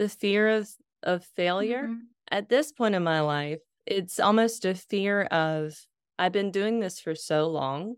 the 0.00 0.10
fear 0.10 0.48
of 0.48 0.70
of 1.04 1.24
failure. 1.24 1.88
Mhm. 1.88 2.08
At 2.32 2.50
this 2.50 2.72
point 2.72 2.96
in 2.96 3.04
my 3.04 3.20
life, 3.20 3.60
it's 3.86 4.20
almost 4.20 4.64
a 4.66 4.74
fear 4.74 5.24
of 5.24 5.88
I've 6.18 6.32
been 6.32 6.52
doing 6.52 6.80
this 6.80 7.00
for 7.00 7.14
so 7.16 7.48
long 7.48 7.96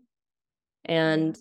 and 0.85 1.39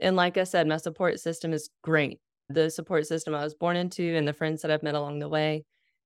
and 0.00 0.16
like 0.16 0.36
I 0.38 0.44
said, 0.44 0.66
my 0.68 0.78
support 0.78 1.20
system 1.20 1.52
is 1.52 1.70
great. 1.82 2.20
The 2.48 2.70
support 2.70 3.06
system 3.06 3.34
I 3.34 3.44
was 3.44 3.54
born 3.54 3.76
into 3.76 4.16
and 4.16 4.28
the 4.28 4.32
friends 4.34 4.62
that 4.62 4.70
I've 4.70 4.82
met 4.84 4.96
along 4.96 5.20
the 5.20 5.28
way. 5.28 5.64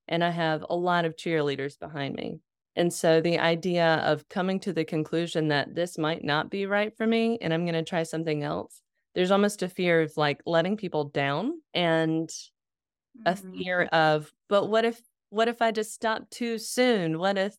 And 0.09 0.25
I 0.25 0.31
have 0.31 0.65
a 0.69 0.77
lot 0.77 1.05
of 1.05 1.17
cheerleaders 1.17 1.79
behind 1.79 2.15
me. 2.17 2.41
And 2.77 2.93
so 2.93 3.21
the 3.21 3.39
idea 3.39 3.97
of 4.05 4.29
coming 4.29 4.61
to 4.61 4.73
the 4.73 4.85
conclusion 4.85 5.49
that 5.49 5.75
this 5.75 5.99
might 5.99 6.25
not 6.25 6.51
be 6.51 6.67
right 6.67 6.97
for 6.97 7.07
me 7.07 7.39
and 7.41 7.55
I'm 7.55 7.65
going 7.65 7.75
to 7.75 7.85
try 7.85 8.05
something 8.05 8.43
else, 8.45 8.83
there's 9.15 9.33
almost 9.33 9.63
a 9.63 9.69
fear 9.69 10.03
of 10.03 10.17
like 10.17 10.43
letting 10.47 10.77
people 10.77 11.05
down 11.05 11.63
and 11.75 12.31
a 13.27 13.35
Mhm. 13.35 13.59
fear 13.59 13.83
of, 13.93 14.33
but 14.49 14.67
what 14.67 14.85
if, 14.85 15.01
what 15.31 15.49
if 15.49 15.61
I 15.63 15.71
just 15.73 15.93
stopped 15.93 16.31
too 16.31 16.59
soon? 16.59 17.19
What 17.19 17.37
if, 17.39 17.57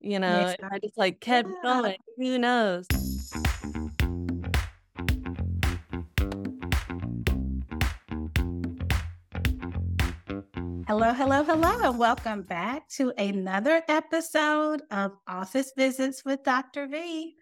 you 0.00 0.18
know, 0.18 0.40
Yes, 0.40 0.56
I 0.62 0.78
just 0.78 0.96
like 0.98 1.20
kept 1.20 1.48
Yeah. 1.48 1.62
going? 1.62 1.96
Who 2.16 2.38
knows? 2.38 2.86
Hello, 10.86 11.14
hello, 11.14 11.42
hello. 11.44 11.70
And 11.84 11.98
welcome 11.98 12.42
back 12.42 12.88
to 12.90 13.12
another 13.16 13.82
episode 13.88 14.82
of 14.90 15.12
Office 15.26 15.72
Visits 15.76 16.24
with 16.24 16.42
Dr. 16.42 16.86
V. 16.88 17.34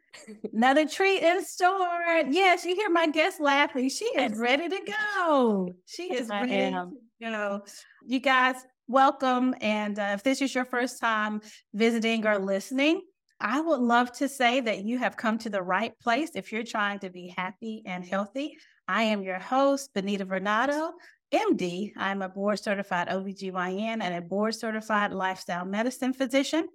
Another 0.52 0.86
treat 0.86 1.22
in 1.22 1.44
store. 1.44 2.22
Yes, 2.28 2.64
you 2.64 2.74
hear 2.76 2.90
my 2.90 3.06
guest 3.08 3.40
laughing. 3.40 3.88
She 3.88 4.04
is 4.04 4.38
ready 4.38 4.68
to 4.68 4.92
go. 5.16 5.74
She 5.86 6.12
is 6.14 6.30
I 6.30 6.42
ready 6.42 6.52
am. 6.54 6.96
To 7.20 7.30
go. 7.30 7.64
You 8.06 8.20
guys, 8.20 8.56
welcome. 8.86 9.54
And 9.60 9.98
uh, 9.98 10.10
if 10.14 10.22
this 10.22 10.40
is 10.40 10.54
your 10.54 10.64
first 10.64 11.00
time 11.00 11.40
visiting 11.74 12.26
or 12.26 12.38
listening, 12.38 13.02
I 13.40 13.60
would 13.60 13.80
love 13.80 14.12
to 14.14 14.28
say 14.28 14.60
that 14.60 14.84
you 14.84 14.98
have 14.98 15.16
come 15.16 15.38
to 15.38 15.50
the 15.50 15.62
right 15.62 15.92
place 16.00 16.30
if 16.34 16.52
you're 16.52 16.64
trying 16.64 16.98
to 17.00 17.10
be 17.10 17.32
happy 17.36 17.82
and 17.86 18.04
healthy. 18.04 18.56
I 18.86 19.04
am 19.04 19.22
your 19.22 19.38
host, 19.38 19.90
Benita 19.94 20.26
Vernado. 20.26 20.92
MD. 21.32 21.92
I'm 21.96 22.22
a 22.22 22.28
board 22.28 22.58
certified 22.58 23.08
OBGYN 23.08 24.00
and 24.00 24.14
a 24.14 24.22
board 24.22 24.54
certified 24.54 25.12
lifestyle 25.12 25.66
medicine 25.66 26.14
physician. 26.14 26.66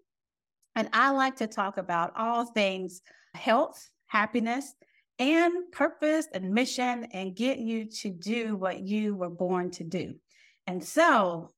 And 0.76 0.90
I 0.94 1.10
like 1.10 1.38
to 1.38 1.48
talk 1.48 1.78
about 1.78 2.14
all 2.16 2.46
things 2.46 3.02
health, 3.34 3.90
happiness, 4.06 4.76
and 5.18 5.72
purpose 5.72 6.28
and 6.34 6.54
mission, 6.54 7.06
and 7.14 7.36
get 7.36 7.58
you 7.58 7.86
to 7.86 8.10
do 8.12 8.56
what 8.56 8.82
you 8.82 9.16
were 9.16 9.30
born 9.30 9.72
to 9.72 9.84
do. 9.84 10.16
And 10.66 10.84
so, 10.84 11.50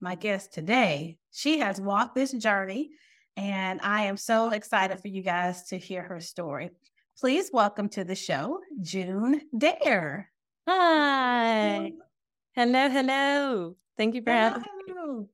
my 0.00 0.16
guest 0.16 0.52
today, 0.52 1.18
she 1.30 1.60
has 1.60 1.80
walked 1.80 2.14
this 2.14 2.32
journey, 2.32 2.90
and 3.36 3.80
I 3.82 4.06
am 4.06 4.16
so 4.16 4.50
excited 4.50 5.00
for 5.00 5.08
you 5.08 5.22
guys 5.22 5.64
to 5.68 5.78
hear 5.78 6.02
her 6.02 6.20
story. 6.20 6.70
Please 7.20 7.50
welcome 7.52 7.88
to 7.90 8.04
the 8.04 8.16
show, 8.16 8.58
June 8.80 9.42
Dare. 9.56 10.30
Hi. 10.68 11.92
Hello, 12.54 12.88
hello. 12.88 13.76
Thank 13.96 14.16
you 14.16 14.22
for 14.22 14.30
having 14.30 14.62
me. 14.86 15.26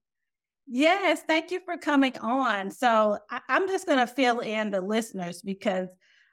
Yes, 0.66 1.22
thank 1.26 1.50
you 1.50 1.60
for 1.64 1.76
coming 1.76 2.16
on. 2.18 2.70
So 2.70 3.18
I, 3.30 3.40
I'm 3.48 3.68
just 3.68 3.86
going 3.86 3.98
to 3.98 4.06
fill 4.06 4.40
in 4.40 4.70
the 4.70 4.80
listeners 4.80 5.40
because 5.42 5.88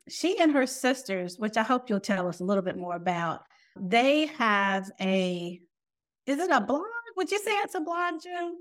she 0.09 0.39
and 0.39 0.52
her 0.53 0.66
sisters, 0.66 1.38
which 1.38 1.58
I 1.58 1.64
hope 1.64 1.89
you'll 1.89 2.00
tell 2.00 2.28
us 2.28 2.39
a 2.39 2.44
little 2.44 2.64
bit 2.64 2.78
more 2.78 2.95
about, 2.95 3.44
they 3.80 4.25
have 4.38 4.89
a, 5.00 5.62
is 6.26 6.40
it 6.40 6.50
a 6.52 6.62
blog? 6.62 6.84
Would 7.18 7.32
you 7.32 7.40
say 7.40 7.52
it's 7.52 7.76
a 7.76 7.82
blog, 7.82 8.22
June? 8.22 8.56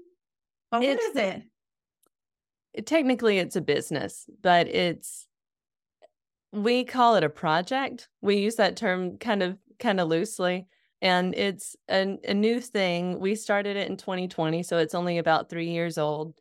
Or 0.73 0.81
what 0.81 0.85
is 1.01 1.17
it? 1.17 1.43
It- 2.73 2.87
Technically, 2.87 3.39
it's 3.39 3.57
a 3.57 3.61
business, 3.61 4.27
but 4.43 4.69
it's, 4.69 5.27
we 6.53 6.85
call 6.85 7.17
it 7.17 7.25
a 7.25 7.29
project. 7.29 8.09
We 8.21 8.37
use 8.37 8.55
that 8.57 8.77
term 8.77 9.19
kind 9.19 9.43
of, 9.43 9.59
kind 9.81 9.99
of 10.01 10.09
loosely. 10.09 10.67
And 11.03 11.35
it's 11.35 11.75
a, 11.91 12.17
a 12.29 12.35
new 12.35 12.61
thing. 12.61 13.19
We 13.19 13.35
started 13.35 13.77
it 13.77 13.89
in 13.91 13.97
2020, 13.97 14.63
so 14.63 14.79
it's 14.79 14.95
only 14.95 15.19
about 15.19 15.49
three 15.49 15.71
years 15.71 15.99
old. 15.99 16.35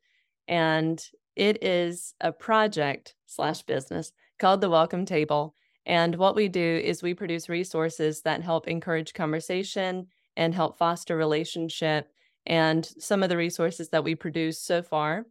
And 0.47 1.03
it 1.35 1.63
is 1.63 2.13
a 2.21 2.31
project 2.31 3.15
slash 3.25 3.63
business 3.63 4.11
called 4.37 4.61
the 4.61 4.69
Welcome 4.69 5.05
Table. 5.05 5.55
And 5.85 6.15
what 6.15 6.35
we 6.35 6.47
do 6.47 6.81
is 6.83 7.01
we 7.01 7.13
produce 7.15 7.49
resources 7.49 8.21
that 8.21 8.43
help 8.43 8.67
encourage 8.67 9.13
conversation 9.13 10.07
and 10.39 10.55
help 10.55 10.79
foster 10.79 11.17
relationship. 11.17 12.09
And 12.47 12.85
some 12.85 13.23
of 13.23 13.29
the 13.29 13.37
resources 13.37 13.89
that 13.89 14.05
we 14.05 14.15
produce 14.15 14.59
so 14.59 14.81
far 14.81 15.25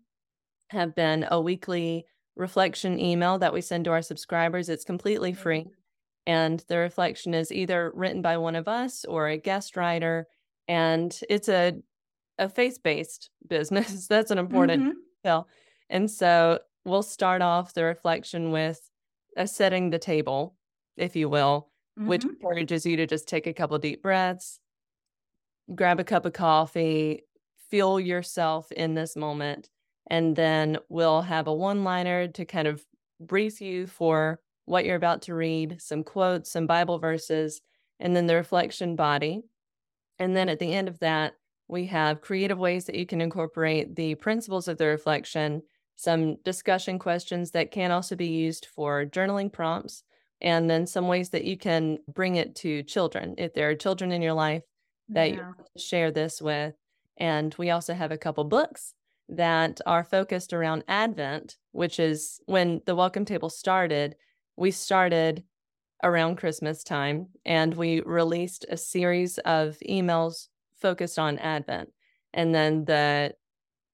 have 0.70 0.94
been 0.94 1.26
a 1.30 1.41
weekly 1.41 2.06
reflection 2.36 3.00
email 3.00 3.38
that 3.38 3.52
we 3.52 3.60
send 3.60 3.86
to 3.86 3.91
our 3.92 4.02
subscribers. 4.02 4.68
It's 4.68 4.84
completely 4.84 5.32
free. 5.32 5.66
And 6.26 6.60
the 6.68 6.78
reflection 6.78 7.34
is 7.34 7.50
either 7.50 7.91
written 7.94 8.22
by 8.22 8.36
one 8.36 8.54
of 8.56 8.68
us 8.68 9.04
or 9.06 9.28
a 9.28 9.38
guest 9.38 9.76
writer. 9.76 10.28
And 10.68 11.18
it's 11.30 11.48
a, 11.48 11.80
a 12.38 12.48
faith 12.48 12.82
based 12.84 13.30
business. 13.48 14.06
That's 14.08 14.30
an 14.30 14.38
important 14.38 14.84
Mhm. 14.84 14.92
detail. 15.24 15.48
And 15.91 16.10
so 16.10 16.60
we'll 16.84 17.02
start 17.02 17.42
off 17.42 17.74
the 17.74 17.84
reflection 17.84 18.52
with 18.52 18.91
a 19.36 19.47
setting 19.47 19.91
the 19.91 19.98
table, 19.98 20.56
if 20.97 21.16
you 21.16 21.28
will, 21.30 21.70
which 22.04 22.24
Mhm. 22.24 22.30
encourages 22.30 22.86
you 22.86 22.97
to 22.98 23.06
just 23.06 23.28
take 23.28 23.47
a 23.47 23.54
couple 23.54 23.78
deep 23.78 24.02
breaths, 24.02 24.60
grab 25.74 26.00
a 26.00 26.04
cup 26.04 26.24
of 26.24 26.32
coffee, 26.32 27.24
feel 27.70 28.00
yourself 28.00 28.70
in 28.72 28.94
this 28.94 29.16
moment. 29.16 29.68
And 30.10 30.34
then 30.34 30.78
we'll 30.88 31.22
have 31.22 31.46
a 31.46 31.54
one 31.54 31.84
liner 31.84 32.28
to 32.28 32.44
kind 32.44 32.66
of 32.66 32.84
brief 33.20 33.60
you 33.60 33.86
for 33.86 34.40
what 34.64 34.84
you're 34.84 34.96
about 34.96 35.22
to 35.22 35.34
read, 35.34 35.80
some 35.80 36.04
quotes, 36.04 36.50
some 36.50 36.66
Bible 36.66 36.98
verses, 36.98 37.60
and 38.00 38.14
then 38.14 38.26
the 38.26 38.34
reflection 38.34 38.96
body. 38.96 39.42
And 40.18 40.36
then 40.36 40.48
at 40.48 40.58
the 40.58 40.72
end 40.72 40.88
of 40.88 40.98
that, 41.00 41.34
we 41.68 41.86
have 41.86 42.22
creative 42.22 42.58
ways 42.58 42.86
that 42.86 42.94
you 42.94 43.06
can 43.06 43.20
incorporate 43.20 43.94
the 43.96 44.14
principles 44.14 44.68
of 44.68 44.78
the 44.78 44.86
reflection, 44.86 45.62
some 45.96 46.36
discussion 46.44 46.98
questions 46.98 47.50
that 47.50 47.70
can 47.70 47.90
also 47.90 48.16
be 48.16 48.28
used 48.28 48.66
for 48.66 49.04
journaling 49.04 49.52
prompts, 49.52 50.02
and 50.40 50.70
then 50.70 50.86
some 50.86 51.08
ways 51.08 51.30
that 51.30 51.44
you 51.44 51.58
can 51.58 51.98
bring 52.12 52.36
it 52.36 52.54
to 52.56 52.82
children. 52.84 53.34
If 53.36 53.52
there 53.52 53.68
are 53.68 53.74
children 53.74 54.12
in 54.12 54.22
your 54.22 54.32
life 54.32 54.62
that 55.10 55.30
you 55.30 55.36
Yeah. 55.38 55.52
to 55.74 55.80
share 55.80 56.10
this 56.10 56.41
with. 56.42 56.74
And 57.16 57.54
we 57.58 57.70
also 57.70 57.94
have 57.94 58.12
a 58.12 58.19
couple 58.19 58.44
books 58.44 58.94
that 59.28 59.80
are 59.86 60.04
focused 60.04 60.52
around 60.52 60.84
Advent, 60.88 61.56
which 61.72 61.98
is 62.00 62.41
when 62.46 62.80
the 62.86 62.94
welcome 62.94 63.24
table 63.24 63.50
started. 63.50 64.16
We 64.56 64.70
started 64.70 65.44
around 66.02 66.36
Christmas 66.36 66.84
time 66.84 67.28
and 67.44 67.74
we 67.74 68.00
released 68.02 68.64
a 68.68 68.76
series 68.76 69.38
of 69.38 69.76
emails 69.88 70.48
focused 70.76 71.18
on 71.18 71.38
Advent. 71.38 71.92
And 72.32 72.54
then 72.54 72.84
the 72.84 73.34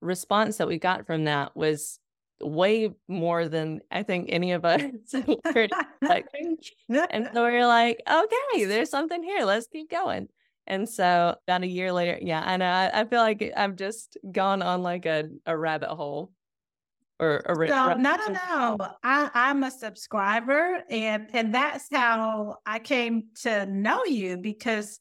response 0.01 0.57
that 0.57 0.67
we 0.67 0.77
got 0.77 1.05
from 1.07 1.23
that 1.25 1.55
was 1.55 1.99
way 2.41 2.93
more 3.07 3.47
than 3.47 3.81
I 3.91 4.03
think 4.03 4.27
any 4.29 4.51
of 4.51 4.65
us 4.65 4.81
were 5.27 5.67
expecting. 6.01 6.57
And 6.89 7.29
so 7.33 7.43
we're 7.43 7.65
like, 7.67 8.01
okay, 8.09 8.65
there's 8.65 8.89
something 8.89 9.23
here. 9.23 9.45
Let's 9.45 9.67
keep 9.67 9.89
going. 9.89 10.29
And 10.67 10.89
so 10.89 11.35
about 11.47 11.63
a 11.63 11.67
year 11.67 11.91
later, 11.91 12.17
yeah, 12.21 12.41
I 12.43 12.57
know. 12.57 12.65
I, 12.69 13.01
I 13.01 13.05
feel 13.05 13.21
like 13.21 13.51
I've 13.55 13.75
just 13.75 14.17
gone 14.31 14.61
on 14.61 14.81
like 14.81 15.05
a, 15.05 15.25
a 15.45 15.55
rabbit 15.55 15.89
hole 15.89 16.31
or 17.19 17.43
a 17.45 17.55
ra- 17.55 17.67
So 17.67 17.93
no, 17.93 18.15
no, 18.15 18.27
no. 18.27 18.87
I, 19.03 19.29
I'm 19.33 19.63
a 19.63 19.71
subscriber, 19.71 20.83
and 20.89 21.29
and 21.33 21.53
that's 21.53 21.87
how 21.91 22.57
I 22.65 22.79
came 22.79 23.25
to 23.41 23.65
know 23.67 24.03
you 24.05 24.37
because 24.37 24.99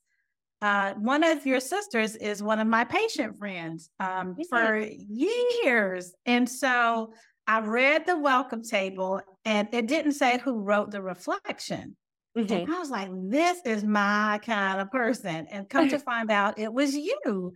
uh, 0.62 0.94
one 0.94 1.24
of 1.24 1.44
your 1.46 1.60
sisters 1.60 2.16
is 2.16 2.42
one 2.42 2.60
of 2.60 2.66
my 2.66 2.84
patient 2.84 3.38
friends 3.38 3.90
um, 4.00 4.36
for 4.48 4.78
years, 4.78 6.14
and 6.26 6.48
so 6.48 7.12
I 7.46 7.60
read 7.60 8.06
the 8.06 8.18
welcome 8.18 8.62
table, 8.62 9.20
and 9.44 9.68
it 9.72 9.86
didn't 9.86 10.12
say 10.12 10.38
who 10.38 10.60
wrote 10.60 10.90
the 10.90 11.02
reflection. 11.02 11.96
Mhm. 12.36 12.66
And 12.66 12.74
I 12.74 12.78
was 12.80 12.90
like, 12.90 13.10
this 13.30 13.60
is 13.64 13.84
my 13.84 14.40
kind 14.44 14.80
of 14.80 14.90
person. 14.90 15.46
And 15.50 15.68
come 15.68 15.88
to 15.88 15.98
find 16.00 16.30
out 16.30 16.58
it 16.58 16.72
was 16.72 16.94
you. 16.96 17.52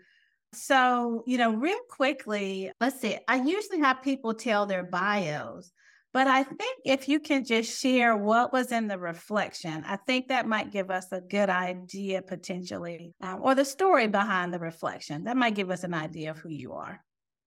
So, 0.55 1.25
you 1.27 1.39
know, 1.39 1.55
real 1.55 1.79
quickly, 1.91 2.73
let's 2.81 3.01
see. 3.01 3.19
I 3.29 3.37
usually 3.43 3.81
have 3.81 4.03
people 4.03 4.35
tell 4.35 4.67
their 4.67 4.85
bios, 4.85 5.73
but 6.13 6.27
I 6.27 6.43
think 6.45 6.79
if 6.85 7.09
you 7.09 7.21
can 7.21 7.45
just 7.45 7.79
share 7.81 8.17
what 8.17 8.53
was 8.53 8.73
in 8.73 8.89
the 8.89 8.99
reflection, 8.99 9.85
I 9.87 9.97
think 9.97 10.29
that 10.29 10.47
might 10.49 10.73
give 10.73 10.91
us 10.91 11.13
a 11.13 11.21
good 11.21 11.51
idea 11.51 12.23
potentially, 12.23 13.15
um, 13.21 13.43
or 13.43 13.55
the 13.55 13.65
story 13.65 14.09
behind 14.09 14.55
the 14.55 14.59
reflection. 14.59 15.25
That 15.25 15.37
might 15.37 15.55
give 15.55 15.71
us 15.71 15.85
an 15.85 15.95
idea 15.95 16.31
of 16.33 16.39
who 16.39 16.51
you 16.51 16.73
are. 16.73 17.05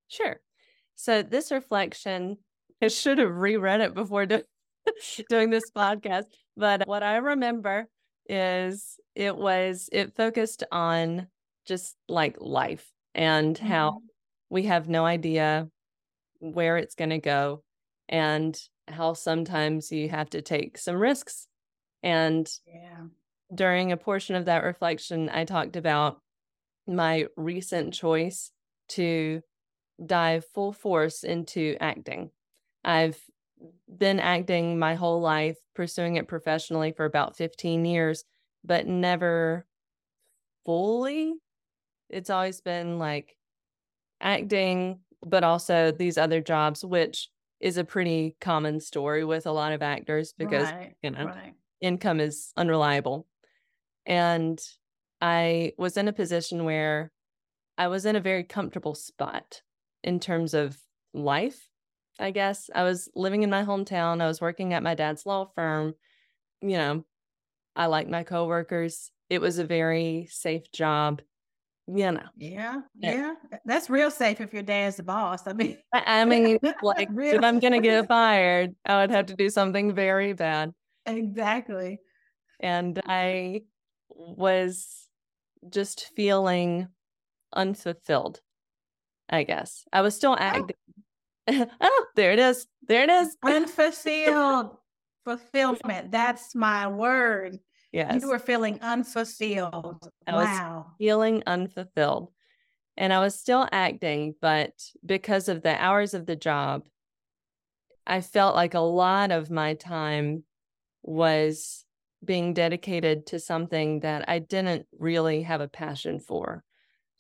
Sure. 0.08 0.42
So 0.96 1.24
this 1.24 1.52
reflection, 1.52 2.38
I 2.82 2.88
should 2.90 3.18
have 3.18 3.32
reread 3.36 3.82
it 3.82 3.94
before 3.94 4.26
do- 4.26 4.44
doing 5.30 5.50
this 5.50 5.72
podcast, 5.76 6.26
but 6.58 6.88
what 6.88 7.04
I 7.04 7.18
remember 7.18 7.88
is 8.28 9.00
it 9.16 9.36
was 9.36 9.90
it 9.92 10.16
focused 10.16 10.64
on 10.72 11.28
just 11.66 11.96
like 12.08 12.38
life 12.40 12.90
and 13.14 13.56
mm-hmm. 13.56 13.68
how 13.68 14.02
we 14.50 14.64
have 14.64 14.88
no 14.90 15.06
idea 15.06 15.68
where 16.40 16.78
it's 16.78 16.96
going 16.96 17.10
to 17.10 17.20
go 17.20 17.64
and 18.10 18.60
how 18.88 19.14
sometimes 19.14 19.92
you 19.92 20.10
have 20.10 20.30
to 20.32 20.42
take 20.42 20.78
some 20.78 20.96
risks. 20.96 21.48
And 22.04 22.50
yeah. 22.68 23.06
during 23.54 23.92
a 23.92 23.98
portion 23.98 24.36
of 24.36 24.46
that 24.46 24.64
reflection, 24.64 25.30
I 25.30 25.46
talked 25.46 25.76
about 25.76 26.20
my 26.88 27.28
recent 27.38 27.94
choice 27.94 28.52
to 28.90 29.42
dive 30.04 30.46
full 30.54 30.74
force 30.74 31.24
into 31.24 31.78
acting. 31.80 32.32
I've 32.84 33.20
been 33.88 34.20
acting 34.20 34.80
my 34.80 34.96
whole 34.96 35.22
life, 35.22 35.58
pursuing 35.76 36.16
it 36.16 36.28
professionally 36.28 36.92
for 36.92 37.06
about 37.06 37.38
15 37.38 37.86
years, 37.86 38.24
but 38.64 38.88
never 38.88 39.66
fully. 40.66 41.34
It's 42.10 42.30
always 42.30 42.62
been 42.62 43.00
like 43.00 43.36
acting, 44.20 45.00
but 45.26 45.44
also 45.44 45.92
these 45.92 46.18
other 46.18 46.42
jobs, 46.42 46.84
which 46.84 47.30
is 47.60 47.78
a 47.78 47.84
pretty 47.84 48.36
common 48.42 48.80
story 48.80 49.24
with 49.24 49.46
a 49.46 49.52
lot 49.52 49.72
of 49.72 49.82
actors 49.82 50.34
because, 50.38 50.72
right, 50.72 50.96
you 51.04 51.12
know, 51.12 51.26
right. 51.26 51.54
income 51.80 52.20
is 52.20 52.52
unreliable. 52.58 53.28
And 54.06 54.60
I 55.22 55.74
was 55.78 55.96
in 55.96 56.08
a 56.08 56.14
position 56.14 56.66
where 56.66 57.12
I 57.78 57.88
was 57.88 58.06
in 58.06 58.16
a 58.16 58.22
very 58.22 58.44
comfortable 58.44 58.96
spot 58.96 59.62
in 60.04 60.20
terms 60.20 60.54
of 60.54 60.78
life, 61.14 61.70
I 62.20 62.32
guess. 62.32 62.70
I 62.74 62.84
was 62.84 63.10
living 63.16 63.44
in 63.44 63.50
my 63.50 63.64
hometown. 63.64 64.22
I 64.22 64.28
was 64.28 64.42
working 64.42 64.74
at 64.74 64.84
my 64.84 64.96
dad's 64.96 65.26
law 65.26 65.50
firm. 65.56 65.94
You 66.62 66.78
know, 66.78 67.06
I 67.76 67.88
like 67.88 68.08
my 68.08 68.24
coworkers. 68.24 69.12
It 69.30 69.42
was 69.42 69.60
a 69.60 69.66
very 69.66 70.28
safe 70.30 70.72
job. 70.72 71.22
You 71.88 72.12
know. 72.12 72.24
Yeah, 72.38 72.82
eh. 73.04 73.14
yeah. 73.14 73.34
That's 73.66 73.90
real 73.90 74.12
safe 74.12 74.40
if 74.40 74.54
your 74.54 74.64
dad's 74.64 74.98
the 74.98 75.04
boss. 75.04 75.48
I 75.48 75.54
mean, 75.54 75.78
I, 75.94 76.22
I 76.22 76.26
mean, 76.26 76.60
like 76.82 77.10
if 77.12 77.44
I'm 77.44 77.60
gonna 77.60 77.82
get 77.82 78.08
fired, 78.08 78.76
I 78.86 79.02
would 79.02 79.12
have 79.12 79.26
to 79.28 79.36
do 79.36 79.50
something 79.50 79.94
very 79.94 80.34
bad. 80.34 80.74
Exactly. 81.06 82.00
And 82.60 83.02
I 83.06 83.62
was 84.10 85.08
just 85.70 86.12
feeling 86.16 86.88
unfulfilled, 87.54 88.42
I 89.30 89.44
guess. 89.44 89.84
I 89.92 90.02
was 90.02 90.16
still 90.16 90.38
oh. 90.40 90.68
Oh, 91.52 91.68
oh 91.82 92.06
there 92.16 92.32
it 92.32 92.40
is. 92.40 92.68
There 92.88 93.04
it 93.04 93.10
is. 93.10 93.36
Unfulfilled 93.44 94.78
fulfillment. 95.24 96.12
That's 96.12 96.56
my 96.56 96.88
word. 96.88 97.60
Yes. 97.92 98.22
You 98.22 98.30
were 98.30 98.40
feeling 98.40 98.80
unfulfilled. 98.82 100.10
I 100.26 100.34
wow. 100.34 100.88
feeling 100.98 101.44
unfulfilled. 101.46 102.32
And 102.98 103.12
I 103.12 103.20
was 103.20 103.38
still 103.38 103.68
acting, 103.72 104.36
but 104.42 104.72
because 105.06 105.50
of 105.50 105.62
the 105.62 105.82
hours 105.82 106.14
of 106.14 106.26
the 106.26 106.36
job, 106.36 106.84
I 108.06 108.22
felt 108.22 108.56
like 108.56 108.74
a 108.74 108.80
lot 108.80 109.32
of 109.32 109.50
my 109.50 109.74
time 109.76 110.44
was 111.04 111.86
being 112.24 112.54
dedicated 112.54 113.28
to 113.28 113.40
something 113.40 114.02
that 114.02 114.30
I 114.30 114.40
didn't 114.40 114.88
really 114.98 115.44
have 115.44 115.62
a 115.62 115.68
passion 115.68 116.20
for. 116.20 116.64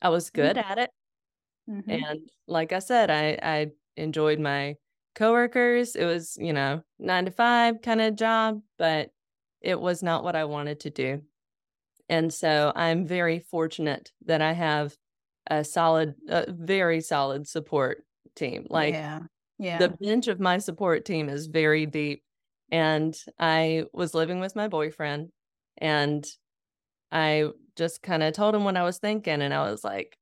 I 0.01 0.09
was 0.09 0.29
good 0.29 0.55
mm-hmm. 0.55 0.71
at 0.71 0.77
it. 0.77 0.89
Mm-hmm. 1.69 1.91
And 1.91 2.29
like 2.47 2.71
I 2.71 2.79
said, 2.79 3.09
I, 3.09 3.37
I 3.41 3.67
enjoyed 3.97 4.39
my 4.39 4.75
coworkers. 5.15 5.95
It 5.95 6.05
was, 6.05 6.37
you 6.39 6.53
know, 6.53 6.83
nine 6.99 7.25
to 7.25 7.31
five 7.31 7.81
kind 7.81 8.01
of 8.01 8.15
job, 8.15 8.61
but 8.77 9.09
it 9.61 9.79
was 9.79 10.01
not 10.01 10.23
what 10.23 10.35
I 10.35 10.45
wanted 10.45 10.81
to 10.81 10.89
do. 10.89 11.21
And 12.09 12.33
so 12.33 12.71
I'm 12.75 13.05
very 13.05 13.39
fortunate 13.39 14.11
that 14.25 14.41
I 14.41 14.53
have 14.53 14.95
a 15.47 15.63
solid, 15.63 16.15
a 16.27 16.51
very 16.51 17.01
solid 17.01 17.47
support 17.47 18.03
team. 18.35 18.67
Like, 18.69 18.93
yeah. 18.93 19.21
Yeah. 19.57 19.77
the 19.77 19.89
bench 19.89 20.27
of 20.27 20.39
my 20.39 20.57
support 20.57 21.05
team 21.05 21.29
is 21.29 21.45
very 21.45 21.85
deep 21.85 22.23
and 22.71 23.15
I 23.39 23.85
was 23.93 24.13
living 24.15 24.39
with 24.39 24.55
my 24.55 24.67
boyfriend 24.67 25.29
and 25.77 26.25
I 27.11 27.49
just 27.75 28.01
kind 28.01 28.23
of 28.23 28.33
told 28.33 28.55
him 28.55 28.63
what 28.63 28.77
I 28.77 28.83
was 28.83 28.97
thinking. 28.97 29.41
And 29.41 29.53
I 29.53 29.69
was 29.69 29.83
like, 29.83 30.17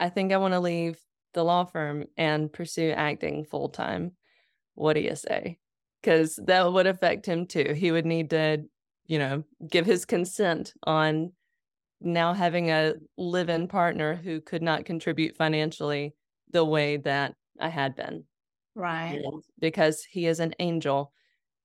I 0.00 0.08
think 0.08 0.32
I 0.32 0.38
want 0.38 0.54
to 0.54 0.60
leave 0.60 0.98
the 1.34 1.44
law 1.44 1.64
firm 1.64 2.04
and 2.16 2.52
pursue 2.52 2.90
acting 2.90 3.44
full 3.44 3.68
time. 3.68 4.12
What 4.74 4.94
do 4.94 5.00
you 5.00 5.14
say? 5.14 5.58
Because 6.00 6.38
that 6.46 6.72
would 6.72 6.86
affect 6.86 7.26
him 7.26 7.46
too. 7.46 7.74
He 7.76 7.90
would 7.90 8.06
need 8.06 8.30
to, 8.30 8.64
you 9.06 9.18
know, 9.18 9.44
give 9.68 9.86
his 9.86 10.04
consent 10.04 10.72
on 10.84 11.32
now 12.00 12.32
having 12.32 12.70
a 12.70 12.94
live 13.16 13.48
in 13.48 13.66
partner 13.66 14.14
who 14.14 14.40
could 14.40 14.62
not 14.62 14.84
contribute 14.84 15.36
financially 15.36 16.14
the 16.52 16.64
way 16.64 16.96
that 16.98 17.34
I 17.60 17.68
had 17.68 17.96
been. 17.96 18.24
Right. 18.74 19.20
because 19.58 20.04
he 20.04 20.28
is 20.28 20.38
an 20.38 20.54
angel 20.60 21.12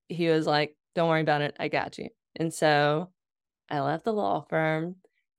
he 0.10 0.28
was 0.30 0.46
like, 0.46 0.76
Don't 0.96 1.10
worry 1.10 1.22
about 1.22 1.42
it. 1.42 1.56
I 1.60 1.68
got 1.68 1.98
you. 1.98 2.10
And 2.36 2.54
so 2.54 3.10
I 3.70 3.80
left 3.80 4.06
the 4.06 4.14
law 4.14 4.46
firm 4.50 4.96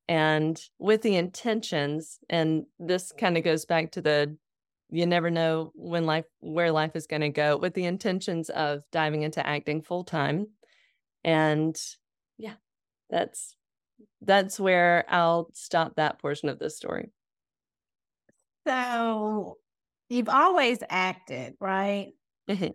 and 0.08 0.60
with 0.78 1.02
the 1.02 1.16
intentions, 1.16 2.18
and 2.28 2.64
this 2.78 3.12
kind 3.12 3.36
of 3.36 3.44
goes 3.44 3.64
back 3.64 3.92
to 3.92 4.02
the 4.02 4.36
you 4.90 5.06
never 5.06 5.30
know 5.30 5.72
when 5.74 6.04
life 6.04 6.26
where 6.40 6.70
life 6.70 6.94
is 6.94 7.06
going 7.06 7.22
to 7.22 7.30
go 7.30 7.56
with 7.56 7.74
the 7.74 7.84
intentions 7.84 8.50
of 8.50 8.82
diving 8.92 9.22
into 9.22 9.44
acting 9.44 9.82
full 9.82 10.04
time 10.04 10.46
and 11.24 11.76
yeah 12.36 12.52
that's 13.10 13.56
that's 14.20 14.60
where 14.60 15.04
i'll 15.08 15.48
stop 15.54 15.96
that 15.96 16.20
portion 16.20 16.48
of 16.48 16.58
the 16.58 16.68
story 16.68 17.10
so 18.66 19.56
you've 20.10 20.28
always 20.28 20.78
acted 20.90 21.54
right 21.60 22.12
mm-hmm. 22.48 22.68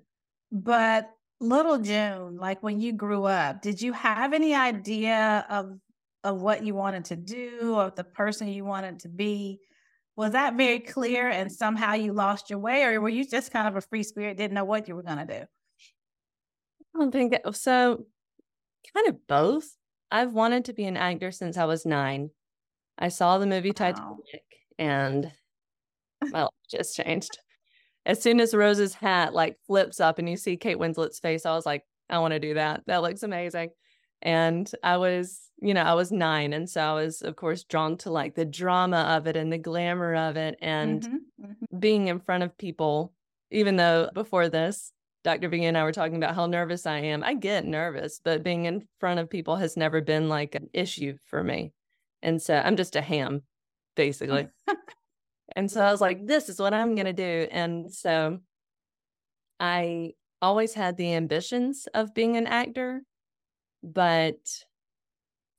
but 0.52 1.10
little 1.40 1.80
June, 1.80 2.38
like 2.38 2.62
when 2.62 2.80
you 2.80 2.94
grew 2.94 3.26
up, 3.26 3.62
did 3.62 3.82
you 3.82 3.94
have 3.94 4.34
any 4.34 4.54
idea 4.54 5.46
of 5.50 5.78
of 6.24 6.42
what 6.42 6.64
you 6.64 6.76
wanted 6.76 7.06
to 7.06 7.16
do 7.16 7.76
or 7.76 7.92
the 7.96 8.04
person 8.04 8.48
you 8.48 8.66
wanted 8.66 9.00
to 9.02 9.10
be? 9.10 9.60
Was 10.16 10.34
that 10.34 10.56
very 10.56 10.80
clear 10.80 11.30
and 11.30 11.52
somehow 11.52 11.94
you 11.94 12.12
lost 12.14 12.50
your 12.50 12.60
way, 12.60 12.84
or 12.84 13.00
were 13.00 13.10
you 13.10 13.26
just 13.26 13.52
kind 13.52 13.68
of 13.68 13.76
a 13.76 13.82
free 13.82 14.04
spirit, 14.04 14.38
didn't 14.38 14.56
know 14.56 14.66
what 14.66 14.88
you 14.88 14.96
were 14.96 15.04
going 15.04 15.26
to 15.26 15.26
do? 15.26 15.46
I 16.96 17.00
don't 17.00 17.12
think 17.12 17.32
that, 17.32 17.56
so. 17.56 18.06
Kind 18.94 19.10
of 19.10 19.28
both. 19.28 19.76
I've 20.10 20.34
wanted 20.34 20.66
to 20.66 20.74
be 20.74 20.86
an 20.86 20.98
actor 20.98 21.32
since 21.32 21.58
I 21.58 21.66
was 21.66 21.86
nine. 21.86 22.32
I 22.98 23.10
saw 23.10 23.38
the 23.38 23.46
movie 23.46 23.70
wow. 23.70 23.74
Titanic 23.74 24.44
and 24.78 25.32
my 26.22 26.44
life 26.44 26.50
just 26.72 26.96
changed 26.96 27.38
as 28.06 28.22
soon 28.22 28.40
as 28.40 28.56
Rose's 28.56 28.94
hat 28.94 29.34
like 29.34 29.58
flips 29.68 30.00
up 30.00 30.20
and 30.20 30.30
you 30.30 30.38
see 30.38 30.58
Kate 30.58 30.80
Winslet's 30.80 31.20
face, 31.20 31.46
I 31.46 31.54
was 31.54 31.66
like, 31.66 31.84
I 32.10 32.20
want 32.20 32.34
to 32.34 32.40
do 32.40 32.56
that. 32.56 32.82
That 32.88 33.02
looks 33.02 33.24
amazing. 33.24 33.70
And 34.22 34.70
I 34.84 34.98
was, 34.98 35.40
you 35.62 35.74
know, 35.74 35.82
I 35.82 35.94
was 35.94 36.12
nine. 36.12 36.54
And 36.54 36.70
so 36.70 36.82
I 36.82 36.94
was, 36.94 37.22
of 37.22 37.36
course, 37.36 37.64
drawn 37.64 37.98
to 37.98 38.12
like 38.12 38.36
the 38.36 38.46
drama 38.46 39.16
of 39.18 39.28
it 39.28 39.36
and 39.36 39.52
the 39.52 39.58
glamour 39.58 40.16
of 40.16 40.38
it 40.38 40.58
and 40.62 41.02
mm-hmm, 41.02 41.46
mm-hmm. 41.46 41.80
being 41.80 42.08
in 42.08 42.20
front 42.20 42.44
of 42.44 42.58
people, 42.58 43.14
even 43.52 43.76
though 43.76 44.10
before 44.14 44.50
this, 44.50 44.92
Dr. 45.24 45.50
V 45.50 45.66
and 45.66 45.78
I 45.78 45.84
were 45.84 45.92
talking 45.92 46.16
about 46.16 46.36
how 46.36 46.46
nervous 46.46 46.86
I 46.86 47.00
am. 47.00 47.24
I 47.24 47.34
get 47.34 47.66
nervous, 47.66 48.22
but 48.24 48.44
being 48.44 48.66
in 48.66 48.88
front 49.00 49.20
of 49.20 49.30
people 49.30 49.58
has 49.58 49.76
never 49.76 50.02
been 50.02 50.30
like 50.30 50.56
an 50.56 50.70
issue 50.74 51.18
for 51.26 51.44
me. 51.44 51.74
And 52.22 52.42
so 52.42 52.56
I'm 52.56 52.78
just 52.78 52.96
a 52.96 53.02
ham, 53.02 53.44
basically. 53.96 54.48
And 55.56 55.70
so 55.70 55.82
I 55.82 55.92
was 55.92 56.02
like, 56.02 56.26
this 56.26 56.50
is 56.50 56.60
what 56.60 56.74
I'm 56.74 56.96
going 56.96 57.06
to 57.06 57.14
do. 57.14 57.48
And 57.52 57.92
so 57.92 58.40
I 59.60 60.14
always 60.42 60.74
had 60.74 60.98
the 60.98 61.14
ambitions 61.14 61.88
of 61.94 62.14
being 62.14 62.38
an 62.38 62.48
actor, 62.48 63.02
but 63.84 64.38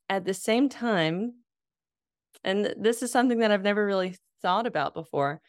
at 0.09 0.25
the 0.25 0.33
same 0.33 0.69
time, 0.69 1.33
and 2.43 2.73
this 2.77 3.01
is 3.01 3.11
something 3.11 3.39
that 3.39 3.51
I've 3.51 3.63
never 3.63 3.85
really 3.85 4.17
thought 4.41 4.67
about 4.67 4.93
before, 4.93 5.41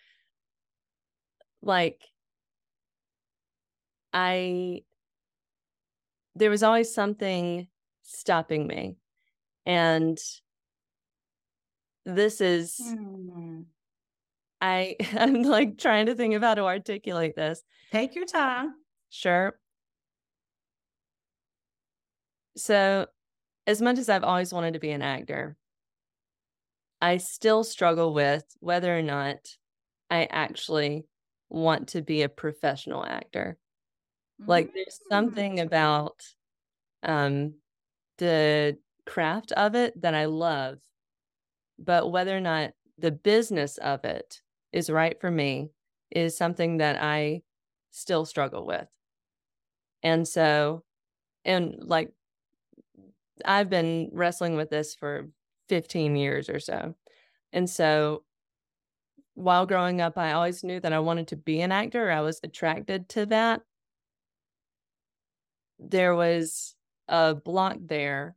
like, 1.62 2.02
I, 4.12 4.83
there 6.35 6.50
was 6.50 6.62
always 6.62 6.95
something 6.95 7.69
stopping 8.02 8.67
me. 8.67 8.97
And 9.64 10.19
this 12.05 12.41
is 12.41 12.81
mm. 12.81 13.64
I 14.61 14.97
am 15.12 15.43
like 15.43 15.79
trying 15.79 16.07
to 16.07 16.14
think 16.14 16.35
of 16.35 16.43
how 16.43 16.55
to 16.55 16.62
articulate 16.62 17.37
this. 17.37 17.62
Take 17.91 18.14
your 18.14 18.26
time. 18.26 18.75
Sure. 19.11 19.55
So, 22.56 23.06
as 23.66 23.80
much 23.80 23.99
as 23.99 24.09
I've 24.09 24.25
always 24.25 24.52
wanted 24.52 24.75
to 24.75 24.80
be 24.80 24.90
an 24.90 25.02
actor, 25.02 25.56
I 27.00 27.16
still 27.16 27.64
struggle 27.64 28.14
with 28.14 28.44
whether 28.61 28.97
or 28.97 29.02
not 29.02 29.38
I 30.11 30.28
actually 30.30 31.06
want 31.49 31.88
to 31.88 32.02
be 32.02 32.23
a 32.23 32.28
professional 32.28 33.04
actor. 33.04 33.59
Like 34.47 34.73
there's 34.75 35.00
mm. 35.04 35.11
something 35.11 35.61
about 35.61 36.23
um 37.02 37.54
the 38.18 38.78
craft 39.06 39.52
of 39.52 39.75
it 39.75 40.00
that 40.02 40.14
I 40.14 40.26
love, 40.26 40.78
but 41.78 42.11
whether 42.11 42.37
or 42.37 42.40
not 42.40 42.73
the 42.99 43.11
business 43.11 43.78
of 43.78 44.04
it 44.04 44.40
is 44.73 44.90
right 44.90 45.21
for 45.21 45.30
me 45.30 45.71
is 46.11 46.37
something 46.37 46.78
that 46.78 47.02
I 47.02 47.42
still 47.90 48.25
struggle 48.25 48.66
with. 48.66 48.87
And 50.02 50.26
so, 50.26 50.85
and 51.44 51.76
like, 51.80 52.11
I've 53.44 53.70
been 53.70 54.11
wrestling 54.12 54.56
with 54.56 54.70
this 54.70 54.94
for 54.94 55.28
15 55.68 56.16
years 56.16 56.49
or 56.49 56.61
so. 56.61 56.94
And 57.52 57.68
so, 57.68 58.25
while 59.34 59.66
growing 59.66 60.00
up, 60.00 60.18
I 60.18 60.32
always 60.32 60.62
knew 60.62 60.80
that 60.80 60.92
I 60.92 60.99
wanted 60.99 61.28
to 61.28 61.37
be 61.37 61.61
an 61.62 61.72
actor. 61.72 62.11
I 62.11 62.20
was 62.20 62.40
attracted 62.42 63.08
to 63.11 63.26
that. 63.26 63.62
There 65.78 66.14
was 66.14 66.75
a 67.08 67.34
block 67.34 67.78
there 67.80 68.37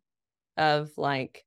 of 0.58 0.92
like 0.98 1.46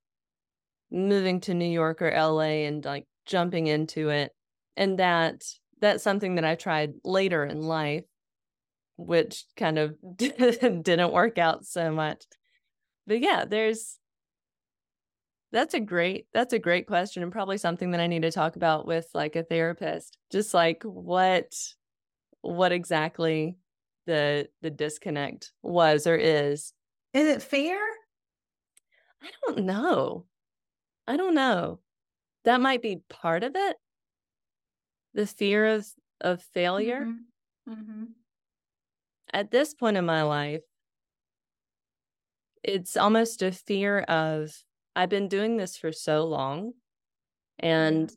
moving 0.91 1.41
to 1.41 1.55
New 1.55 1.69
York 1.69 2.03
or 2.03 2.11
LA 2.11 2.67
and 2.67 2.85
like 2.85 3.07
jumping 3.27 3.67
into 3.67 4.11
it. 4.11 4.33
And 4.77 4.99
that 4.99 5.45
that's 5.81 6.03
something 6.03 6.37
that 6.37 6.45
I 6.45 6.55
tried 6.55 6.95
later 7.05 7.45
in 7.45 7.63
life, 7.63 8.05
which 8.97 9.45
kind 9.57 9.79
of 9.79 9.97
didn't 10.17 11.13
work 11.13 11.39
out 11.39 11.65
so 11.65 11.91
much. 11.91 12.25
But 13.09 13.21
yeah, 13.21 13.47
there's 13.47 13.99
that's 15.51 15.73
a 15.73 15.81
great 15.81 16.27
that's 16.35 16.53
a 16.53 16.59
great 16.59 16.87
question 16.87 17.23
and 17.23 17.33
probably 17.33 17.57
something 17.57 17.93
that 17.93 18.01
I 18.01 18.07
need 18.07 18.23
to 18.23 18.31
talk 18.31 18.55
about 18.55 18.87
with 18.87 19.09
like 19.15 19.35
a 19.35 19.43
therapist. 19.43 20.19
Just 20.31 20.53
like 20.53 20.83
what 20.85 21.57
what 22.43 22.71
exactly 22.71 23.57
the 24.07 24.49
the 24.61 24.71
disconnect 24.71 25.53
was 25.63 26.07
or 26.07 26.17
is. 26.17 26.75
Is 27.15 27.27
it 27.27 27.43
fear? 27.43 27.81
I 29.23 29.31
don't 29.47 29.65
know. 29.65 30.27
I 31.07 31.17
don't 31.17 31.35
know. 31.35 31.81
That 32.45 32.61
might 32.61 32.83
be 32.83 33.01
part 33.09 33.43
of 33.43 33.53
it. 33.57 33.77
The 35.15 35.27
fear 35.27 35.67
of 35.67 35.87
of 36.21 36.43
failure. 36.43 37.07
Mm-hmm. 37.07 37.73
Mm-hmm. 37.73 38.05
At 39.33 39.51
this 39.51 39.73
point 39.73 39.97
in 39.97 40.05
my 40.05 40.23
life, 40.23 40.61
it's 42.63 42.97
almost 42.97 43.43
a 43.43 43.53
fear 43.53 44.01
of 44.01 44.53
I've 44.97 45.09
been 45.09 45.29
doing 45.29 45.57
this 45.57 45.77
for 45.77 45.93
so 45.93 46.25
long. 46.25 46.73
And 47.59 48.13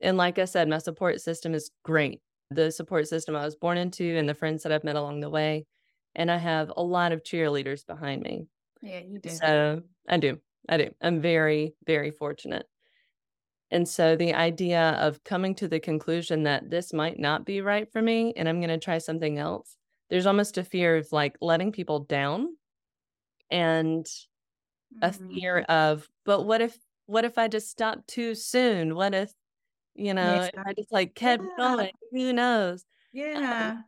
and 0.00 0.16
like 0.16 0.38
I 0.38 0.44
said, 0.44 0.68
my 0.68 0.78
support 0.78 1.20
system 1.20 1.54
is 1.54 1.70
great. 1.84 2.20
The 2.50 2.70
support 2.70 3.08
system 3.08 3.34
I 3.34 3.44
was 3.44 3.56
born 3.56 3.78
into 3.78 4.16
and 4.16 4.28
the 4.28 4.34
friends 4.34 4.62
that 4.62 4.72
I've 4.72 4.84
met 4.84 4.96
along 4.96 5.20
the 5.20 5.30
way. 5.30 5.66
And 6.14 6.30
I 6.30 6.36
have 6.36 6.72
a 6.76 6.82
lot 6.82 7.12
of 7.12 7.22
cheerleaders 7.22 7.86
behind 7.86 8.22
me. 8.22 8.46
Yeah, 8.82 9.00
you 9.00 9.18
do. 9.18 9.28
So 9.30 9.82
I 10.08 10.18
do. 10.18 10.38
I 10.68 10.76
do. 10.76 10.90
I'm 11.00 11.20
very, 11.20 11.74
very 11.86 12.10
fortunate. 12.10 12.66
And 13.70 13.88
so 13.88 14.16
the 14.16 14.34
idea 14.34 14.90
of 15.00 15.24
coming 15.24 15.54
to 15.56 15.68
the 15.68 15.80
conclusion 15.80 16.44
that 16.44 16.70
this 16.70 16.92
might 16.92 17.18
not 17.18 17.44
be 17.44 17.60
right 17.60 17.90
for 17.90 18.00
me 18.00 18.32
and 18.36 18.48
I'm 18.48 18.60
going 18.60 18.70
to 18.70 18.78
try 18.78 18.98
something 18.98 19.38
else, 19.38 19.76
there's 20.08 20.26
almost 20.26 20.56
a 20.56 20.64
fear 20.64 20.96
of 20.96 21.10
like 21.10 21.36
letting 21.40 21.72
people 21.72 22.00
down 22.00 22.56
and 23.50 24.06
a 25.02 25.10
mm-hmm. 25.10 25.34
fear 25.34 25.58
of, 25.60 26.08
but 26.24 26.42
what 26.42 26.60
if, 26.60 26.76
what 27.06 27.24
if 27.24 27.38
I 27.38 27.48
just 27.48 27.70
stopped 27.70 28.08
too 28.08 28.34
soon? 28.34 28.94
What 28.94 29.14
if, 29.14 29.32
you 29.94 30.14
know, 30.14 30.34
yes. 30.34 30.50
I 30.66 30.72
just 30.74 30.92
like 30.92 31.14
kept 31.14 31.42
yeah. 31.42 31.56
going? 31.56 31.90
Who 32.12 32.32
knows? 32.32 32.84
Yeah. 33.12 33.70
Um, 33.70 33.84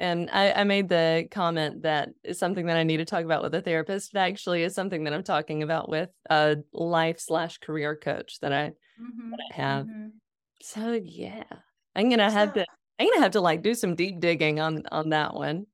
and 0.00 0.30
I, 0.32 0.52
I, 0.52 0.64
made 0.64 0.88
the 0.88 1.28
comment 1.30 1.82
that 1.82 2.08
is 2.24 2.38
something 2.38 2.66
that 2.66 2.78
I 2.78 2.84
need 2.84 2.96
to 2.96 3.04
talk 3.04 3.22
about 3.22 3.42
with 3.42 3.54
a 3.54 3.60
therapist. 3.60 4.14
It 4.14 4.18
actually 4.18 4.62
is 4.62 4.74
something 4.74 5.04
that 5.04 5.12
I'm 5.12 5.22
talking 5.22 5.62
about 5.62 5.90
with 5.90 6.08
a 6.30 6.56
life 6.72 7.20
slash 7.20 7.58
career 7.58 7.94
coach 7.94 8.40
that 8.40 8.52
I 8.52 8.68
mm-hmm. 8.98 9.30
that 9.30 9.38
I 9.50 9.54
have. 9.54 9.84
Mm-hmm. 9.84 10.08
So 10.62 10.98
yeah, 11.04 11.44
I'm 11.94 12.08
gonna 12.08 12.30
have 12.30 12.54
to 12.54 12.64
I'm 12.98 13.08
gonna 13.08 13.20
have 13.20 13.32
to 13.32 13.42
like 13.42 13.62
do 13.62 13.74
some 13.74 13.94
deep 13.94 14.20
digging 14.20 14.58
on 14.58 14.84
on 14.90 15.10
that 15.10 15.34
one. 15.34 15.66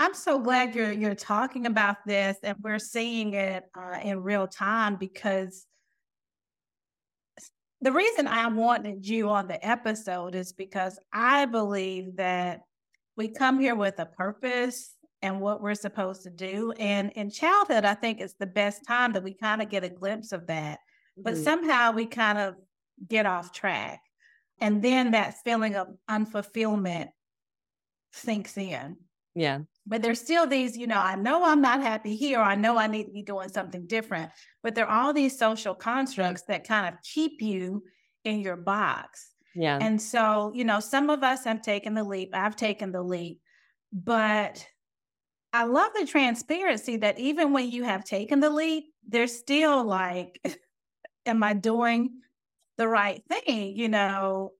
I'm 0.00 0.14
so 0.14 0.38
glad 0.38 0.74
you're 0.74 0.92
you're 0.92 1.14
talking 1.14 1.66
about 1.66 1.98
this 2.06 2.38
and 2.42 2.56
we're 2.62 2.78
seeing 2.78 3.34
it 3.34 3.64
uh, 3.78 3.98
in 4.02 4.22
real 4.22 4.48
time 4.48 4.96
because 4.96 5.66
the 7.82 7.92
reason 7.92 8.26
I 8.26 8.48
wanted 8.48 9.06
you 9.06 9.28
on 9.28 9.46
the 9.46 9.64
episode 9.64 10.34
is 10.34 10.54
because 10.54 10.98
I 11.12 11.44
believe 11.44 12.16
that 12.16 12.62
we 13.18 13.28
come 13.28 13.60
here 13.60 13.74
with 13.74 13.98
a 13.98 14.06
purpose 14.06 14.94
and 15.20 15.38
what 15.38 15.60
we're 15.60 15.74
supposed 15.74 16.22
to 16.22 16.30
do. 16.30 16.72
And 16.78 17.12
in 17.12 17.30
childhood, 17.30 17.84
I 17.84 17.92
think 17.92 18.20
it's 18.20 18.36
the 18.40 18.46
best 18.46 18.86
time 18.86 19.12
that 19.12 19.22
we 19.22 19.34
kind 19.34 19.60
of 19.60 19.68
get 19.68 19.84
a 19.84 19.90
glimpse 19.90 20.32
of 20.32 20.46
that. 20.46 20.78
But 21.14 21.34
mm-hmm. 21.34 21.42
somehow 21.42 21.92
we 21.92 22.06
kind 22.06 22.38
of 22.38 22.54
get 23.06 23.26
off 23.26 23.52
track. 23.52 24.00
And 24.62 24.82
then 24.82 25.10
that 25.10 25.34
feeling 25.44 25.74
of 25.74 25.88
unfulfillment 26.08 27.08
sinks 28.12 28.56
in. 28.56 28.96
Yeah. 29.40 29.60
But 29.86 30.02
there's 30.02 30.20
still 30.20 30.46
these, 30.46 30.76
you 30.76 30.86
know, 30.86 30.98
I 30.98 31.16
know 31.16 31.42
I'm 31.42 31.62
not 31.62 31.80
happy 31.80 32.14
here. 32.14 32.40
I 32.40 32.54
know 32.54 32.76
I 32.76 32.86
need 32.86 33.04
to 33.04 33.10
be 33.10 33.22
doing 33.22 33.48
something 33.48 33.86
different. 33.86 34.30
But 34.62 34.74
there 34.74 34.86
are 34.86 35.06
all 35.06 35.12
these 35.14 35.38
social 35.38 35.74
constructs 35.74 36.42
that 36.42 36.68
kind 36.68 36.86
of 36.86 37.00
keep 37.02 37.40
you 37.40 37.82
in 38.24 38.40
your 38.40 38.56
box. 38.56 39.30
Yeah. 39.54 39.78
And 39.80 40.00
so, 40.00 40.52
you 40.54 40.64
know, 40.64 40.78
some 40.78 41.08
of 41.08 41.22
us 41.22 41.44
have 41.44 41.62
taken 41.62 41.94
the 41.94 42.04
leap. 42.04 42.30
I've 42.34 42.54
taken 42.54 42.92
the 42.92 43.02
leap. 43.02 43.40
But 43.92 44.64
I 45.54 45.64
love 45.64 45.90
the 45.98 46.06
transparency 46.06 46.98
that 46.98 47.18
even 47.18 47.52
when 47.52 47.70
you 47.70 47.84
have 47.84 48.04
taken 48.04 48.40
the 48.40 48.50
leap, 48.50 48.84
there's 49.08 49.36
still 49.36 49.82
like, 49.84 50.38
am 51.26 51.42
I 51.42 51.54
doing 51.54 52.20
the 52.76 52.86
right 52.86 53.22
thing? 53.28 53.74
You 53.74 53.88
know, 53.88 54.52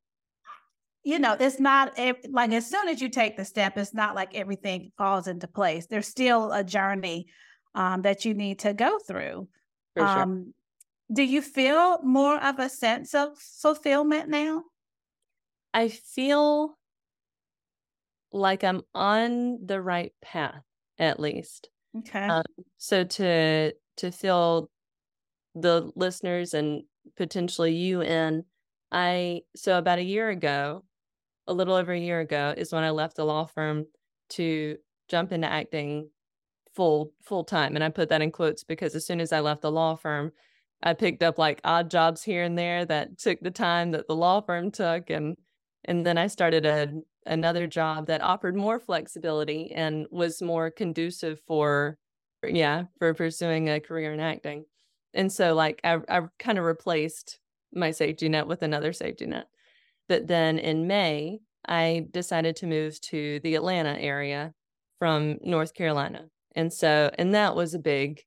you 1.02 1.18
know, 1.18 1.36
it's 1.38 1.58
not 1.58 1.98
like 2.30 2.52
as 2.52 2.66
soon 2.66 2.88
as 2.88 3.00
you 3.00 3.08
take 3.08 3.36
the 3.36 3.44
step, 3.44 3.78
it's 3.78 3.94
not 3.94 4.14
like 4.14 4.34
everything 4.34 4.92
falls 4.98 5.28
into 5.28 5.48
place. 5.48 5.86
There's 5.86 6.08
still 6.08 6.52
a 6.52 6.62
journey 6.62 7.26
um, 7.74 8.02
that 8.02 8.24
you 8.24 8.34
need 8.34 8.60
to 8.60 8.74
go 8.74 8.98
through. 8.98 9.48
Sure. 9.96 10.06
Um, 10.06 10.54
do 11.12 11.22
you 11.22 11.42
feel 11.42 12.02
more 12.02 12.42
of 12.42 12.58
a 12.58 12.68
sense 12.68 13.14
of 13.14 13.36
fulfillment 13.38 14.28
now? 14.28 14.64
I 15.72 15.88
feel 15.88 16.78
like 18.32 18.62
I'm 18.62 18.82
on 18.94 19.58
the 19.64 19.80
right 19.80 20.12
path 20.22 20.62
at 20.98 21.18
least. 21.18 21.68
Okay. 21.98 22.26
Um, 22.26 22.44
so 22.76 23.04
to 23.04 23.72
to 23.96 24.12
fill 24.12 24.70
the 25.54 25.90
listeners 25.96 26.54
and 26.54 26.82
potentially 27.16 27.74
you 27.74 28.02
in, 28.02 28.44
I 28.92 29.42
so 29.56 29.78
about 29.78 29.98
a 29.98 30.04
year 30.04 30.28
ago, 30.28 30.84
a 31.50 31.52
little 31.52 31.74
over 31.74 31.92
a 31.92 31.98
year 31.98 32.20
ago, 32.20 32.54
is 32.56 32.72
when 32.72 32.84
I 32.84 32.90
left 32.90 33.16
the 33.16 33.24
law 33.24 33.44
firm 33.44 33.86
to 34.30 34.76
jump 35.08 35.32
into 35.32 35.48
acting 35.48 36.08
full 36.74 37.12
full 37.20 37.44
time, 37.44 37.74
and 37.74 37.84
I 37.84 37.88
put 37.88 38.08
that 38.10 38.22
in 38.22 38.30
quotes 38.30 38.64
because 38.64 38.94
as 38.94 39.04
soon 39.04 39.20
as 39.20 39.32
I 39.32 39.40
left 39.40 39.62
the 39.62 39.70
law 39.70 39.96
firm, 39.96 40.32
I 40.82 40.94
picked 40.94 41.22
up 41.22 41.38
like 41.38 41.60
odd 41.64 41.90
jobs 41.90 42.22
here 42.22 42.44
and 42.44 42.56
there 42.56 42.84
that 42.86 43.18
took 43.18 43.40
the 43.40 43.50
time 43.50 43.90
that 43.90 44.06
the 44.06 44.14
law 44.16 44.40
firm 44.40 44.70
took, 44.70 45.10
and 45.10 45.36
and 45.84 46.06
then 46.06 46.16
I 46.16 46.28
started 46.28 46.64
a 46.64 46.92
another 47.26 47.66
job 47.66 48.06
that 48.06 48.22
offered 48.22 48.56
more 48.56 48.78
flexibility 48.78 49.72
and 49.72 50.06
was 50.10 50.40
more 50.40 50.70
conducive 50.70 51.40
for 51.46 51.98
yeah, 52.46 52.84
for 52.98 53.12
pursuing 53.12 53.68
a 53.68 53.80
career 53.80 54.12
in 54.12 54.20
acting. 54.20 54.64
And 55.14 55.32
so 55.32 55.54
like 55.54 55.80
I 55.82 55.98
I 56.08 56.22
kind 56.38 56.58
of 56.58 56.64
replaced 56.64 57.40
my 57.74 57.90
safety 57.90 58.28
net 58.28 58.46
with 58.46 58.62
another 58.62 58.92
safety 58.92 59.26
net. 59.26 59.48
But 60.10 60.26
then 60.26 60.58
in 60.58 60.88
May, 60.88 61.38
I 61.68 62.08
decided 62.10 62.56
to 62.56 62.66
move 62.66 63.00
to 63.02 63.38
the 63.44 63.54
Atlanta 63.54 63.96
area 63.96 64.52
from 64.98 65.38
North 65.40 65.72
Carolina. 65.72 66.24
And 66.56 66.72
so 66.72 67.12
and 67.16 67.32
that 67.36 67.54
was 67.54 67.74
a 67.74 67.78
big 67.78 68.20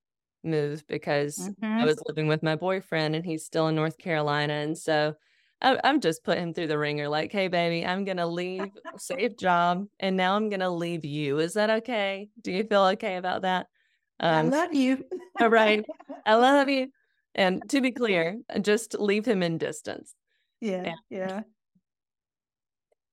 move 0.46 0.88
because 0.88 1.38
mm-hmm. 1.38 1.82
I 1.82 1.84
was 1.84 2.02
living 2.08 2.28
with 2.28 2.42
my 2.42 2.56
boyfriend 2.56 3.18
and 3.18 3.26
he's 3.26 3.44
still 3.44 3.68
in 3.68 3.76
North 3.76 3.98
Carolina 3.98 4.54
and 4.54 4.78
so 4.78 5.16
I, 5.62 5.78
I'm 5.84 6.00
just 6.00 6.24
putting 6.24 6.44
him 6.44 6.54
through 6.54 6.68
the 6.68 6.78
ringer 6.78 7.10
like, 7.10 7.34
hey, 7.34 7.50
baby, 7.50 7.86
I'm 7.86 8.06
going 8.06 8.18
to 8.18 8.28
leave 8.28 8.62
a 8.62 8.72
safe 8.98 9.36
job 9.38 9.86
and 10.00 10.16
now 10.16 10.38
I'm 10.38 10.48
going 10.48 10.62
to 10.62 10.70
leave 10.70 11.04
you. 11.04 11.40
Is 11.40 11.56
that 11.56 11.70
okay? 11.70 12.30
Do 12.42 12.54
you 12.54 12.64
feel 12.64 12.84
okay 12.94 13.18
about 13.18 13.42
that? 13.42 13.68
Um, 14.22 14.48
I 14.48 14.58
love 14.58 14.74
you. 14.74 15.04
all 15.42 15.50
right. 15.50 15.84
I 16.26 16.36
love 16.36 16.70
you. 16.70 16.88
And 17.36 17.62
to 17.72 17.82
be 17.82 17.92
clear, 17.92 18.38
just 18.62 18.98
leave 18.98 19.26
him 19.26 19.44
in 19.44 19.58
distance. 19.58 20.16
Yeah. 20.62 20.84
And, 20.84 20.96
yeah. 21.10 21.42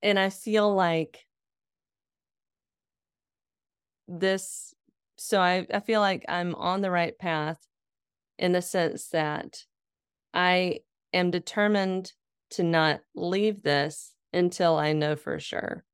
And 0.02 0.18
I 0.18 0.30
feel 0.30 0.74
like 0.74 1.26
this, 4.08 4.74
so 5.16 5.40
I, 5.40 5.66
I 5.72 5.80
feel 5.80 6.00
like 6.00 6.24
I'm 6.28 6.54
on 6.54 6.80
the 6.80 6.90
right 6.90 7.16
path 7.18 7.58
in 8.38 8.52
the 8.52 8.62
sense 8.62 9.08
that 9.08 9.64
I 10.32 10.80
am 11.12 11.30
determined 11.30 12.12
to 12.50 12.62
not 12.62 13.00
leave 13.14 13.62
this 13.62 14.14
until 14.32 14.76
I 14.76 14.92
know 14.92 15.16
for 15.16 15.38
sure. 15.38 15.84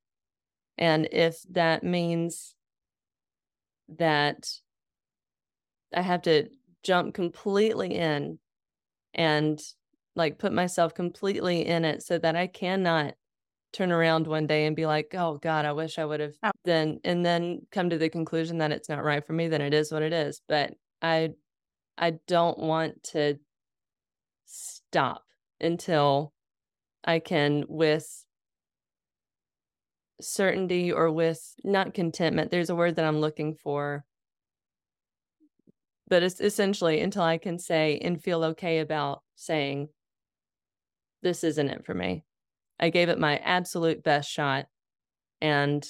And 0.77 1.07
if 1.11 1.41
that 1.51 1.83
means 1.83 2.55
that 3.97 4.49
I 5.93 6.01
have 6.01 6.21
to 6.23 6.49
jump 6.83 7.13
completely 7.13 7.95
in 7.95 8.39
and 9.13 9.59
like 10.15 10.37
put 10.37 10.53
myself 10.53 10.93
completely 10.93 11.65
in 11.65 11.85
it 11.85 12.03
so 12.03 12.17
that 12.17 12.35
I 12.35 12.47
cannot 12.47 13.15
turn 13.77 13.91
around 13.91 14.25
one 14.25 14.47
day 14.47 14.65
and 14.65 14.75
be 14.75 14.85
like, 14.85 15.13
oh 15.13 15.37
God, 15.37 15.65
I 15.65 15.71
wish 15.73 15.99
I 15.99 16.05
would 16.05 16.19
have 16.19 16.33
oh. 16.43 16.51
then 16.65 16.99
and 17.03 17.25
then 17.25 17.61
come 17.71 17.89
to 17.91 17.97
the 17.97 18.09
conclusion 18.09 18.57
that 18.57 18.71
it's 18.71 18.89
not 18.89 19.03
right 19.03 19.25
for 19.25 19.33
me, 19.33 19.47
then 19.47 19.61
it 19.61 19.73
is 19.73 19.91
what 19.91 20.01
it 20.01 20.13
is. 20.13 20.41
But 20.47 20.73
I 21.01 21.31
I 21.97 22.13
don't 22.27 22.57
want 22.57 23.03
to 23.11 23.37
stop 24.45 25.23
until 25.59 26.33
I 27.03 27.19
can 27.19 27.65
with 27.67 28.25
certainty 30.19 30.91
or 30.91 31.11
with 31.11 31.39
not 31.63 31.93
contentment. 31.93 32.49
There's 32.49 32.71
a 32.71 32.75
word 32.75 32.95
that 32.95 33.05
I'm 33.05 33.19
looking 33.19 33.55
for. 33.55 34.03
But 36.09 36.23
it's 36.23 36.39
essentially 36.39 37.01
until 37.01 37.23
I 37.23 37.37
can 37.37 37.59
say 37.59 37.99
and 38.01 38.23
feel 38.23 38.43
okay 38.45 38.79
about 38.79 39.21
saying, 39.35 39.89
this 41.21 41.43
isn't 41.43 41.69
it 41.69 41.85
for 41.85 41.93
me. 41.93 42.23
I 42.79 42.89
gave 42.89 43.09
it 43.09 43.19
my 43.19 43.37
absolute 43.37 44.03
best 44.03 44.29
shot, 44.29 44.67
and 45.41 45.87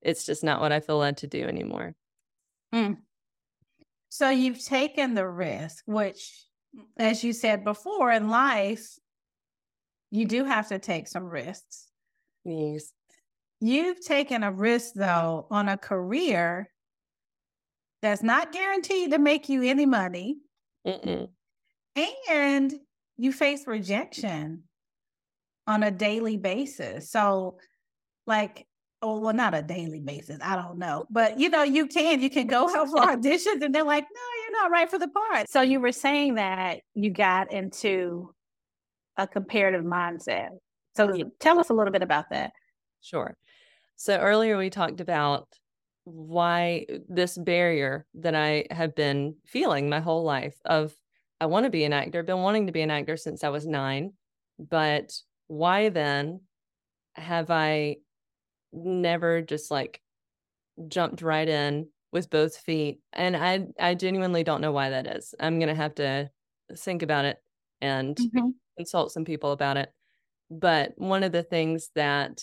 it's 0.00 0.24
just 0.24 0.42
not 0.42 0.60
what 0.60 0.72
I 0.72 0.80
feel 0.80 0.98
led 0.98 1.18
to 1.18 1.26
do 1.26 1.42
anymore. 1.44 1.94
Mm. 2.74 2.98
So 4.08 4.30
you've 4.30 4.64
taken 4.64 5.14
the 5.14 5.26
risk, 5.26 5.84
which, 5.86 6.46
as 6.96 7.22
you 7.22 7.32
said 7.32 7.64
before 7.64 8.10
in 8.10 8.28
life, 8.28 8.98
you 10.10 10.26
do 10.26 10.44
have 10.44 10.68
to 10.68 10.78
take 10.78 11.08
some 11.08 11.24
risks. 11.24 11.88
Yes. 12.44 12.92
You've 13.60 14.04
taken 14.04 14.42
a 14.42 14.52
risk, 14.52 14.94
though, 14.94 15.46
on 15.50 15.68
a 15.68 15.78
career 15.78 16.68
that's 18.02 18.22
not 18.22 18.52
guaranteed 18.52 19.12
to 19.12 19.18
make 19.18 19.48
you 19.48 19.62
any 19.62 19.86
money. 19.86 20.38
Mm-mm. 20.86 21.28
And 22.28 22.74
you 23.16 23.32
face 23.32 23.66
rejection 23.66 24.64
on 25.66 25.82
a 25.82 25.90
daily 25.90 26.36
basis. 26.36 27.10
So, 27.10 27.58
like, 28.26 28.66
oh, 29.00 29.18
well, 29.18 29.34
not 29.34 29.54
a 29.54 29.62
daily 29.62 30.00
basis. 30.00 30.38
I 30.42 30.56
don't 30.56 30.78
know. 30.78 31.06
But, 31.10 31.38
you 31.38 31.48
know, 31.48 31.62
you 31.62 31.86
can, 31.86 32.20
you 32.20 32.30
can 32.30 32.46
go 32.46 32.68
out 32.76 32.88
for 32.88 32.98
auditions 32.98 33.62
and 33.62 33.74
they're 33.74 33.84
like, 33.84 34.04
no, 34.04 34.20
you're 34.42 34.62
not 34.62 34.70
right 34.70 34.90
for 34.90 34.98
the 34.98 35.08
part. 35.08 35.48
So, 35.48 35.60
you 35.60 35.80
were 35.80 35.92
saying 35.92 36.34
that 36.34 36.80
you 36.94 37.10
got 37.10 37.52
into 37.52 38.34
a 39.16 39.26
comparative 39.26 39.84
mindset. 39.84 40.50
So, 40.96 41.30
tell 41.40 41.58
us 41.58 41.70
a 41.70 41.74
little 41.74 41.92
bit 41.92 42.02
about 42.02 42.30
that. 42.30 42.52
Sure. 43.00 43.36
So 44.02 44.18
earlier 44.18 44.58
we 44.58 44.68
talked 44.68 45.00
about 45.00 45.46
why 46.02 46.86
uh, 46.92 46.98
this 47.08 47.38
barrier 47.38 48.06
that 48.14 48.34
I 48.34 48.66
have 48.70 48.96
been 48.96 49.36
feeling 49.46 49.88
my 49.88 50.00
whole 50.00 50.24
life 50.24 50.56
of 50.64 50.92
I 51.40 51.46
want 51.46 51.66
to 51.66 51.70
be 51.70 51.84
an 51.84 51.92
actor, 51.92 52.24
been 52.24 52.42
wanting 52.42 52.66
to 52.66 52.72
be 52.72 52.82
an 52.82 52.90
actor 52.90 53.16
since 53.16 53.44
I 53.44 53.48
was 53.50 53.64
9, 53.64 54.12
but 54.58 55.12
why 55.52 55.90
then 55.90 56.40
have 57.14 57.50
I 57.50 57.96
never 58.72 59.42
just 59.42 59.70
like 59.70 60.00
jumped 60.88 61.20
right 61.20 61.46
in 61.46 61.88
with 62.10 62.30
both 62.30 62.56
feet? 62.56 63.00
And 63.12 63.36
I 63.36 63.66
I 63.78 63.94
genuinely 63.94 64.44
don't 64.44 64.62
know 64.62 64.72
why 64.72 64.88
that 64.88 65.06
is. 65.06 65.34
I'm 65.38 65.58
going 65.58 65.68
to 65.68 65.74
have 65.74 65.94
to 65.96 66.30
think 66.74 67.02
about 67.02 67.26
it 67.26 67.36
and 67.82 68.16
mm-hmm. 68.16 68.48
consult 68.78 69.12
some 69.12 69.26
people 69.26 69.52
about 69.52 69.76
it. 69.76 69.92
But 70.50 70.92
one 70.96 71.22
of 71.22 71.32
the 71.32 71.42
things 71.42 71.90
that 71.96 72.42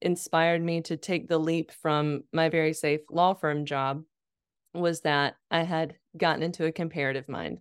inspired 0.00 0.62
me 0.62 0.80
to 0.82 0.96
take 0.96 1.28
the 1.28 1.38
leap 1.38 1.70
from 1.70 2.22
my 2.32 2.48
very 2.48 2.72
safe 2.72 3.00
law 3.10 3.34
firm 3.34 3.66
job 3.66 4.04
was 4.72 5.02
that 5.02 5.34
I 5.50 5.64
had 5.64 5.96
gotten 6.16 6.42
into 6.42 6.64
a 6.64 6.72
comparative 6.72 7.28
mind. 7.28 7.58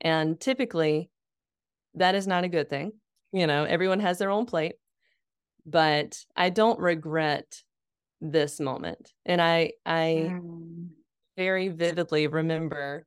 And 0.00 0.40
typically, 0.40 1.10
that 1.94 2.16
is 2.16 2.26
not 2.26 2.42
a 2.42 2.48
good 2.48 2.68
thing. 2.68 2.90
You 3.32 3.46
know, 3.46 3.64
everyone 3.64 4.00
has 4.00 4.18
their 4.18 4.30
own 4.30 4.46
plate, 4.46 4.76
but 5.66 6.18
I 6.36 6.50
don't 6.50 6.78
regret 6.78 7.62
this 8.20 8.58
moment. 8.58 9.12
And 9.26 9.40
I, 9.40 9.72
I 9.84 10.30
mm. 10.30 10.88
very 11.36 11.68
vividly 11.68 12.26
remember 12.26 13.06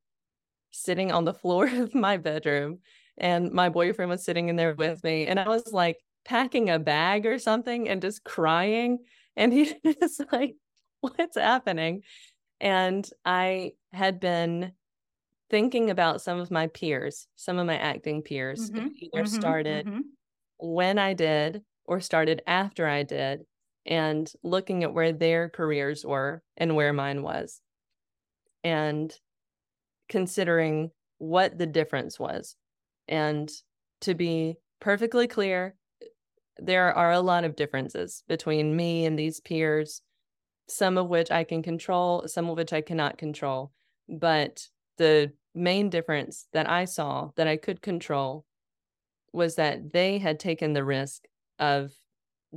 sitting 0.71 1.11
on 1.11 1.25
the 1.25 1.33
floor 1.33 1.67
of 1.73 1.95
my 1.95 2.17
bedroom 2.17 2.79
and 3.17 3.51
my 3.51 3.69
boyfriend 3.69 4.09
was 4.09 4.23
sitting 4.23 4.49
in 4.49 4.55
there 4.55 4.73
with 4.75 5.03
me. 5.03 5.27
And 5.27 5.39
I 5.39 5.47
was 5.47 5.71
like, 5.71 5.97
packing 6.25 6.69
a 6.69 6.79
bag 6.79 7.25
or 7.25 7.39
something 7.39 7.89
and 7.89 8.01
just 8.01 8.23
crying. 8.23 8.99
And 9.35 9.51
he 9.51 9.73
was 9.83 10.21
like, 10.31 10.55
What's 11.01 11.37
happening? 11.37 12.03
And 12.59 13.09
I 13.25 13.71
had 13.91 14.19
been 14.19 14.73
thinking 15.51 15.89
about 15.89 16.21
some 16.21 16.39
of 16.39 16.49
my 16.49 16.67
peers, 16.67 17.27
some 17.35 17.59
of 17.59 17.67
my 17.67 17.77
acting 17.77 18.23
peers, 18.23 18.71
mm-hmm, 18.71 18.87
either 18.95 19.25
mm-hmm, 19.25 19.35
started 19.35 19.85
mm-hmm. 19.85 19.99
when 20.57 20.97
I 20.97 21.13
did 21.13 21.61
or 21.85 21.99
started 21.99 22.41
after 22.47 22.87
I 22.87 23.03
did, 23.03 23.41
and 23.85 24.31
looking 24.43 24.83
at 24.83 24.93
where 24.93 25.11
their 25.11 25.49
careers 25.49 26.05
were 26.05 26.41
and 26.55 26.75
where 26.75 26.93
mine 26.93 27.21
was, 27.21 27.59
and 28.63 29.13
considering 30.07 30.91
what 31.17 31.57
the 31.57 31.67
difference 31.67 32.17
was. 32.17 32.55
And 33.09 33.51
to 34.01 34.15
be 34.15 34.55
perfectly 34.79 35.27
clear, 35.27 35.75
there 36.57 36.93
are 36.93 37.11
a 37.11 37.19
lot 37.19 37.43
of 37.43 37.57
differences 37.57 38.23
between 38.29 38.75
me 38.75 39.05
and 39.05 39.19
these 39.19 39.41
peers, 39.41 40.01
some 40.69 40.97
of 40.97 41.09
which 41.09 41.29
I 41.29 41.43
can 41.43 41.61
control, 41.61 42.23
some 42.27 42.49
of 42.49 42.55
which 42.55 42.71
I 42.71 42.81
cannot 42.81 43.17
control. 43.17 43.71
But 44.07 44.65
the 44.97 45.33
main 45.53 45.89
difference 45.89 46.47
that 46.53 46.69
I 46.69 46.85
saw 46.85 47.31
that 47.35 47.47
I 47.47 47.57
could 47.57 47.81
control 47.81 48.45
was 49.33 49.55
that 49.55 49.91
they 49.91 50.17
had 50.17 50.39
taken 50.39 50.73
the 50.73 50.83
risk 50.83 51.25
of 51.59 51.91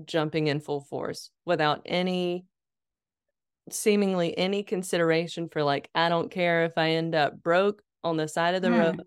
jumping 0.04 0.48
in 0.48 0.60
full 0.60 0.80
force 0.80 1.30
without 1.44 1.82
any 1.86 2.46
seemingly 3.70 4.36
any 4.36 4.62
consideration 4.62 5.48
for 5.48 5.62
like 5.62 5.88
I 5.94 6.08
don't 6.08 6.30
care 6.30 6.64
if 6.64 6.72
I 6.76 6.90
end 6.90 7.14
up 7.14 7.42
broke 7.42 7.82
on 8.02 8.16
the 8.16 8.28
side 8.28 8.54
of 8.54 8.62
the 8.62 8.68
mm. 8.68 8.78
road 8.78 9.02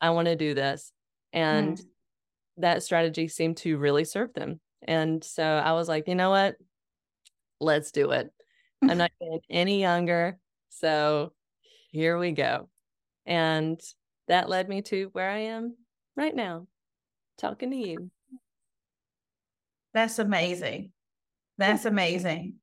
I 0.00 0.10
want 0.10 0.26
to 0.26 0.36
do 0.36 0.54
this 0.54 0.92
and 1.32 1.76
mm 1.76 1.84
that 2.58 2.82
strategy 2.82 3.28
seemed 3.28 3.56
to 3.58 3.78
really 3.78 4.04
serve 4.04 4.32
them. 4.34 4.60
And 4.82 5.22
so 5.22 5.42
I 5.42 5.72
was 5.72 5.88
like, 5.88 6.08
you 6.08 6.14
know 6.14 6.30
what? 6.30 6.56
Let's 7.60 7.92
do 7.92 8.10
it. 8.10 8.30
I'm 8.82 8.98
not 8.98 9.12
getting 9.20 9.40
any 9.48 9.80
younger. 9.80 10.38
So 10.70 11.32
here 11.90 12.18
we 12.18 12.32
go. 12.32 12.68
And 13.26 13.80
that 14.28 14.48
led 14.48 14.68
me 14.68 14.82
to 14.82 15.08
where 15.12 15.30
I 15.30 15.38
am 15.38 15.76
right 16.16 16.34
now, 16.34 16.66
talking 17.38 17.70
to 17.70 17.76
you. 17.76 18.10
That's 19.94 20.18
amazing. 20.18 20.92
That's 21.58 21.84
amazing. 21.84 22.54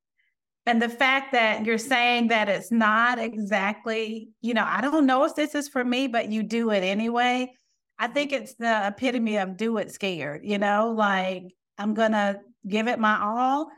And 0.65 0.82
the 0.82 0.89
fact 0.89 1.32
that 1.32 1.65
you're 1.65 1.78
saying 1.78 2.28
that 2.28 2.50
it's 2.50 2.72
not 2.72 3.17
exactly, 3.17 4.30
you 4.41 4.54
know, 4.54 4.65
I 4.65 4.82
don't 4.82 5.06
know 5.06 5.24
if 5.24 5.36
this 5.36 5.56
is 5.56 5.67
for 5.67 5.84
me, 5.84 6.08
but 6.08 6.30
you 6.30 6.43
do 6.43 6.72
it 6.72 6.84
anyway. 6.84 7.52
I 7.98 8.08
think 8.08 8.32
it's 8.32 8.56
the 8.56 8.88
epitome 8.88 9.38
of 9.38 9.58
do 9.58 9.78
it 9.78 9.91
scared, 9.91 10.41
you 10.43 10.58
know, 10.58 10.93
like 10.95 11.43
I'm 11.78 11.93
going 11.93 12.12
to 12.12 12.39
give 12.67 12.88
it 12.88 13.00
my 13.00 13.19
all 13.22 13.69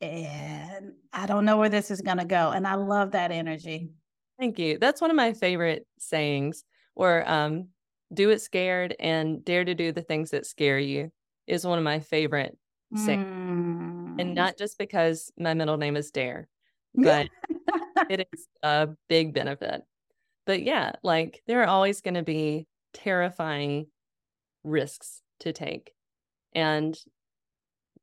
and 0.00 0.92
I 1.12 1.26
don't 1.26 1.44
know 1.44 1.56
where 1.56 1.68
this 1.68 1.90
is 1.90 2.00
going 2.00 2.18
to 2.18 2.24
go. 2.24 2.50
And 2.50 2.66
I 2.66 2.74
love 2.74 3.12
that 3.12 3.30
energy. 3.30 3.90
Thank 4.40 4.58
you. 4.58 4.78
That's 4.78 5.02
one 5.02 5.10
of 5.10 5.16
my 5.16 5.34
favorite 5.34 5.86
sayings 5.98 6.64
or 6.96 7.28
um, 7.30 7.68
do 8.14 8.30
it 8.30 8.40
scared 8.40 8.96
and 8.98 9.44
dare 9.44 9.66
to 9.66 9.74
do 9.74 9.92
the 9.92 10.00
things 10.00 10.30
that 10.30 10.46
scare 10.46 10.78
you 10.78 11.12
is 11.46 11.66
one 11.66 11.76
of 11.76 11.84
my 11.84 12.00
favorite 12.00 12.56
sayings. 12.96 13.26
Mm. 13.26 14.18
And 14.18 14.34
not 14.34 14.56
just 14.56 14.78
because 14.78 15.30
my 15.38 15.52
middle 15.52 15.76
name 15.76 15.94
is 15.94 16.10
Dare, 16.10 16.48
but 16.94 17.28
it 18.08 18.26
is 18.32 18.46
a 18.62 18.88
big 19.10 19.34
benefit. 19.34 19.82
But 20.46 20.62
yeah, 20.62 20.92
like 21.02 21.42
there 21.46 21.62
are 21.62 21.68
always 21.68 22.00
going 22.00 22.14
to 22.14 22.22
be 22.22 22.66
terrifying 22.94 23.88
risks 24.64 25.20
to 25.40 25.52
take 25.52 25.92
and 26.54 26.98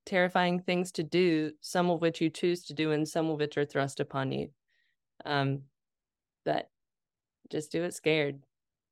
terrifying 0.06 0.60
things 0.60 0.92
to 0.94 1.04
do, 1.04 1.52
some 1.62 1.90
of 1.90 2.00
which 2.00 2.22
you 2.22 2.30
choose 2.30 2.64
to 2.66 2.76
do 2.76 2.92
and 2.92 3.08
some 3.08 3.28
of 3.32 3.40
which 3.40 3.58
are 3.58 3.66
thrust 3.66 4.00
upon 4.00 4.32
you. 4.32 4.50
Um, 5.26 5.64
but 6.48 6.70
just 7.52 7.72
do 7.72 7.84
it 7.84 7.94
scared 7.94 8.40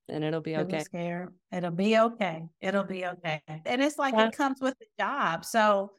and 0.10 0.24
it'll 0.24 0.42
be 0.42 0.56
okay. 0.56 0.80
Scared. 0.80 1.34
It'll 1.52 1.72
be 1.72 1.98
okay. 1.98 2.48
It'll 2.62 2.84
be 2.84 3.06
okay. 3.06 3.42
And 3.48 3.82
it's 3.82 3.98
like 3.98 4.14
yeah. 4.14 4.28
it 4.28 4.38
comes 4.38 4.60
with 4.62 4.78
the 4.78 4.86
job. 5.00 5.46
So 5.46 5.92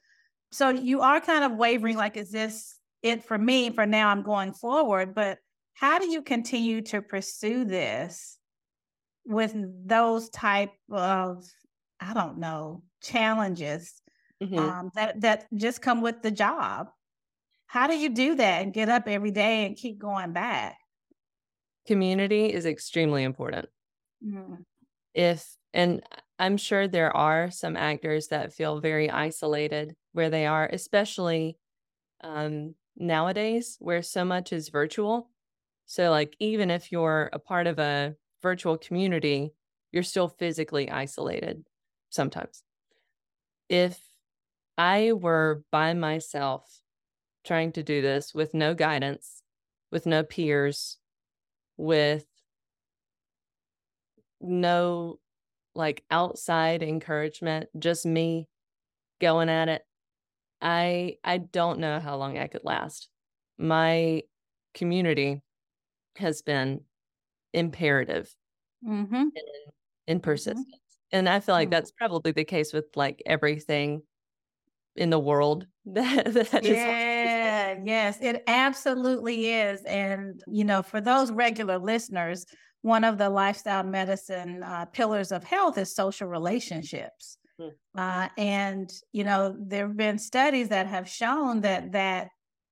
so 0.53 0.69
you 0.69 1.01
are 1.01 1.21
kind 1.21 1.45
of 1.45 1.53
wavering 1.59 1.97
like 1.97 2.17
is 2.17 2.31
this 2.31 2.77
it 3.03 3.25
for 3.25 3.37
me 3.37 3.71
for 3.71 3.87
now 3.87 4.11
I'm 4.11 4.23
going 4.23 4.53
forward, 4.53 5.15
but 5.15 5.39
how 5.75 5.99
do 5.99 6.09
you 6.09 6.23
continue 6.23 6.83
to 6.83 7.03
pursue 7.03 7.65
this 7.65 8.39
with 9.27 9.55
those 9.87 10.29
type 10.31 10.73
of 10.91 11.45
i 12.01 12.15
don't 12.15 12.39
know 12.39 12.83
challenges 13.03 14.01
mm-hmm. 14.43 14.59
um, 14.59 14.91
that 14.95 15.21
that 15.21 15.47
just 15.55 15.83
come 15.83 16.01
with 16.01 16.23
the 16.23 16.31
job 16.31 16.89
how 17.67 17.87
do 17.87 17.99
you 17.99 18.09
do 18.09 18.37
that 18.37 18.63
and 18.63 18.73
get 18.73 18.89
up 18.89 19.09
every 19.09 19.33
day 19.33 19.67
and 19.67 19.77
keep 19.77 19.99
going 19.99 20.33
back 20.33 20.77
community 21.87 22.53
is 22.53 22.67
extremely 22.67 23.23
important 23.25 23.69
mm-hmm. 24.25 24.55
if 25.15 25.57
And 25.73 26.03
I'm 26.39 26.57
sure 26.57 26.89
there 26.89 27.15
are 27.17 27.51
some 27.51 27.77
actors 27.77 28.29
that 28.29 28.53
feel 28.53 28.81
very 28.81 29.11
isolated 29.11 29.95
where 30.13 30.31
they 30.31 30.47
are, 30.47 30.69
especially 30.73 31.59
um, 32.23 32.75
nowadays 32.97 33.77
where 33.79 34.03
so 34.03 34.25
much 34.25 34.53
is 34.53 34.71
virtual. 34.71 35.31
So, 35.87 36.11
like, 36.11 36.35
even 36.41 36.71
if 36.71 36.91
you're 36.91 37.31
a 37.33 37.39
part 37.39 37.67
of 37.67 37.79
a 37.79 38.17
virtual 38.43 38.77
community, 38.77 39.53
you're 39.93 40.03
still 40.03 40.29
physically 40.29 40.91
isolated 40.91 41.65
sometimes. 42.11 42.63
If 43.69 44.01
I 44.79 45.13
were 45.13 45.63
by 45.71 45.95
myself 45.95 46.83
trying 47.45 47.73
to 47.73 47.83
do 47.83 48.03
this 48.03 48.35
with 48.35 48.53
no 48.53 48.75
guidance, 48.75 49.43
with 49.93 50.07
no 50.07 50.23
peers, 50.23 50.99
with 51.77 52.27
no 54.41 55.19
like 55.75 56.05
outside 56.11 56.83
encouragement, 56.83 57.69
just 57.79 58.07
me 58.07 58.49
going 59.21 59.49
at 59.51 59.69
it. 59.69 59.87
I 60.63 61.19
I 61.25 61.39
don't 61.39 61.81
know 61.81 62.01
how 62.01 62.17
long 62.17 62.39
I 62.39 62.49
could 62.49 62.65
last. 62.65 63.09
My 63.59 64.25
community 64.75 65.43
has 66.17 66.43
been 66.43 66.85
imperative 67.55 68.37
Mm-hmm. 68.85 69.29
in, 69.35 69.43
in 70.07 70.21
Mm-hmm. 70.25 70.61
persistence. 70.61 70.81
And 71.13 71.29
I 71.29 71.41
feel 71.41 71.55
like 71.55 71.71
Mm. 71.71 71.73
that's 71.73 71.93
probably 71.93 72.33
the 72.33 72.45
case 72.45 72.73
with 72.73 72.87
like 72.97 73.23
everything 73.27 74.03
in 74.97 75.11
the 75.11 75.19
world 75.21 75.67
that, 75.87 76.27
that 76.35 76.67
is 76.67 76.87
Yeah, 77.67 77.83
yes, 77.85 78.19
it 78.21 78.43
absolutely 78.47 79.51
is. 79.51 79.83
And, 79.85 80.43
you 80.47 80.65
know, 80.65 80.83
for 80.83 81.01
those 81.01 81.31
regular 81.31 81.79
listeners, 81.79 82.47
one 82.83 83.05
of 83.05 83.19
the 83.19 83.29
lifestyle 83.29 83.83
medicine 83.83 84.63
uh, 84.63 84.85
pillars 84.87 85.33
of 85.33 85.45
health 85.45 85.79
is 85.79 85.95
social 85.95 86.29
relationships. 86.29 87.39
Mm. 87.61 87.71
Uh, 87.97 88.29
and, 88.39 88.91
you 89.13 89.25
know, 89.25 89.57
there 89.59 89.89
have 89.89 89.97
been 89.97 90.19
studies 90.19 90.69
that 90.69 90.87
have 90.87 91.09
shown 91.09 91.63
that 91.63 91.93
that 91.93 92.29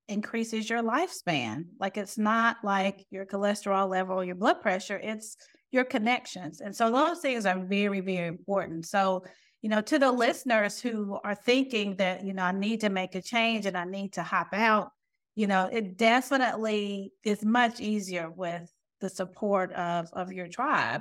increases 0.08 0.68
your 0.68 0.82
lifespan. 0.82 1.64
Like 1.80 1.96
it's 1.96 2.18
not 2.18 2.58
like 2.62 3.04
your 3.10 3.24
cholesterol 3.26 3.88
level 3.88 4.22
your 4.22 4.34
blood 4.34 4.60
pressure, 4.60 5.00
it's 5.02 5.36
your 5.70 5.84
connections. 5.84 6.60
And 6.60 6.74
so 6.74 6.90
those 6.90 7.20
things 7.20 7.46
are 7.46 7.64
very, 7.64 8.00
very 8.00 8.28
important. 8.28 8.86
So, 8.86 9.24
you 9.64 9.70
know, 9.70 9.80
to 9.80 9.98
the 9.98 10.12
listeners 10.12 10.78
who 10.78 11.18
are 11.24 11.34
thinking 11.34 11.96
that, 11.96 12.22
you 12.22 12.34
know, 12.34 12.42
I 12.42 12.52
need 12.52 12.82
to 12.82 12.90
make 12.90 13.14
a 13.14 13.22
change 13.22 13.64
and 13.64 13.78
I 13.78 13.86
need 13.86 14.12
to 14.12 14.22
hop 14.22 14.48
out, 14.52 14.90
you 15.36 15.46
know, 15.46 15.70
it 15.72 15.96
definitely 15.96 17.14
is 17.24 17.42
much 17.42 17.80
easier 17.80 18.28
with 18.30 18.70
the 19.00 19.08
support 19.08 19.72
of 19.72 20.08
of 20.12 20.34
your 20.34 20.48
tribe. 20.48 21.00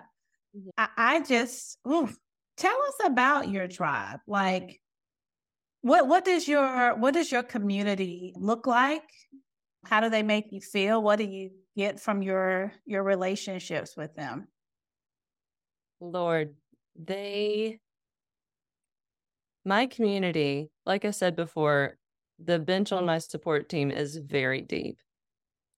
I, 0.78 0.88
I 0.95 1.19
just 1.23 1.78
oof, 1.86 2.15
tell 2.56 2.82
us 2.88 2.95
about 3.04 3.49
your 3.49 3.67
tribe. 3.67 4.21
Like 4.28 4.80
what 5.82 6.08
what 6.08 6.23
does 6.23 6.47
your 6.47 6.95
what 6.95 7.15
does 7.15 7.34
your 7.34 7.43
community 7.43 8.32
look 8.38 8.65
like? 8.65 9.04
How 9.84 9.99
do 9.99 10.10
they 10.10 10.23
make 10.23 10.54
you 10.54 10.62
feel? 10.62 11.04
What 11.04 11.17
do 11.17 11.26
you 11.26 11.49
get 11.76 11.99
from 11.99 12.21
your 12.21 12.71
your 12.86 13.04
relationships 13.04 13.97
with 13.97 14.15
them? 14.15 14.47
Lord, 15.99 16.56
they, 16.95 17.80
my 19.65 19.86
community, 19.86 20.69
like 20.86 21.06
I 21.06 21.12
said 21.12 21.36
before, 21.36 21.97
the 22.39 22.60
bench 22.60 22.91
on 22.91 23.06
my 23.06 23.19
support 23.19 23.69
team 23.69 23.91
is 23.91 24.17
very 24.17 24.62
deep. 24.62 24.97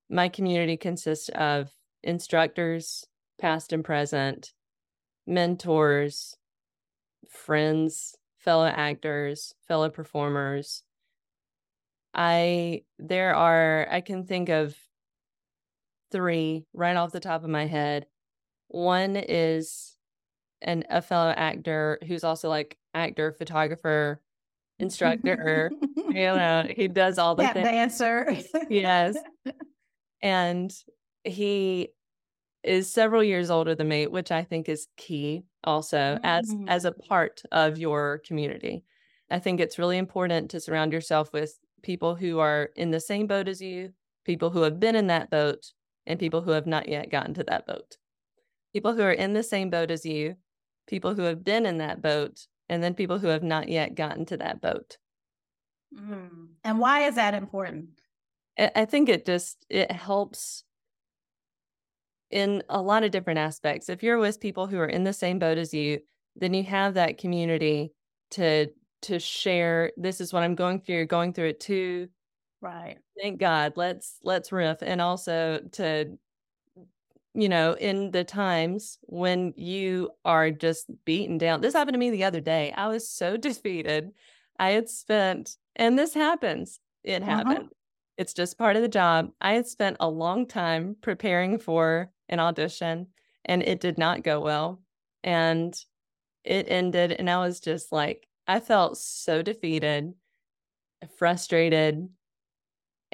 My 0.10 0.30
community 0.30 0.78
consists 0.78 1.30
of 1.30 1.72
instructors, 2.04 3.06
past 3.40 3.74
and 3.74 3.84
present, 3.84 4.54
mentors, 5.28 6.36
friends, 7.30 8.16
fellow 8.38 8.68
actors, 8.68 9.54
fellow 9.68 9.90
performers. 9.90 10.84
I, 12.14 12.84
there 12.98 13.36
are, 13.36 13.88
I 13.92 14.02
can 14.02 14.26
think 14.26 14.50
of 14.50 14.76
three 16.12 16.66
right 16.74 16.96
off 16.96 17.12
the 17.12 17.20
top 17.20 17.44
of 17.44 17.50
my 17.50 17.66
head. 17.66 18.06
One 18.68 19.16
is 19.16 19.95
an 20.66 20.84
a 20.90 21.02
fellow 21.02 21.30
actor 21.38 22.00
who's 22.06 22.24
also 22.26 22.50
like 22.50 22.78
actor, 22.94 23.32
photographer, 23.32 24.22
instructor. 24.80 25.72
you 25.96 26.14
know, 26.14 26.66
he 26.70 26.90
does 26.90 27.18
all 27.18 27.36
the 27.36 27.44
Tap 27.44 27.54
things. 27.54 27.68
dancer. 27.68 28.38
Yes. 28.70 29.16
And 30.22 30.74
he 31.24 31.90
is 32.64 32.92
several 32.92 33.24
years 33.24 33.52
older 33.52 33.76
than 33.76 33.88
me, 33.88 34.08
which 34.08 34.32
I 34.32 34.44
think 34.44 34.68
is 34.68 34.88
key 34.98 35.44
also 35.64 36.20
as 36.24 36.50
Mm. 36.50 36.68
as 36.68 36.86
a 36.86 36.92
part 36.92 37.42
of 37.52 37.78
your 37.78 38.22
community. 38.26 38.84
I 39.30 39.40
think 39.40 39.60
it's 39.60 39.78
really 39.78 39.98
important 39.98 40.50
to 40.52 40.60
surround 40.60 40.94
yourself 40.94 41.32
with 41.32 41.58
people 41.84 42.16
who 42.16 42.40
are 42.40 42.70
in 42.76 42.90
the 42.92 43.00
same 43.00 43.28
boat 43.28 43.48
as 43.48 43.62
you, 43.62 43.94
people 44.24 44.50
who 44.50 44.62
have 44.62 44.80
been 44.80 44.96
in 44.96 45.08
that 45.08 45.30
boat, 45.30 45.74
and 46.08 46.20
people 46.20 46.42
who 46.42 46.52
have 46.52 46.66
not 46.66 46.88
yet 46.90 47.12
gotten 47.12 47.34
to 47.36 47.44
that 47.44 47.68
boat. 47.68 47.98
People 48.74 48.94
who 48.94 49.02
are 49.04 49.12
in 49.12 49.34
the 49.34 49.44
same 49.44 49.70
boat 49.70 49.92
as 49.92 50.06
you, 50.06 50.36
people 50.88 51.16
who 51.16 51.24
have 51.24 51.44
been 51.44 51.66
in 51.66 51.78
that 51.80 52.02
boat, 52.02 52.48
and 52.70 52.84
then 52.84 52.94
people 52.94 53.20
who 53.20 53.28
have 53.28 53.44
not 53.44 53.70
yet 53.70 53.96
gotten 53.96 54.26
to 54.28 54.38
that 54.38 54.62
boat. 54.62 54.98
Mm. 55.94 56.48
And 56.64 56.80
why 56.80 57.08
is 57.08 57.16
that 57.16 57.34
important? 57.34 57.90
I 58.58 58.72
I 58.76 58.86
think 58.86 59.10
it 59.10 59.26
just 59.26 59.66
it 59.70 59.92
helps 59.92 60.64
in 62.32 62.64
a 62.70 62.82
lot 62.82 63.04
of 63.04 63.12
different 63.12 63.40
aspects. 63.40 63.90
If 63.90 64.04
you're 64.04 64.18
with 64.18 64.40
people 64.40 64.68
who 64.68 64.78
are 64.80 64.88
in 64.88 65.04
the 65.04 65.14
same 65.14 65.40
boat 65.40 65.58
as 65.58 65.74
you, 65.74 66.00
then 66.36 66.54
you 66.54 66.64
have 66.64 66.96
that 66.96 67.18
community 67.18 67.94
to 68.32 68.68
to 69.04 69.20
share 69.20 69.92
this 69.98 70.20
is 70.20 70.34
what 70.34 70.44
I'm 70.44 70.56
going 70.56 70.82
through, 70.82 70.96
you're 70.96 71.06
going 71.06 71.34
through 71.34 71.50
it 71.50 71.60
too. 71.60 72.10
Right. 72.62 72.98
Thank 73.22 73.40
God. 73.40 73.74
Let's 73.76 74.18
let's 74.24 74.52
riff 74.52 74.80
and 74.82 75.00
also 75.00 75.60
to 75.74 76.18
you 77.36 77.50
know, 77.50 77.74
in 77.76 78.12
the 78.12 78.24
times 78.24 78.98
when 79.04 79.54
you 79.58 80.12
are 80.26 80.52
just 80.52 80.90
beaten 81.06 81.38
down. 81.38 81.62
This 81.62 81.74
happened 81.74 81.94
to 81.96 82.00
me 82.00 82.10
the 82.12 82.24
other 82.24 82.42
day. 82.42 82.72
I 82.74 82.88
was 82.88 83.10
so 83.10 83.38
defeated. 83.38 84.12
I 84.60 84.72
had 84.72 84.90
spent 84.90 85.58
and 85.76 86.00
this 86.00 86.14
happens. 86.14 86.80
It 87.04 87.24
Uh-huh. 87.28 87.56
happened. 87.56 87.72
It's 88.18 88.34
just 88.34 88.58
part 88.58 88.76
of 88.78 88.82
the 88.82 88.88
job. 88.88 89.32
I 89.42 89.54
had 89.54 89.68
spent 89.68 89.98
a 90.00 90.10
long 90.10 90.48
time 90.48 90.96
preparing 91.02 91.60
for 91.60 92.12
an 92.30 92.40
audition 92.40 93.08
and 93.44 93.62
it 93.62 93.82
did 93.82 93.98
not 93.98 94.24
go 94.24 94.40
well. 94.40 94.82
And 95.24 95.76
it 96.46 96.68
ended 96.70 97.14
and 97.14 97.30
I 97.30 97.40
was 97.40 97.60
just 97.60 97.92
like 97.92 98.28
I 98.48 98.60
felt 98.60 98.98
so 98.98 99.42
defeated, 99.42 100.14
frustrated, 101.18 102.10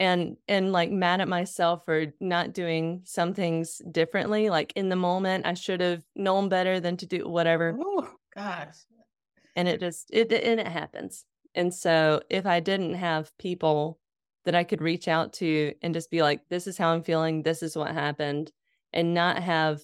and 0.01 0.35
and 0.47 0.71
like 0.71 0.89
mad 0.91 1.21
at 1.21 1.27
myself 1.27 1.85
for 1.85 2.07
not 2.19 2.53
doing 2.53 3.03
some 3.05 3.35
things 3.35 3.81
differently. 3.91 4.49
Like 4.49 4.73
in 4.75 4.89
the 4.89 4.95
moment, 4.95 5.45
I 5.45 5.53
should 5.53 5.79
have 5.79 6.03
known 6.15 6.49
better 6.49 6.79
than 6.79 6.97
to 6.97 7.05
do 7.05 7.29
whatever. 7.29 7.77
Oh 7.79 8.15
gosh. 8.35 8.79
And 9.55 9.67
it 9.67 9.79
just 9.79 10.09
it 10.11 10.33
and 10.33 10.59
it 10.59 10.67
happens. 10.67 11.25
And 11.53 11.73
so 11.73 12.21
if 12.29 12.45
I 12.47 12.59
didn't 12.59 12.95
have 12.95 13.37
people 13.37 13.99
that 14.45 14.55
I 14.55 14.63
could 14.63 14.81
reach 14.81 15.07
out 15.07 15.33
to 15.33 15.75
and 15.83 15.93
just 15.93 16.09
be 16.09 16.23
like, 16.23 16.41
this 16.49 16.65
is 16.65 16.77
how 16.79 16.89
I'm 16.89 17.03
feeling, 17.03 17.43
this 17.43 17.61
is 17.61 17.75
what 17.77 17.91
happened, 17.91 18.51
and 18.91 19.13
not 19.13 19.37
have 19.43 19.81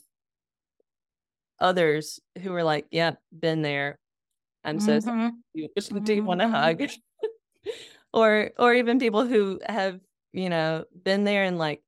others 1.60 2.20
who 2.42 2.52
were 2.52 2.64
like, 2.64 2.88
Yep, 2.92 3.22
been 3.38 3.62
there. 3.62 4.00
I'm 4.64 4.80
so 4.80 5.00
sorry. 5.00 5.32
Mhm. 5.56 6.04
Do 6.06 6.14
you 6.14 6.24
want 6.24 6.42
a 6.42 6.46
Mhm. 6.46 6.52
hug? 6.52 6.82
or 8.14 8.52
or 8.58 8.74
even 8.74 9.00
people 9.00 9.26
who 9.26 9.60
have, 9.68 10.02
you 10.38 10.50
know, 10.50 10.86
been 11.04 11.24
there 11.24 11.44
and 11.44 11.58
like, 11.58 11.82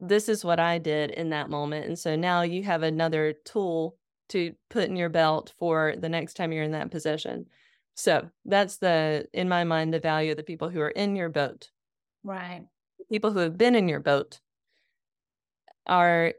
this 0.00 0.30
is 0.30 0.44
what 0.44 0.58
I 0.58 0.78
did 0.78 1.10
in 1.10 1.30
that 1.30 1.50
moment. 1.50 1.86
And 1.86 1.98
so 1.98 2.16
now 2.16 2.40
you 2.40 2.62
have 2.62 2.82
another 2.82 3.34
tool 3.44 3.96
to 4.30 4.54
put 4.70 4.88
in 4.88 4.96
your 4.96 5.10
belt 5.10 5.52
for 5.58 5.94
the 5.98 6.08
next 6.08 6.34
time 6.34 6.50
you're 6.50 6.62
in 6.62 6.72
that 6.72 6.90
position. 6.90 7.46
So 7.94 8.30
that's 8.46 8.78
the, 8.78 9.26
in 9.34 9.50
my 9.50 9.64
mind, 9.64 9.92
the 9.92 10.00
value 10.00 10.30
of 10.30 10.38
the 10.38 10.42
people 10.42 10.70
who 10.70 10.80
are 10.80 10.88
in 10.88 11.14
your 11.14 11.28
boat. 11.28 11.70
Right. 12.22 12.62
People 13.10 13.32
who 13.32 13.40
have 13.40 13.58
been 13.58 13.74
in 13.74 13.86
your 13.86 14.00
boat 14.00 14.40
are, 15.86 16.32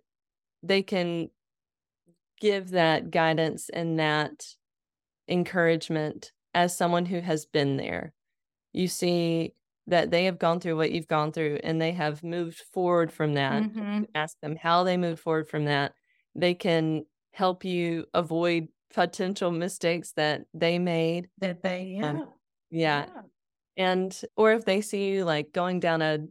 they 0.63 0.81
can 0.81 1.29
give 2.41 2.71
that 2.71 3.11
guidance 3.11 3.69
and 3.69 3.99
that 3.99 4.47
encouragement 5.27 6.31
as 6.55 6.75
someone 6.75 7.05
who 7.05 7.19
has 7.19 7.45
been 7.45 7.77
there. 7.77 8.13
You 8.73 8.87
see 8.87 9.53
that 9.87 10.11
they 10.11 10.25
have 10.25 10.39
gone 10.39 10.59
through 10.59 10.77
what 10.77 10.91
you've 10.91 11.07
gone 11.07 11.31
through 11.31 11.59
and 11.63 11.81
they 11.81 11.91
have 11.91 12.23
moved 12.23 12.59
forward 12.73 13.11
from 13.11 13.33
that. 13.35 13.65
Mhm. 13.65 14.07
Ask 14.15 14.39
them 14.41 14.55
how 14.55 14.83
they 14.83 14.97
moved 14.97 15.19
forward 15.19 15.47
from 15.47 15.65
that. 15.65 15.93
They 16.35 16.53
can 16.55 17.05
help 17.33 17.63
you 17.65 18.05
avoid 18.13 18.69
potential 18.93 19.51
mistakes 19.51 20.13
that 20.13 20.45
they 20.53 20.79
made. 20.79 21.29
That 21.39 21.61
they 21.61 21.83
yeah. 21.85 22.09
Um, 22.11 22.33
Yeah. 22.71 23.09
And 23.77 24.19
or 24.37 24.53
if 24.53 24.65
they 24.65 24.81
see 24.81 25.09
you 25.11 25.25
like 25.25 25.51
going 25.53 25.79
down 25.79 26.01
a 26.01 26.27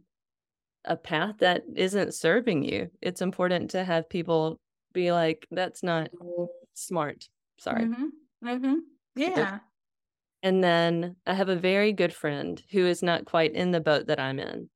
a 0.85 0.95
path 0.97 1.37
that 1.39 1.63
isn't 1.75 2.13
serving 2.13 2.63
you, 2.63 2.91
it's 3.01 3.21
important 3.21 3.71
to 3.71 3.83
have 3.83 4.09
people 4.09 4.59
be 4.93 5.11
like, 5.11 5.47
that's 5.51 5.83
not 5.83 6.11
smart. 6.73 7.29
Sorry. 7.57 7.85
Mm-hmm. 7.85 8.47
Mm-hmm. 8.47 8.75
Yeah. 9.15 9.59
And 10.45 10.63
then 10.63 11.15
I 11.25 11.33
have 11.33 11.49
a 11.49 11.55
very 11.55 11.91
good 11.91 12.13
friend 12.13 12.61
who 12.69 12.85
is 12.85 13.01
not 13.01 13.25
quite 13.25 13.53
in 13.53 13.71
the 13.71 13.81
boat 13.81 14.05
that 14.05 14.19
I'm 14.19 14.37
in. 14.37 14.69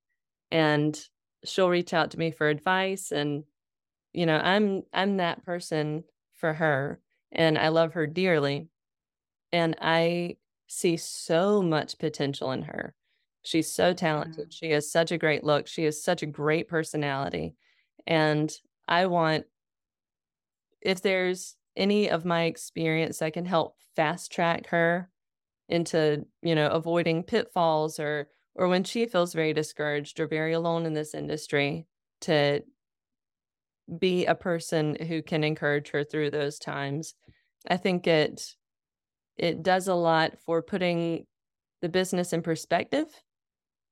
And 0.49 0.99
she'll 1.45 1.69
reach 1.69 1.93
out 1.93 2.09
to 2.11 2.17
me 2.17 2.31
for 2.31 2.49
advice 2.49 3.11
and 3.11 3.43
you 4.11 4.25
know, 4.25 4.37
I'm 4.37 4.81
I'm 4.91 5.17
that 5.17 5.45
person 5.45 6.05
for 6.33 6.53
her 6.53 6.99
and 7.31 7.55
I 7.55 7.67
love 7.67 7.93
her 7.93 8.07
dearly. 8.07 8.69
And 9.51 9.75
I 9.79 10.37
see 10.65 10.97
so 10.97 11.61
much 11.61 11.99
potential 11.99 12.51
in 12.51 12.63
her. 12.63 12.95
She's 13.43 13.71
so 13.71 13.93
talented. 13.93 14.49
Mm. 14.49 14.51
She 14.53 14.71
has 14.71 14.91
such 14.91 15.11
a 15.11 15.19
great 15.19 15.43
look. 15.43 15.67
She 15.67 15.83
has 15.83 16.03
such 16.03 16.23
a 16.23 16.25
great 16.41 16.67
personality. 16.67 17.53
And 18.07 18.51
I 18.87 19.05
want 19.05 19.45
if 20.81 21.03
there's 21.03 21.57
any 21.77 22.09
of 22.09 22.25
my 22.25 22.45
experience 22.45 23.19
that 23.19 23.33
can 23.33 23.45
help 23.45 23.75
fast 23.95 24.31
track 24.31 24.65
her 24.69 25.11
into, 25.69 26.25
you 26.41 26.55
know, 26.55 26.67
avoiding 26.67 27.23
pitfalls 27.23 27.99
or 27.99 28.29
or 28.55 28.67
when 28.67 28.83
she 28.83 29.05
feels 29.05 29.33
very 29.33 29.53
discouraged 29.53 30.19
or 30.19 30.27
very 30.27 30.51
alone 30.51 30.85
in 30.85 30.93
this 30.93 31.13
industry 31.13 31.87
to 32.21 32.61
be 33.97 34.25
a 34.25 34.35
person 34.35 34.97
who 35.07 35.21
can 35.21 35.43
encourage 35.43 35.89
her 35.91 36.03
through 36.03 36.31
those 36.31 36.59
times. 36.59 37.13
I 37.67 37.77
think 37.77 38.07
it 38.07 38.55
it 39.37 39.63
does 39.63 39.87
a 39.87 39.95
lot 39.95 40.37
for 40.39 40.61
putting 40.61 41.25
the 41.81 41.89
business 41.89 42.33
in 42.33 42.41
perspective 42.41 43.07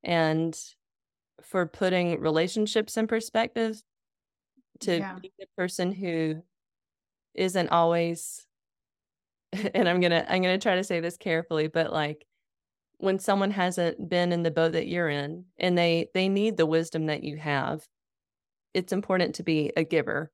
and 0.04 0.60
for 1.42 1.66
putting 1.66 2.20
relationships 2.20 2.98
in 2.98 3.08
perspective 3.08 3.82
to 4.82 4.98
yeah. 4.98 5.18
be 5.20 5.32
the 5.40 5.46
person 5.56 5.92
who 5.92 6.42
isn't 7.34 7.70
always 7.70 8.46
and 9.74 9.88
I'm 9.88 10.00
going 10.00 10.12
to 10.12 10.32
I'm 10.32 10.41
going 10.41 10.58
to 10.60 10.63
try 10.63 10.76
to 10.76 10.84
say 10.84 11.00
this 11.00 11.17
carefully 11.17 11.67
but 11.67 11.91
like 11.91 12.26
when 13.00 13.20
someone 13.20 13.52
hasn't 13.52 14.10
been 14.10 14.32
in 14.32 14.43
the 14.43 14.52
boat 14.52 14.74
that 14.74 14.88
you're 14.88 15.10
in 15.10 15.46
and 15.60 15.78
they 15.78 16.10
they 16.13 16.30
need 16.30 16.58
the 16.58 16.65
wisdom 16.65 17.08
that 17.08 17.24
you 17.24 17.38
have 17.38 17.86
it's 18.74 18.93
important 18.93 19.36
to 19.36 19.43
be 19.43 19.72
a 19.78 19.84
giver 19.84 20.32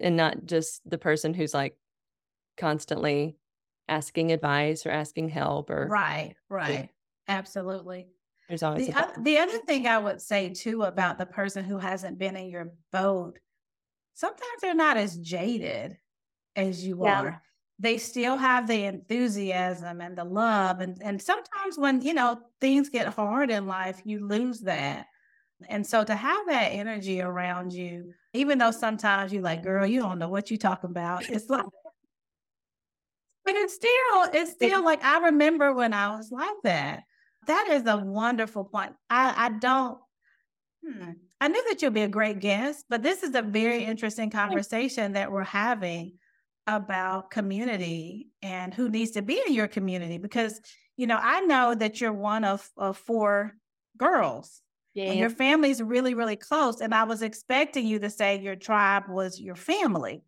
and 0.00 0.16
not 0.16 0.44
just 0.44 0.80
the 0.88 0.98
person 0.98 1.34
who's 1.34 1.54
like 1.54 1.76
constantly 2.56 3.36
asking 3.88 4.32
advice 4.32 4.86
or 4.86 4.90
asking 4.90 5.28
help 5.28 5.70
or 5.70 5.86
right 5.88 6.34
right. 6.48 6.88
Absolutely. 7.28 8.08
There's 8.48 8.64
always 8.64 8.88
the, 8.88 9.12
the 9.20 9.38
other 9.38 9.58
thing 9.58 9.86
i 9.86 9.96
would 9.96 10.20
say 10.20 10.50
too 10.50 10.82
about 10.82 11.18
the 11.18 11.24
person 11.24 11.64
who 11.64 11.78
hasn't 11.78 12.18
been 12.18 12.36
in 12.36 12.50
your 12.50 12.72
boat 12.90 13.38
sometimes 14.14 14.60
they're 14.60 14.74
not 14.74 14.96
as 14.96 15.16
jaded 15.16 15.96
as 16.56 16.84
you 16.84 17.00
yeah. 17.02 17.22
are 17.22 17.42
they 17.82 17.98
still 17.98 18.36
have 18.36 18.66
the 18.66 18.84
enthusiasm 18.84 20.00
and 20.00 20.16
the 20.16 20.24
love 20.24 20.80
and 20.80 21.02
and 21.02 21.20
sometimes 21.20 21.76
when 21.76 22.00
you 22.00 22.14
know 22.14 22.40
things 22.60 22.88
get 22.88 23.08
hard 23.08 23.50
in 23.50 23.66
life 23.66 24.00
you 24.04 24.26
lose 24.26 24.60
that 24.60 25.06
and 25.68 25.86
so 25.86 26.04
to 26.04 26.14
have 26.14 26.46
that 26.46 26.68
energy 26.68 27.20
around 27.20 27.72
you, 27.72 28.14
even 28.32 28.58
though 28.58 28.70
sometimes 28.70 29.32
you're 29.32 29.42
like, 29.42 29.62
girl, 29.62 29.86
you 29.86 30.00
don't 30.00 30.18
know 30.18 30.28
what 30.28 30.50
you're 30.50 30.58
talking 30.58 30.90
about. 30.90 31.28
It's 31.28 31.48
like, 31.48 31.64
but 33.44 33.54
it's 33.54 33.74
still, 33.74 34.28
it's 34.32 34.52
still 34.52 34.84
like, 34.84 35.02
I 35.04 35.26
remember 35.26 35.72
when 35.72 35.92
I 35.92 36.16
was 36.16 36.30
like 36.30 36.56
that. 36.64 37.02
That 37.46 37.68
is 37.70 37.86
a 37.86 37.96
wonderful 37.96 38.64
point. 38.64 38.94
I, 39.10 39.34
I 39.36 39.48
don't, 39.50 39.98
hmm, 40.86 41.10
I 41.40 41.48
knew 41.48 41.64
that 41.68 41.82
you'll 41.82 41.90
be 41.90 42.02
a 42.02 42.08
great 42.08 42.38
guest, 42.38 42.84
but 42.88 43.02
this 43.02 43.22
is 43.22 43.34
a 43.34 43.42
very 43.42 43.84
interesting 43.84 44.30
conversation 44.30 45.14
that 45.14 45.32
we're 45.32 45.42
having 45.42 46.14
about 46.66 47.30
community 47.30 48.28
and 48.42 48.72
who 48.72 48.88
needs 48.88 49.12
to 49.12 49.22
be 49.22 49.40
in 49.46 49.52
your 49.52 49.68
community 49.68 50.18
because 50.18 50.60
you 50.96 51.06
know 51.06 51.18
i 51.20 51.40
know 51.40 51.74
that 51.74 52.00
you're 52.00 52.12
one 52.12 52.44
of, 52.44 52.68
of 52.76 52.96
four 52.96 53.52
girls 53.96 54.62
yeah. 54.94 55.10
And 55.10 55.18
your 55.18 55.30
family's 55.30 55.82
really, 55.82 56.14
really 56.14 56.36
close. 56.36 56.80
And 56.80 56.94
I 56.94 57.04
was 57.04 57.22
expecting 57.22 57.86
you 57.86 57.98
to 58.00 58.10
say 58.10 58.40
your 58.40 58.56
tribe 58.56 59.04
was 59.08 59.40
your 59.40 59.54
family. 59.54 60.22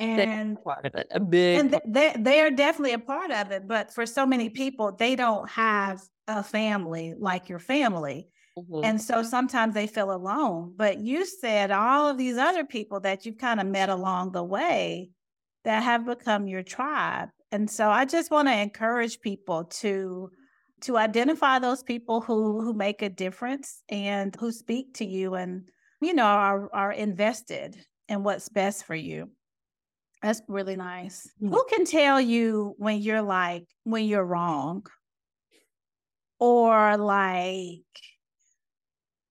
And 0.00 0.62
part 0.62 0.84
of 0.84 0.94
it, 0.96 1.06
a 1.12 1.20
big 1.20 1.60
and 1.60 1.80
they 1.86 2.12
they 2.18 2.40
are 2.40 2.50
definitely 2.50 2.94
a 2.94 2.98
part 2.98 3.30
of 3.30 3.52
it. 3.52 3.68
But 3.68 3.94
for 3.94 4.04
so 4.04 4.26
many 4.26 4.50
people, 4.50 4.90
they 4.90 5.14
don't 5.14 5.48
have 5.50 6.02
a 6.26 6.42
family 6.42 7.14
like 7.16 7.48
your 7.48 7.60
family. 7.60 8.28
Mm-hmm. 8.58 8.84
And 8.84 9.00
so 9.00 9.22
sometimes 9.22 9.72
they 9.72 9.86
feel 9.86 10.10
alone. 10.10 10.74
But 10.76 10.98
you 10.98 11.24
said 11.24 11.70
all 11.70 12.08
of 12.08 12.18
these 12.18 12.36
other 12.36 12.64
people 12.64 13.00
that 13.00 13.24
you've 13.24 13.38
kind 13.38 13.60
of 13.60 13.68
met 13.68 13.88
along 13.88 14.32
the 14.32 14.42
way 14.42 15.10
that 15.64 15.82
have 15.82 16.06
become 16.06 16.46
your 16.46 16.62
tribe. 16.62 17.30
And 17.50 17.70
so 17.70 17.88
I 17.88 18.04
just 18.04 18.30
want 18.30 18.48
to 18.48 18.56
encourage 18.56 19.20
people 19.20 19.64
to 19.64 20.30
to 20.82 20.98
identify 20.98 21.58
those 21.58 21.82
people 21.82 22.20
who 22.20 22.60
who 22.60 22.74
make 22.74 23.00
a 23.00 23.08
difference 23.08 23.82
and 23.88 24.34
who 24.38 24.52
speak 24.52 24.94
to 24.94 25.04
you 25.06 25.34
and 25.34 25.68
you 26.00 26.12
know 26.12 26.24
are 26.24 26.68
are 26.74 26.92
invested 26.92 27.76
in 28.08 28.22
what's 28.22 28.48
best 28.48 28.84
for 28.84 28.94
you. 28.94 29.30
That's 30.22 30.42
really 30.48 30.76
nice. 30.76 31.28
Mm-hmm. 31.42 31.54
who 31.54 31.64
can 31.70 31.84
tell 31.84 32.20
you 32.20 32.74
when 32.78 33.00
you're 33.00 33.22
like 33.22 33.66
when 33.84 34.04
you're 34.04 34.24
wrong? 34.24 34.84
Or 36.38 36.96
like 36.98 37.80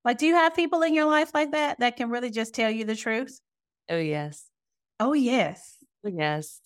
like 0.06 0.18
do 0.18 0.26
you 0.26 0.36
have 0.36 0.56
people 0.56 0.82
in 0.82 0.94
your 0.94 1.06
life 1.06 1.32
like 1.34 1.52
that 1.52 1.80
that 1.82 1.98
can 1.98 2.10
really 2.10 2.32
just 2.32 2.56
tell 2.56 2.72
you 2.72 2.86
the 2.86 2.96
truth? 2.96 3.40
Oh 3.90 3.98
yes. 3.98 4.50
Oh 5.00 5.14
yes 5.14 5.83
yes 6.04 6.62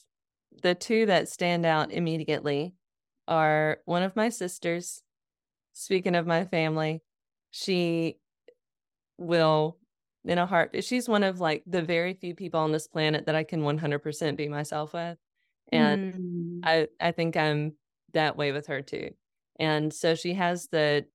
the 0.62 0.76
two 0.76 1.06
that 1.06 1.30
stand 1.30 1.66
out 1.66 1.92
immediately 1.92 2.74
are 3.28 3.80
one 3.86 4.04
of 4.04 4.16
my 4.16 4.30
sisters. 4.30 5.02
Speaking 5.74 6.16
of 6.16 6.26
my 6.26 6.46
family, 6.46 7.04
she 7.52 8.18
will 9.18 9.78
in 10.26 10.38
a 10.38 10.46
heart 10.46 10.76
she's 10.84 11.08
one 11.08 11.24
of 11.24 11.40
like 11.40 11.64
the 11.66 11.82
very 11.82 12.14
few 12.14 12.36
people 12.36 12.60
on 12.60 12.72
this 12.72 12.88
planet 12.88 13.26
that 13.26 13.36
I 13.36 13.44
can 13.44 13.62
100% 13.62 14.36
be 14.36 14.48
myself 14.50 14.94
with. 14.94 15.18
And 15.72 16.14
mm. 16.14 16.60
I 16.64 16.88
I 17.00 17.12
think 17.12 17.38
I'm 17.38 17.74
that 18.14 18.38
way 18.38 18.52
with 18.52 18.68
her 18.68 18.82
too. 18.82 19.12
And 19.60 19.94
so 19.94 20.16
she 20.16 20.34
has 20.34 20.68
the 20.68 21.06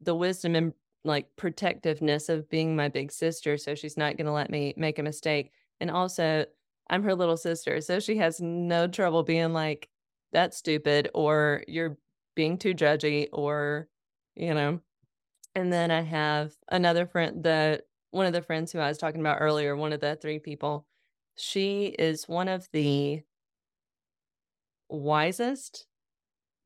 the 0.00 0.14
wisdom 0.14 0.54
and 0.54 0.72
like 1.04 1.28
protectiveness 1.36 2.28
of 2.28 2.48
being 2.48 2.74
my 2.74 2.88
big 2.88 3.12
sister 3.12 3.58
so 3.58 3.74
she's 3.74 3.96
not 3.96 4.16
going 4.16 4.26
to 4.26 4.32
let 4.32 4.50
me 4.50 4.74
make 4.76 4.98
a 4.98 5.02
mistake. 5.02 5.52
And 5.80 5.90
also 5.90 6.46
I'm 6.88 7.02
her 7.02 7.14
little 7.14 7.36
sister, 7.36 7.80
so 7.80 8.00
she 8.00 8.16
has 8.18 8.40
no 8.40 8.86
trouble 8.86 9.22
being 9.22 9.52
like 9.52 9.88
that's 10.34 10.56
stupid 10.58 11.08
or 11.14 11.62
you're 11.66 11.96
being 12.34 12.58
too 12.58 12.74
judgy 12.74 13.28
or 13.32 13.88
you 14.34 14.52
know 14.52 14.80
and 15.54 15.72
then 15.72 15.90
i 15.90 16.02
have 16.02 16.52
another 16.68 17.06
friend 17.06 17.42
the 17.42 17.82
one 18.10 18.26
of 18.26 18.32
the 18.32 18.42
friends 18.42 18.72
who 18.72 18.80
i 18.80 18.88
was 18.88 18.98
talking 18.98 19.20
about 19.20 19.38
earlier 19.40 19.74
one 19.74 19.92
of 19.92 20.00
the 20.00 20.16
three 20.16 20.40
people 20.40 20.86
she 21.36 21.86
is 21.98 22.28
one 22.28 22.48
of 22.48 22.68
the 22.72 23.22
wisest 24.88 25.86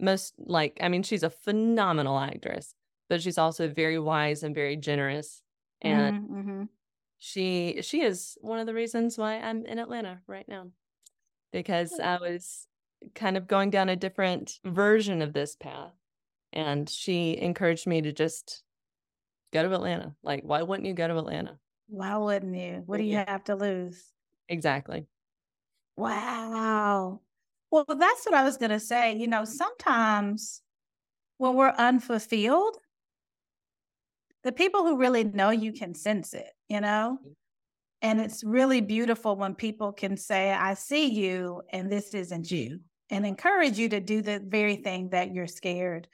most 0.00 0.34
like 0.38 0.76
i 0.80 0.88
mean 0.88 1.02
she's 1.02 1.22
a 1.22 1.30
phenomenal 1.30 2.18
actress 2.18 2.74
but 3.08 3.22
she's 3.22 3.38
also 3.38 3.68
very 3.68 3.98
wise 3.98 4.42
and 4.42 4.54
very 4.54 4.76
generous 4.76 5.42
and 5.82 6.14
mm-hmm, 6.14 6.38
mm-hmm. 6.38 6.62
She 7.18 7.80
she 7.82 8.02
is 8.02 8.38
one 8.40 8.58
of 8.58 8.66
the 8.66 8.74
reasons 8.74 9.18
why 9.18 9.34
i'm 9.38 9.66
in 9.66 9.78
atlanta 9.78 10.20
right 10.26 10.48
now 10.48 10.66
because 11.52 11.98
i 11.98 12.16
was 12.16 12.68
kind 13.14 13.36
of 13.36 13.46
going 13.46 13.70
down 13.70 13.88
a 13.88 13.96
different 13.96 14.58
version 14.64 15.22
of 15.22 15.32
this 15.32 15.56
path. 15.56 15.92
And 16.52 16.88
she 16.88 17.36
encouraged 17.36 17.86
me 17.86 18.02
to 18.02 18.12
just 18.12 18.62
go 19.52 19.62
to 19.62 19.74
Atlanta. 19.74 20.14
Like, 20.22 20.42
why 20.44 20.62
wouldn't 20.62 20.86
you 20.86 20.94
go 20.94 21.06
to 21.06 21.18
Atlanta? 21.18 21.58
Why 21.88 22.16
wouldn't 22.16 22.56
you? 22.56 22.82
What 22.86 22.98
do 22.98 23.04
you 23.04 23.16
have 23.16 23.44
to 23.44 23.54
lose? 23.54 24.02
Exactly. 24.48 25.06
Wow. 25.96 27.20
Well, 27.70 27.84
that's 27.86 28.24
what 28.24 28.34
I 28.34 28.44
was 28.44 28.56
going 28.56 28.70
to 28.70 28.80
say. 28.80 29.14
You 29.16 29.26
know, 29.26 29.44
sometimes 29.44 30.62
when 31.36 31.54
we're 31.54 31.74
unfulfilled, 31.76 32.78
the 34.44 34.52
people 34.52 34.84
who 34.84 34.98
really 34.98 35.24
know 35.24 35.50
you 35.50 35.72
can 35.72 35.94
sense 35.94 36.34
it, 36.34 36.50
you 36.68 36.80
know? 36.80 37.18
Mm. 37.24 37.32
And 38.00 38.20
it's 38.20 38.44
really 38.44 38.80
beautiful 38.80 39.34
when 39.34 39.54
people 39.54 39.92
can 39.92 40.16
say, 40.16 40.52
I 40.52 40.74
see 40.74 41.10
you 41.10 41.62
and 41.72 41.90
this 41.90 42.14
isn't 42.14 42.50
you 42.50 42.80
and 43.10 43.26
encourage 43.26 43.78
you 43.78 43.88
to 43.88 44.00
do 44.00 44.22
the 44.22 44.40
very 44.44 44.76
thing 44.76 45.08
that 45.10 45.32
you're 45.34 45.48
scared 45.48 46.06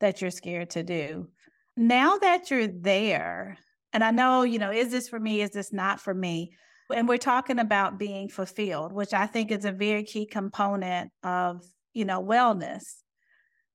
that 0.00 0.20
you're 0.20 0.30
scared 0.30 0.70
to 0.70 0.82
do. 0.82 1.28
Now 1.76 2.18
that 2.18 2.50
you're 2.50 2.68
there, 2.68 3.58
and 3.92 4.02
I 4.04 4.10
know, 4.10 4.42
you 4.42 4.58
know, 4.58 4.70
is 4.70 4.90
this 4.90 5.08
for 5.08 5.18
me? 5.18 5.40
Is 5.40 5.50
this 5.50 5.72
not 5.72 6.00
for 6.00 6.14
me? 6.14 6.52
And 6.94 7.08
we're 7.08 7.18
talking 7.18 7.58
about 7.58 7.98
being 7.98 8.28
fulfilled, 8.28 8.92
which 8.92 9.12
I 9.12 9.26
think 9.26 9.50
is 9.50 9.64
a 9.64 9.72
very 9.72 10.04
key 10.04 10.26
component 10.26 11.10
of, 11.22 11.64
you 11.92 12.04
know, 12.04 12.22
wellness. 12.22 12.84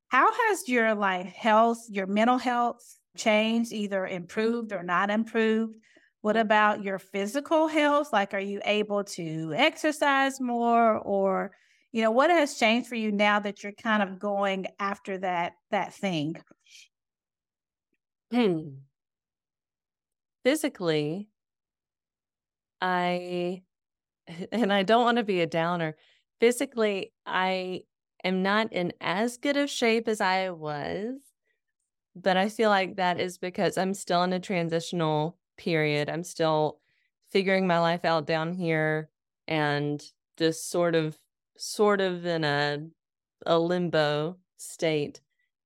How 0.07 0.31
has 0.31 0.67
your 0.67 0.95
like 0.95 1.27
health, 1.27 1.79
your 1.89 2.07
mental 2.07 2.37
health 2.37 2.81
changed, 3.17 3.71
either 3.73 4.05
improved 4.07 4.71
or 4.73 4.83
not 4.83 5.09
improved 5.09 5.77
What 6.21 6.37
about 6.37 6.83
your 6.83 6.99
physical 6.99 7.67
health? 7.67 8.13
Like, 8.13 8.33
are 8.33 8.39
you 8.39 8.61
able 8.65 9.03
to 9.05 9.53
exercise 9.55 10.39
more 10.41 10.97
or, 10.99 11.51
you 11.91 12.01
know, 12.01 12.11
what 12.11 12.29
has 12.31 12.55
changed 12.57 12.87
for 12.89 12.95
you 12.95 13.11
now 13.11 13.39
that 13.41 13.63
you're 13.63 13.73
kind 13.73 14.01
of 14.03 14.19
going 14.19 14.67
after 14.79 15.17
that, 15.19 15.53
that 15.71 15.93
thing? 15.93 16.35
Hmm. 18.31 18.83
Physically, 20.45 21.29
I, 22.81 23.63
and 24.53 24.73
I 24.73 24.83
don't 24.83 25.05
want 25.05 25.17
to 25.19 25.23
be 25.23 25.41
a 25.41 25.47
downer. 25.47 25.97
Physically, 26.41 27.13
I 27.25 27.83
am 28.23 28.43
not 28.43 28.73
in 28.73 28.93
as 29.01 29.37
good 29.37 29.57
of 29.57 29.69
shape 29.71 30.07
as 30.09 30.21
I 30.21 30.51
was, 30.51 31.19
but 32.15 32.37
I 32.37 32.49
feel 32.49 32.69
like 32.69 32.97
that 32.97 33.19
is 33.19 33.37
because 33.37 33.77
I'm 33.77 33.93
still 33.93 34.23
in 34.23 34.33
a 34.33 34.39
transitional 34.39 35.37
period. 35.57 36.09
I'm 36.09 36.23
still 36.23 36.79
figuring 37.31 37.67
my 37.67 37.79
life 37.79 38.05
out 38.05 38.27
down 38.27 38.53
here 38.53 39.09
and 39.47 40.03
just 40.37 40.69
sort 40.69 40.95
of 40.95 41.17
sort 41.57 42.01
of 42.01 42.25
in 42.25 42.43
a 42.43 42.79
a 43.45 43.59
limbo 43.59 44.37
state. 44.57 45.21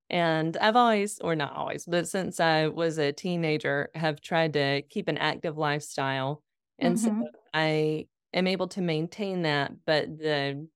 And 0.10 0.56
I've 0.58 0.76
always 0.76 1.20
or 1.20 1.36
not 1.36 1.56
always, 1.56 1.86
but 1.86 2.08
since 2.08 2.40
I 2.40 2.68
was 2.68 2.98
a 2.98 3.12
teenager 3.12 3.90
have 3.94 4.22
tried 4.22 4.54
to 4.54 4.82
keep 4.84 5.10
an 5.10 5.18
active 5.18 5.58
lifestyle. 5.58 6.44
And 6.80 6.96
mm-hmm. 6.98 7.24
so 7.24 7.30
I 7.54 8.08
am 8.34 8.48
able 8.48 8.68
to 8.70 8.82
maintain 8.82 9.42
that, 9.42 9.74
but 9.86 10.18
the 10.18 10.68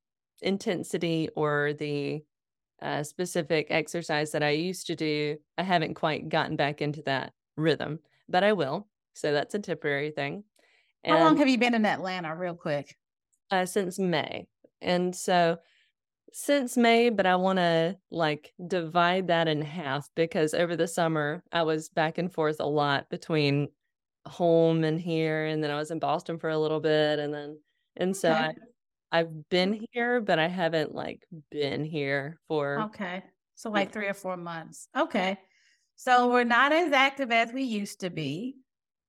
intensity 0.41 1.29
or 1.35 1.73
the 1.73 2.23
uh, 2.81 3.03
specific 3.03 3.67
exercise 3.69 4.31
that 4.31 4.43
I 4.43 4.51
used 4.51 4.87
to 4.87 4.95
do, 4.95 5.37
I 5.57 5.63
haven't 5.63 5.95
quite 5.95 6.29
gotten 6.29 6.55
back 6.55 6.81
into 6.81 7.01
that 7.03 7.33
rhythm, 7.55 7.99
but 8.27 8.43
I 8.43 8.53
will. 8.53 8.87
So 9.13 9.31
that's 9.31 9.55
a 9.55 9.59
temporary 9.59 10.11
thing. 10.11 10.43
And, 11.03 11.17
How 11.17 11.23
long 11.23 11.37
have 11.37 11.47
you 11.47 11.57
been 11.57 11.73
in 11.73 11.85
Atlanta, 11.85 12.35
real 12.35 12.55
quick? 12.55 12.95
Uh, 13.49 13.65
since 13.65 13.99
May. 13.99 14.47
And 14.81 15.15
so 15.15 15.57
since 16.33 16.77
May, 16.77 17.09
but 17.09 17.25
I 17.25 17.35
want 17.35 17.57
to 17.57 17.97
like 18.09 18.53
divide 18.67 19.27
that 19.27 19.47
in 19.47 19.61
half 19.61 20.09
because 20.15 20.53
over 20.53 20.75
the 20.75 20.87
summer 20.87 21.43
I 21.51 21.63
was 21.63 21.89
back 21.89 22.17
and 22.17 22.31
forth 22.31 22.57
a 22.59 22.65
lot 22.65 23.09
between 23.09 23.67
home 24.25 24.83
and 24.83 24.99
here. 24.99 25.45
And 25.45 25.63
then 25.63 25.71
I 25.71 25.75
was 25.75 25.91
in 25.91 25.99
Boston 25.99 26.39
for 26.39 26.49
a 26.49 26.57
little 26.57 26.79
bit. 26.79 27.19
And 27.19 27.33
then, 27.33 27.59
and 27.97 28.15
so 28.15 28.31
okay. 28.31 28.39
I, 28.39 28.53
I've 29.11 29.49
been 29.49 29.85
here, 29.91 30.21
but 30.21 30.39
I 30.39 30.47
haven't 30.47 30.95
like 30.95 31.25
been 31.49 31.83
here 31.83 32.39
for. 32.47 32.81
Okay. 32.83 33.23
So 33.55 33.69
like 33.69 33.91
three 33.91 34.07
or 34.07 34.13
four 34.13 34.37
months. 34.37 34.87
Okay. 34.97 35.37
So 35.95 36.31
we're 36.31 36.45
not 36.45 36.71
as 36.71 36.91
active 36.93 37.31
as 37.31 37.51
we 37.53 37.63
used 37.63 37.99
to 37.99 38.09
be. 38.09 38.55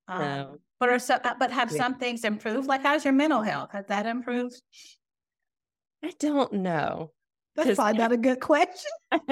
Um, 0.09 0.21
no. 0.21 0.59
But 0.79 0.89
are 0.89 0.99
so, 0.99 1.15
uh, 1.15 1.35
but 1.39 1.51
have 1.51 1.71
yeah. 1.71 1.79
some 1.79 1.95
things 1.95 2.25
improved? 2.25 2.67
Like, 2.67 2.83
how's 2.83 3.05
your 3.05 3.15
mental 3.15 3.41
health? 3.41 3.71
Has 3.73 3.87
that 3.87 4.05
improved? 4.05 4.61
I 6.05 6.13
don't 6.19 6.53
know. 6.55 7.13
That's 7.55 7.77
probably 7.77 7.99
not 7.99 8.13
a 8.13 8.17
good 8.17 8.41
question. 8.41 8.91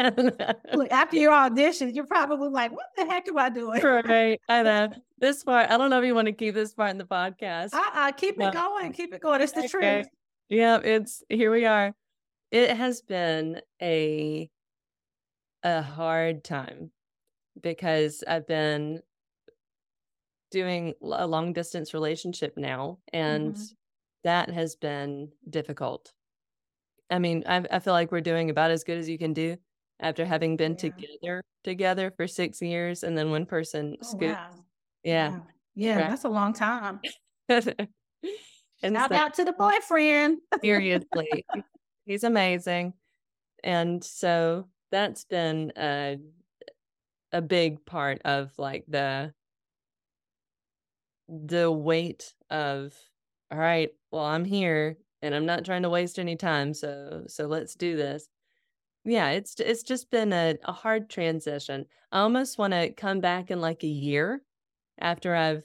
Look, 0.75 0.93
after 0.93 1.17
your 1.17 1.33
audition, 1.33 1.95
you're 1.95 2.07
probably 2.07 2.51
like, 2.51 2.71
"What 2.71 2.87
the 2.97 3.07
heck 3.07 3.27
am 3.29 3.39
I 3.39 3.49
doing?" 3.49 3.83
Right. 3.83 4.39
I 4.49 4.63
know 4.63 4.91
this 5.19 5.43
part. 5.43 5.71
I 5.71 5.79
don't 5.79 5.91
know 5.91 5.99
if 5.99 6.05
you 6.05 6.15
want 6.15 6.27
to 6.27 6.33
keep 6.33 6.55
this 6.55 6.75
part 6.75 6.91
in 6.91 6.99
the 6.99 7.05
podcast. 7.05 7.73
Uh, 7.73 7.83
uh 7.95 8.13
keep 8.13 8.39
no. 8.39 8.49
it 8.49 8.55
going. 8.55 8.93
Keep 8.93 9.15
it 9.15 9.23
going. 9.23 9.41
It's 9.41 9.53
the 9.53 9.61
okay. 9.61 9.69
truth. 9.69 10.07
Yeah, 10.51 10.81
it's 10.83 11.23
here. 11.29 11.53
We 11.53 11.65
are. 11.65 11.95
It 12.51 12.77
has 12.77 13.03
been 13.03 13.61
a 13.81 14.51
a 15.63 15.81
hard 15.81 16.43
time 16.43 16.91
because 17.63 18.25
I've 18.27 18.49
been 18.49 19.01
doing 20.51 20.95
a 21.03 21.27
long 21.27 21.53
distance 21.53 21.95
relationship 21.95 22.55
now, 22.57 22.99
and 23.13 23.55
mm-hmm. 23.55 23.65
that 24.25 24.51
has 24.51 24.75
been 24.75 25.31
difficult. 25.49 26.13
I 27.11 27.21
mean, 27.21 27.45
I, 27.47 27.65
I 27.71 27.79
feel 27.79 27.93
like 27.93 28.11
we're 28.11 28.21
doing 28.21 28.51
about 28.51 28.73
as 28.73 28.83
good 28.83 28.99
as 28.99 29.09
you 29.09 29.19
can 29.19 29.33
do 29.33 29.57
after 30.01 30.25
having 30.25 30.57
been 30.57 30.73
yeah. 30.73 30.79
together 30.79 31.43
together 31.63 32.13
for 32.17 32.27
six 32.27 32.61
years, 32.61 33.05
and 33.05 33.17
then 33.17 33.31
one 33.31 33.47
person 33.47 33.97
oh, 34.03 34.05
scoops. 34.05 34.35
Wow. 34.35 34.51
Yeah, 35.05 35.39
yeah, 35.77 35.99
yeah 35.99 36.09
that's 36.09 36.25
a 36.25 36.29
long 36.29 36.53
time. 36.53 36.99
and 38.83 38.97
Shout 38.97 39.11
so, 39.11 39.17
out 39.17 39.35
to 39.35 39.45
the 39.45 39.53
boyfriend. 39.53 40.39
seriously, 40.63 41.45
he's 42.05 42.25
amazing, 42.25 42.95
and 43.63 44.03
so 44.03 44.69
that's 44.91 45.25
been 45.25 45.73
a 45.77 46.19
a 47.33 47.41
big 47.41 47.85
part 47.87 48.21
of 48.25 48.53
like 48.59 48.85
the 48.89 49.33
the 51.29 51.71
weight 51.71 52.35
of 52.51 52.93
all 53.53 53.59
right 53.59 53.91
well 54.11 54.25
i'm 54.25 54.45
here 54.45 54.97
and 55.23 55.35
i'm 55.35 55.47
not 55.47 55.65
trying 55.65 55.83
to 55.83 55.89
waste 55.89 56.19
any 56.19 56.35
time 56.35 56.75
so 56.75 57.25
so 57.29 57.47
let's 57.47 57.75
do 57.75 57.97
this. 57.97 58.29
Yeah 59.05 59.31
it's 59.31 59.59
it's 59.61 59.83
just 59.83 60.11
been 60.11 60.33
a, 60.33 60.57
a 60.65 60.73
hard 60.73 61.09
transition. 61.09 61.87
I 62.13 62.21
almost 62.21 62.59
want 62.59 62.73
to 62.73 62.93
come 62.93 63.21
back 63.21 63.51
in 63.51 63.61
like 63.61 63.85
a 63.85 63.89
year 63.89 64.43
after 64.99 65.35
i've 65.35 65.63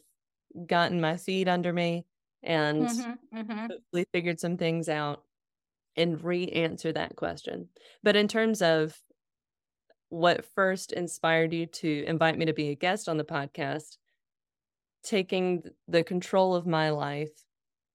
gotten 0.67 1.01
my 1.01 1.17
feet 1.17 1.47
under 1.47 1.73
me 1.73 2.05
and 2.45 2.87
mm-hmm, 2.87 3.37
mm-hmm. 3.37 3.59
hopefully 3.67 4.05
figured 4.11 4.39
some 4.39 4.57
things 4.57 4.87
out 4.87 5.23
and 5.97 6.23
re-answer 6.23 6.91
that 6.91 7.15
question 7.15 7.69
but 8.03 8.15
in 8.15 8.27
terms 8.27 8.61
of 8.61 8.97
what 10.09 10.45
first 10.45 10.91
inspired 10.91 11.51
you 11.53 11.65
to 11.65 12.03
invite 12.05 12.37
me 12.37 12.45
to 12.45 12.53
be 12.53 12.69
a 12.69 12.75
guest 12.75 13.09
on 13.09 13.17
the 13.17 13.23
podcast 13.23 13.97
taking 15.03 15.63
the 15.87 16.03
control 16.03 16.55
of 16.55 16.65
my 16.65 16.89
life 16.89 17.45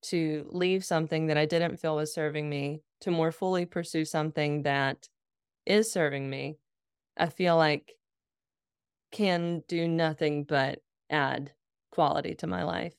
to 0.02 0.46
leave 0.50 0.84
something 0.84 1.26
that 1.26 1.36
I 1.36 1.44
didn't 1.44 1.76
feel 1.76 1.96
was 1.96 2.14
serving 2.14 2.48
me 2.48 2.82
to 3.02 3.10
more 3.10 3.32
fully 3.32 3.66
pursue 3.66 4.04
something 4.04 4.62
that 4.62 5.08
is 5.66 5.90
serving 5.92 6.28
me, 6.28 6.58
I 7.16 7.26
feel 7.26 7.56
like 7.56 7.92
can 9.12 9.62
do 9.68 9.88
nothing 9.88 10.44
but 10.44 10.78
add 11.10 11.52
quality 11.90 12.34
to 12.36 12.46
my 12.46 12.62
life. 12.62 12.94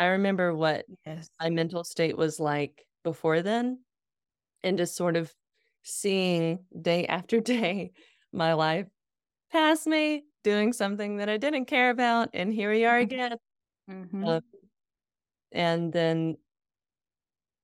I 0.00 0.06
remember 0.06 0.56
what 0.56 0.86
yes. 1.06 1.28
my 1.38 1.50
mental 1.50 1.84
state 1.84 2.16
was 2.16 2.40
like 2.40 2.86
before 3.04 3.42
then, 3.42 3.80
and 4.62 4.78
just 4.78 4.96
sort 4.96 5.14
of 5.14 5.30
seeing 5.82 6.60
day 6.80 7.06
after 7.06 7.38
day 7.40 7.92
my 8.32 8.54
life 8.54 8.86
pass 9.52 9.86
me 9.86 10.24
doing 10.42 10.72
something 10.72 11.18
that 11.18 11.28
I 11.28 11.36
didn't 11.36 11.66
care 11.66 11.90
about. 11.90 12.30
And 12.32 12.50
here 12.50 12.70
we 12.70 12.86
are 12.86 12.96
mm-hmm. 12.96 13.14
again. 13.14 13.36
Mm-hmm. 13.90 14.24
Uh, 14.24 14.40
and 15.52 15.92
then, 15.92 16.36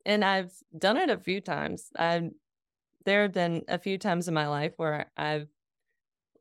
and 0.04 0.22
I've 0.22 0.52
done 0.76 0.98
it 0.98 1.08
a 1.08 1.16
few 1.16 1.40
times. 1.40 1.88
I've, 1.96 2.30
there 3.06 3.22
have 3.22 3.32
been 3.32 3.62
a 3.68 3.78
few 3.78 3.96
times 3.96 4.28
in 4.28 4.34
my 4.34 4.48
life 4.48 4.74
where 4.76 5.10
I've 5.16 5.48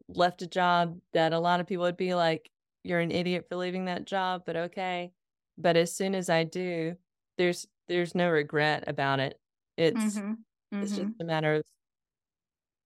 left 0.09 0.41
a 0.41 0.47
job 0.47 0.99
that 1.13 1.31
a 1.31 1.39
lot 1.39 1.61
of 1.61 1.67
people 1.67 1.85
would 1.85 1.95
be 1.95 2.15
like, 2.15 2.51
you're 2.83 2.99
an 2.99 3.11
idiot 3.11 3.45
for 3.47 3.55
leaving 3.55 3.85
that 3.85 4.05
job, 4.05 4.43
but 4.45 4.57
okay. 4.57 5.13
But 5.57 5.77
as 5.77 5.95
soon 5.95 6.15
as 6.15 6.29
I 6.29 6.43
do, 6.43 6.95
there's 7.37 7.67
there's 7.87 8.15
no 8.15 8.29
regret 8.29 8.85
about 8.87 9.19
it. 9.19 9.39
It's 9.77 10.17
mm-hmm. 10.17 10.31
Mm-hmm. 10.31 10.81
it's 10.81 10.91
just 10.91 11.03
mm-hmm. 11.03 11.21
a 11.21 11.25
matter 11.25 11.55
of 11.55 11.63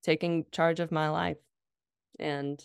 taking 0.03 0.45
charge 0.51 0.79
of 0.79 0.91
my 0.91 1.09
life 1.09 1.37
and 2.19 2.63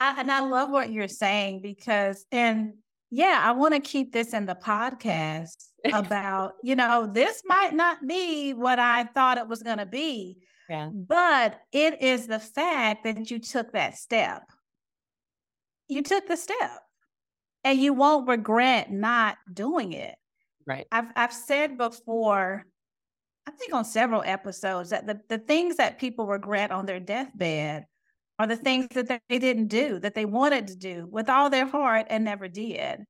I, 0.00 0.20
and 0.20 0.30
I 0.30 0.40
love 0.40 0.70
what 0.70 0.92
you're 0.92 1.08
saying 1.08 1.60
because, 1.62 2.24
and 2.30 2.74
yeah, 3.10 3.40
I 3.42 3.52
want 3.52 3.74
to 3.74 3.80
keep 3.80 4.12
this 4.12 4.32
in 4.32 4.46
the 4.46 4.54
podcast 4.54 5.56
about, 5.92 6.52
you 6.62 6.76
know, 6.76 7.10
this 7.12 7.42
might 7.46 7.74
not 7.74 8.06
be 8.06 8.52
what 8.52 8.78
I 8.78 9.04
thought 9.04 9.38
it 9.38 9.48
was 9.48 9.62
going 9.62 9.78
to 9.78 9.86
be. 9.86 10.38
Yeah. 10.68 10.90
But 10.92 11.60
it 11.72 12.02
is 12.02 12.26
the 12.26 12.38
fact 12.38 13.04
that 13.04 13.30
you 13.30 13.38
took 13.38 13.72
that 13.72 13.96
step. 13.96 14.42
You 15.88 16.02
took 16.02 16.28
the 16.28 16.36
step 16.36 16.80
and 17.68 17.78
you 17.78 17.92
won't 17.92 18.26
regret 18.26 18.90
not 18.90 19.36
doing 19.52 19.92
it. 19.92 20.14
Right. 20.66 20.86
I've 20.90 21.12
I've 21.14 21.32
said 21.34 21.76
before, 21.76 22.64
I 23.46 23.50
think 23.50 23.74
on 23.74 23.84
several 23.84 24.22
episodes 24.24 24.88
that 24.90 25.06
the, 25.06 25.20
the 25.28 25.38
things 25.38 25.76
that 25.76 25.98
people 25.98 26.26
regret 26.26 26.70
on 26.70 26.86
their 26.86 26.98
deathbed 26.98 27.84
are 28.38 28.46
the 28.46 28.56
things 28.56 28.88
that 28.92 29.20
they 29.28 29.38
didn't 29.38 29.66
do 29.66 29.98
that 29.98 30.14
they 30.14 30.24
wanted 30.24 30.68
to 30.68 30.76
do 30.76 31.06
with 31.10 31.28
all 31.28 31.50
their 31.50 31.66
heart 31.66 32.06
and 32.08 32.24
never 32.24 32.48
did. 32.48 33.00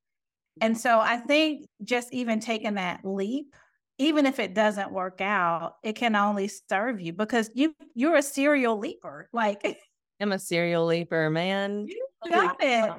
And 0.59 0.77
so 0.77 0.99
I 0.99 1.17
think 1.17 1.67
just 1.81 2.11
even 2.11 2.41
taking 2.41 2.73
that 2.73 3.05
leap, 3.05 3.55
even 3.97 4.25
if 4.25 4.39
it 4.39 4.53
doesn't 4.53 4.91
work 4.91 5.21
out, 5.21 5.75
it 5.83 5.93
can 5.93 6.17
only 6.17 6.49
serve 6.69 6.99
you 6.99 7.13
because 7.13 7.49
you 7.53 7.73
you're 7.95 8.17
a 8.17 8.21
serial 8.21 8.77
leaper. 8.77 9.29
Like 9.31 9.79
I'm 10.19 10.33
a 10.33 10.39
serial 10.39 10.85
leaper, 10.85 11.29
man. 11.29 11.85
You 11.87 12.05
got 12.29 12.57
it. 12.59 12.91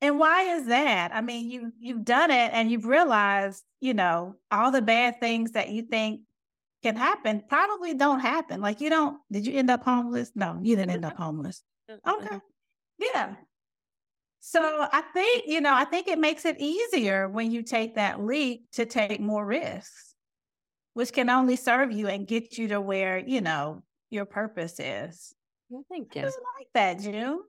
And 0.00 0.18
why 0.18 0.56
is 0.56 0.66
that? 0.66 1.10
I 1.12 1.20
mean, 1.20 1.50
you 1.50 1.72
you've 1.80 2.04
done 2.04 2.30
it 2.30 2.50
and 2.52 2.70
you've 2.70 2.86
realized, 2.86 3.64
you 3.80 3.94
know, 3.94 4.36
all 4.50 4.70
the 4.70 4.82
bad 4.82 5.20
things 5.20 5.52
that 5.52 5.70
you 5.70 5.82
think 5.82 6.20
can 6.82 6.94
happen 6.94 7.42
probably 7.48 7.94
don't 7.94 8.20
happen. 8.20 8.60
Like 8.60 8.80
you 8.80 8.90
don't, 8.90 9.18
did 9.32 9.46
you 9.46 9.58
end 9.58 9.70
up 9.70 9.82
homeless? 9.82 10.30
No, 10.34 10.58
you 10.62 10.76
didn't 10.76 10.92
end 10.92 11.04
up 11.04 11.16
homeless. 11.16 11.62
Mm-hmm. 11.90 12.10
Okay. 12.10 12.40
Yeah. 12.98 13.34
So 14.40 14.86
I 14.92 15.02
think, 15.12 15.44
you 15.46 15.60
know, 15.60 15.74
I 15.74 15.84
think 15.84 16.06
it 16.06 16.18
makes 16.18 16.44
it 16.44 16.60
easier 16.60 17.28
when 17.28 17.50
you 17.50 17.62
take 17.62 17.96
that 17.96 18.24
leap 18.24 18.70
to 18.72 18.86
take 18.86 19.20
more 19.20 19.44
risks, 19.44 20.14
which 20.94 21.12
can 21.12 21.28
only 21.28 21.56
serve 21.56 21.90
you 21.90 22.06
and 22.06 22.26
get 22.26 22.56
you 22.56 22.68
to 22.68 22.80
where, 22.80 23.18
you 23.18 23.40
know, 23.40 23.82
your 24.10 24.24
purpose 24.24 24.78
is. 24.78 25.34
Well, 25.68 25.84
thank 25.90 26.16
I 26.16 26.20
you. 26.20 26.26
really 26.26 26.36
like 26.58 26.68
that, 26.74 27.00
June. 27.00 27.40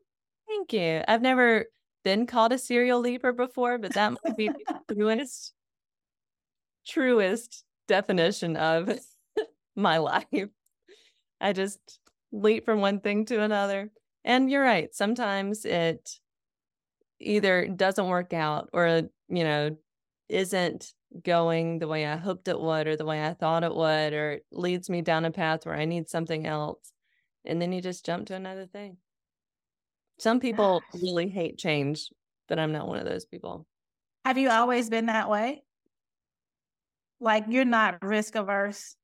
Thank 0.47 0.73
you. 0.73 1.03
I've 1.07 1.21
never 1.21 1.65
been 2.03 2.25
called 2.25 2.53
a 2.53 2.57
serial 2.57 2.99
leaper 2.99 3.31
before, 3.33 3.77
but 3.77 3.93
that 3.93 4.13
might 4.23 4.37
be 4.37 4.49
the 4.49 4.93
truest, 4.95 5.53
truest 6.87 7.63
definition 7.87 8.55
of 8.55 8.89
my 9.75 9.97
life. 9.97 10.49
I 11.41 11.53
just 11.53 11.99
leap 12.31 12.65
from 12.65 12.81
one 12.81 12.99
thing 12.99 13.25
to 13.25 13.41
another. 13.41 13.91
And 14.23 14.49
you're 14.49 14.63
right. 14.63 14.93
Sometimes 14.93 15.65
it 15.65 16.19
either 17.19 17.67
doesn't 17.67 18.07
work 18.07 18.33
out 18.33 18.69
or, 18.73 19.03
you 19.27 19.43
know, 19.43 19.77
isn't 20.27 20.93
going 21.23 21.79
the 21.79 21.87
way 21.87 22.05
I 22.05 22.17
hoped 22.17 22.47
it 22.47 22.59
would 22.59 22.87
or 22.87 22.95
the 22.95 23.05
way 23.05 23.25
I 23.25 23.33
thought 23.33 23.63
it 23.63 23.75
would, 23.75 24.13
or 24.13 24.31
it 24.33 24.45
leads 24.51 24.89
me 24.89 25.01
down 25.01 25.25
a 25.25 25.31
path 25.31 25.65
where 25.65 25.75
I 25.75 25.85
need 25.85 26.09
something 26.09 26.45
else. 26.45 26.93
And 27.45 27.61
then 27.61 27.71
you 27.71 27.81
just 27.81 28.05
jump 28.05 28.27
to 28.27 28.35
another 28.35 28.67
thing. 28.67 28.97
Some 30.19 30.39
people 30.39 30.83
Gosh. 30.91 31.01
really 31.03 31.29
hate 31.29 31.57
change, 31.57 32.09
but 32.47 32.59
I'm 32.59 32.71
not 32.71 32.87
one 32.87 32.99
of 32.99 33.05
those 33.05 33.25
people. 33.25 33.65
Have 34.25 34.37
you 34.37 34.49
always 34.49 34.89
been 34.89 35.07
that 35.07 35.29
way? 35.29 35.63
Like 37.19 37.45
you're 37.49 37.65
not 37.65 38.03
risk 38.03 38.35
averse? 38.35 38.95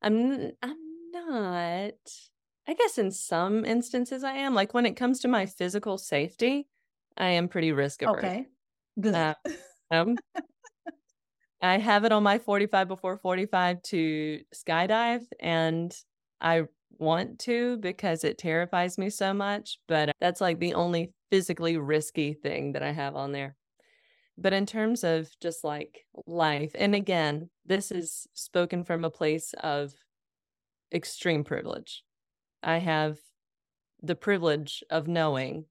I'm 0.00 0.52
I'm 0.62 0.76
not. 1.12 1.94
I 2.66 2.74
guess 2.74 2.98
in 2.98 3.10
some 3.10 3.64
instances 3.64 4.24
I 4.24 4.32
am. 4.34 4.54
Like 4.54 4.74
when 4.74 4.86
it 4.86 4.96
comes 4.96 5.20
to 5.20 5.28
my 5.28 5.46
physical 5.46 5.98
safety, 5.98 6.68
I 7.16 7.30
am 7.30 7.48
pretty 7.48 7.72
risk 7.72 8.02
averse. 8.02 8.24
Okay. 8.24 8.46
Good. 9.00 9.14
Uh, 9.14 9.34
um, 9.90 10.16
I 11.60 11.78
have 11.78 12.04
it 12.04 12.12
on 12.12 12.22
my 12.22 12.38
45 12.38 12.88
before 12.88 13.16
45 13.18 13.82
to 13.82 14.40
skydive, 14.54 15.24
and 15.38 15.96
I 16.40 16.64
want 16.98 17.38
to 17.40 17.78
because 17.78 18.24
it 18.24 18.38
terrifies 18.38 18.98
me 18.98 19.10
so 19.10 19.34
much. 19.34 19.78
But 19.88 20.14
that's 20.20 20.40
like 20.40 20.58
the 20.58 20.74
only 20.74 21.12
physically 21.30 21.76
risky 21.78 22.34
thing 22.34 22.72
that 22.72 22.82
I 22.82 22.92
have 22.92 23.16
on 23.16 23.32
there. 23.32 23.56
But 24.38 24.52
in 24.52 24.66
terms 24.66 25.04
of 25.04 25.30
just 25.40 25.64
like 25.64 26.06
life, 26.26 26.72
and 26.74 26.94
again, 26.94 27.50
this 27.66 27.90
is 27.92 28.26
spoken 28.34 28.84
from 28.84 29.04
a 29.04 29.10
place 29.10 29.54
of 29.60 29.94
extreme 30.92 31.44
privilege. 31.44 32.04
I 32.62 32.78
have 32.78 33.18
the 34.02 34.16
privilege 34.16 34.84
of 34.90 35.08
knowing, 35.08 35.66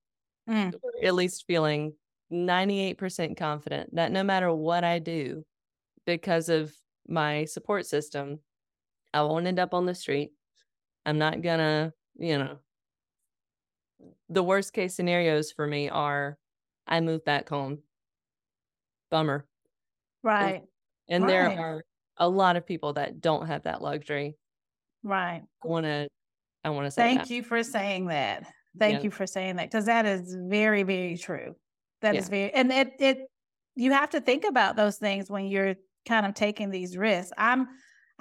Mm, 0.50 0.72
at 1.04 1.14
least 1.16 1.46
feeling 1.48 1.96
98% 2.30 3.38
confident 3.38 3.96
that 3.96 4.12
no 4.12 4.24
matter 4.24 4.54
what 4.54 4.84
I 4.84 5.00
do, 5.00 5.46
because 6.06 6.50
of 6.50 6.74
my 7.08 7.46
support 7.46 7.86
system, 7.86 8.40
I 9.14 9.24
won't 9.24 9.48
end 9.48 9.60
up 9.60 9.74
on 9.74 9.86
the 9.86 9.96
street. 9.96 10.32
I'm 11.06 11.18
not 11.18 11.42
gonna, 11.42 11.94
you 12.16 12.38
know, 12.38 12.58
the 14.30 14.44
worst 14.44 14.74
case 14.74 14.96
scenarios 14.96 15.52
for 15.52 15.66
me 15.68 15.90
are 15.90 16.38
I 16.88 17.00
move 17.02 17.24
back 17.26 17.50
home. 17.50 17.80
Bummer. 19.10 19.46
right. 20.24 20.64
And 21.10 21.28
there 21.28 21.48
Right. 21.48 21.58
are 21.60 21.84
a 22.18 22.30
lot 22.30 22.56
of 22.56 22.66
people 22.66 22.94
that 22.94 23.20
don't 23.20 23.48
have 23.48 23.64
that 23.64 23.82
luxury. 23.82 24.38
Right. 25.04 25.44
I 25.64 25.68
want 25.68 25.86
to 25.86 26.08
I 26.64 26.70
want 26.70 26.86
to 26.86 26.92
say 26.92 27.02
Thank 27.02 27.22
that. 27.22 27.30
you 27.32 27.44
for 27.44 27.64
saying 27.64 28.06
that. 28.08 28.46
Thank 28.78 29.00
Yeah. 29.00 29.04
you 29.06 29.12
for 29.12 29.26
saying 29.28 29.56
that 29.58 29.70
because 29.70 29.86
that 29.86 30.06
is 30.06 30.36
very, 30.40 30.84
very 30.84 31.18
true. 31.18 31.56
That 32.02 32.16
is 32.16 32.26
Yeah. 32.26 32.30
very, 32.30 32.54
and 32.54 32.72
it, 32.72 32.94
it, 33.00 33.18
you 33.76 33.92
have 33.92 34.12
to 34.12 34.22
think 34.22 34.46
about 34.46 34.76
those 34.76 34.98
things 34.98 35.30
when 35.30 35.46
you're 35.48 35.76
kind 36.08 36.26
of 36.26 36.36
taking 36.36 36.70
these 36.70 36.96
risks. 36.98 37.34
I'm, 37.38 37.68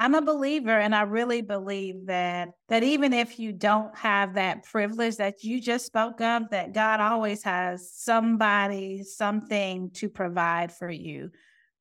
I'm 0.01 0.15
a 0.15 0.23
believer, 0.23 0.71
and 0.71 0.95
I 0.95 1.03
really 1.03 1.43
believe 1.43 2.07
that 2.07 2.49
that 2.71 2.83
even 2.83 3.13
if 3.13 3.39
you 3.39 3.53
don't 3.53 3.95
have 3.99 4.33
that 4.35 4.65
privilege 4.65 5.19
that 5.19 5.45
you 5.45 5.61
just 5.61 5.85
spoke 5.85 6.23
of, 6.23 6.49
that 6.51 6.73
God 6.73 7.01
always 7.01 7.43
has 7.43 7.93
somebody, 7.93 9.03
something 9.03 9.91
to 9.97 10.09
provide 10.09 10.73
for 10.73 10.89
you 10.89 11.31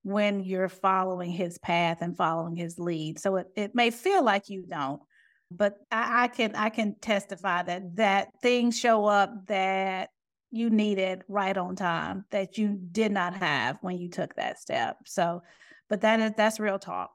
when 0.03 0.41
you're 0.41 0.67
following 0.67 1.31
His 1.31 1.57
path 1.59 1.99
and 2.01 2.17
following 2.17 2.57
His 2.57 2.77
lead. 2.77 3.19
So 3.19 3.37
it, 3.37 3.47
it 3.55 3.73
may 3.73 3.89
feel 3.89 4.21
like 4.21 4.49
you 4.49 4.63
don't, 4.63 5.01
but 5.49 5.77
I, 5.89 6.23
I 6.23 6.27
can 6.27 6.57
I 6.57 6.71
can 6.71 6.95
testify 6.99 7.63
that 7.63 7.95
that 7.95 8.31
things 8.41 8.77
show 8.77 9.05
up 9.05 9.47
that 9.47 10.09
you 10.51 10.69
needed 10.69 11.23
right 11.29 11.55
on 11.55 11.77
time 11.77 12.25
that 12.31 12.57
you 12.57 12.77
did 12.91 13.13
not 13.13 13.35
have 13.35 13.77
when 13.79 13.97
you 13.97 14.09
took 14.09 14.35
that 14.35 14.59
step. 14.59 14.97
So, 15.05 15.41
but 15.87 16.01
that 16.01 16.19
is 16.19 16.33
that's 16.35 16.59
real 16.59 16.79
talk. 16.79 17.11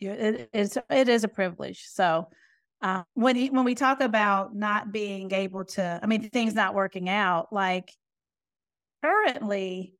It, 0.00 0.50
it's 0.52 0.78
it 0.88 1.08
is 1.08 1.24
a 1.24 1.28
privilege. 1.28 1.84
So, 1.86 2.28
uh, 2.82 3.02
when 3.14 3.36
you- 3.36 3.52
when 3.52 3.64
we 3.64 3.74
talk 3.74 4.00
about 4.00 4.54
not 4.54 4.92
being 4.92 5.32
able 5.32 5.64
to, 5.66 6.00
I 6.02 6.06
mean, 6.06 6.28
things 6.30 6.54
not 6.54 6.74
working 6.74 7.08
out, 7.08 7.52
like 7.52 7.90
currently, 9.04 9.94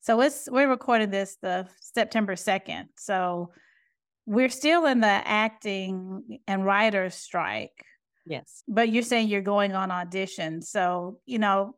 so 0.00 0.20
it's 0.20 0.48
we're 0.50 0.68
recording 0.68 1.10
this 1.10 1.36
the 1.42 1.68
September 1.80 2.36
second. 2.36 2.88
So 2.98 3.52
we're 4.26 4.48
still 4.48 4.86
in 4.86 5.00
the 5.00 5.06
acting 5.08 6.40
and 6.46 6.64
writers 6.64 7.14
strike 7.14 7.84
Yes. 8.26 8.62
but 8.68 8.90
you're 8.90 9.02
saying 9.02 9.28
you're 9.28 9.40
going 9.40 9.72
on 9.72 9.90
audition. 9.90 10.62
So, 10.62 11.18
you 11.26 11.38
know, 11.38 11.74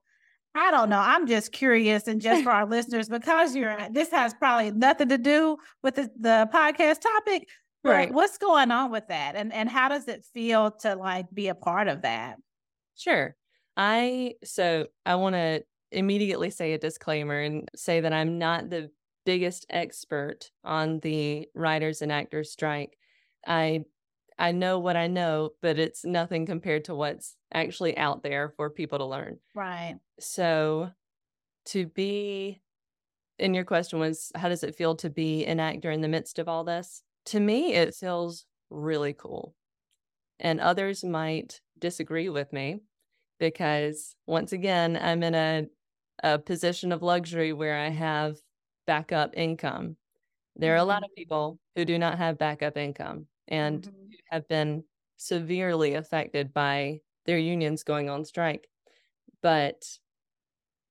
I 0.55 0.71
don't 0.71 0.91
know. 0.91 0.99
I'm 0.99 1.27
just 1.27 1.51
curious 1.53 2.07
and 2.09 2.21
just 2.21 2.45
for 2.45 2.51
our 2.51 2.67
listeners, 2.69 3.09
because 3.09 3.57
you're 3.57 3.77
this 3.91 4.11
has 4.11 4.35
probably 4.35 4.71
nothing 4.73 5.09
to 5.09 5.19
do 5.19 5.57
with 5.83 5.95
the, 5.95 6.11
the 6.21 6.49
podcast 6.53 7.01
topic. 7.01 7.49
Right. 7.85 8.13
what's 8.13 8.39
going 8.39 8.71
on 8.71 8.91
with 8.91 9.09
that? 9.09 9.35
And 9.37 9.53
and 9.53 9.69
how 9.69 9.89
does 9.89 10.07
it 10.09 10.25
feel 10.25 10.71
to 10.83 10.95
like 10.95 11.31
be 11.33 11.49
a 11.49 11.55
part 11.55 11.89
of 11.89 12.03
that? 12.03 12.39
Sure. 12.95 13.37
I 13.77 14.35
so 14.45 14.89
I 15.07 15.15
want 15.17 15.35
to 15.35 15.65
immediately 15.91 16.51
say 16.51 16.73
a 16.73 16.79
disclaimer 16.79 17.41
and 17.41 17.71
say 17.75 18.01
that 18.01 18.13
I'm 18.13 18.39
not 18.39 18.71
the 18.71 18.91
biggest 19.25 19.67
expert 19.71 20.51
on 20.65 21.01
the 21.01 21.49
writers 21.55 22.03
and 22.03 22.13
actors 22.13 22.51
strike. 22.53 22.99
I 23.47 23.85
I 24.39 24.53
know 24.53 24.79
what 24.79 24.97
I 24.97 25.07
know, 25.09 25.53
but 25.63 25.79
it's 25.79 26.05
nothing 26.05 26.47
compared 26.47 26.85
to 26.87 26.95
what's 26.95 27.37
actually 27.53 27.97
out 27.97 28.23
there 28.23 28.51
for 28.51 28.71
people 28.71 28.99
to 28.99 29.05
learn. 29.07 29.39
Right. 29.55 30.01
So 30.21 30.93
to 31.67 31.87
be 31.87 32.63
and 33.39 33.55
your 33.55 33.65
question 33.65 33.99
was 34.01 34.33
how 34.37 34.49
does 34.49 34.65
it 34.65 34.77
feel 34.77 34.97
to 34.97 35.11
be 35.11 35.47
an 35.47 35.61
actor 35.61 35.91
in 35.91 36.03
the 36.03 36.09
midst 36.09 36.39
of 36.39 36.49
all 36.49 36.65
this? 36.65 37.03
To 37.27 37.41
me 37.41 37.75
it 37.75 37.95
feels 37.95 38.47
really 38.71 39.13
cool. 39.15 39.55
And 40.41 40.61
others 40.61 41.05
might 41.05 41.63
disagree 41.79 42.29
with 42.31 42.53
me 42.53 42.81
because 43.39 44.17
once 44.27 44.53
again 44.53 44.97
I'm 44.97 45.23
in 45.23 45.35
a 45.37 45.69
a 46.23 46.39
position 46.39 46.93
of 46.93 47.03
luxury 47.03 47.53
where 47.53 47.79
I 47.79 47.91
have 47.91 48.39
backup 48.87 49.35
income. 49.37 49.97
There 50.57 50.75
are 50.75 50.79
a 50.79 50.85
lot 50.85 51.05
of 51.05 51.15
people 51.17 51.61
who 51.77 51.85
do 51.87 51.99
not 51.99 52.19
have 52.19 52.39
backup 52.39 52.77
income 52.77 53.29
and 53.49 53.87
Mhm. 53.87 54.17
have 54.31 54.49
been 54.49 54.85
severely 55.19 55.95
affected 55.95 56.53
by 56.55 57.03
their 57.27 57.39
unions 57.39 57.85
going 57.85 58.11
on 58.11 58.25
strike. 58.27 58.69
But 59.43 59.85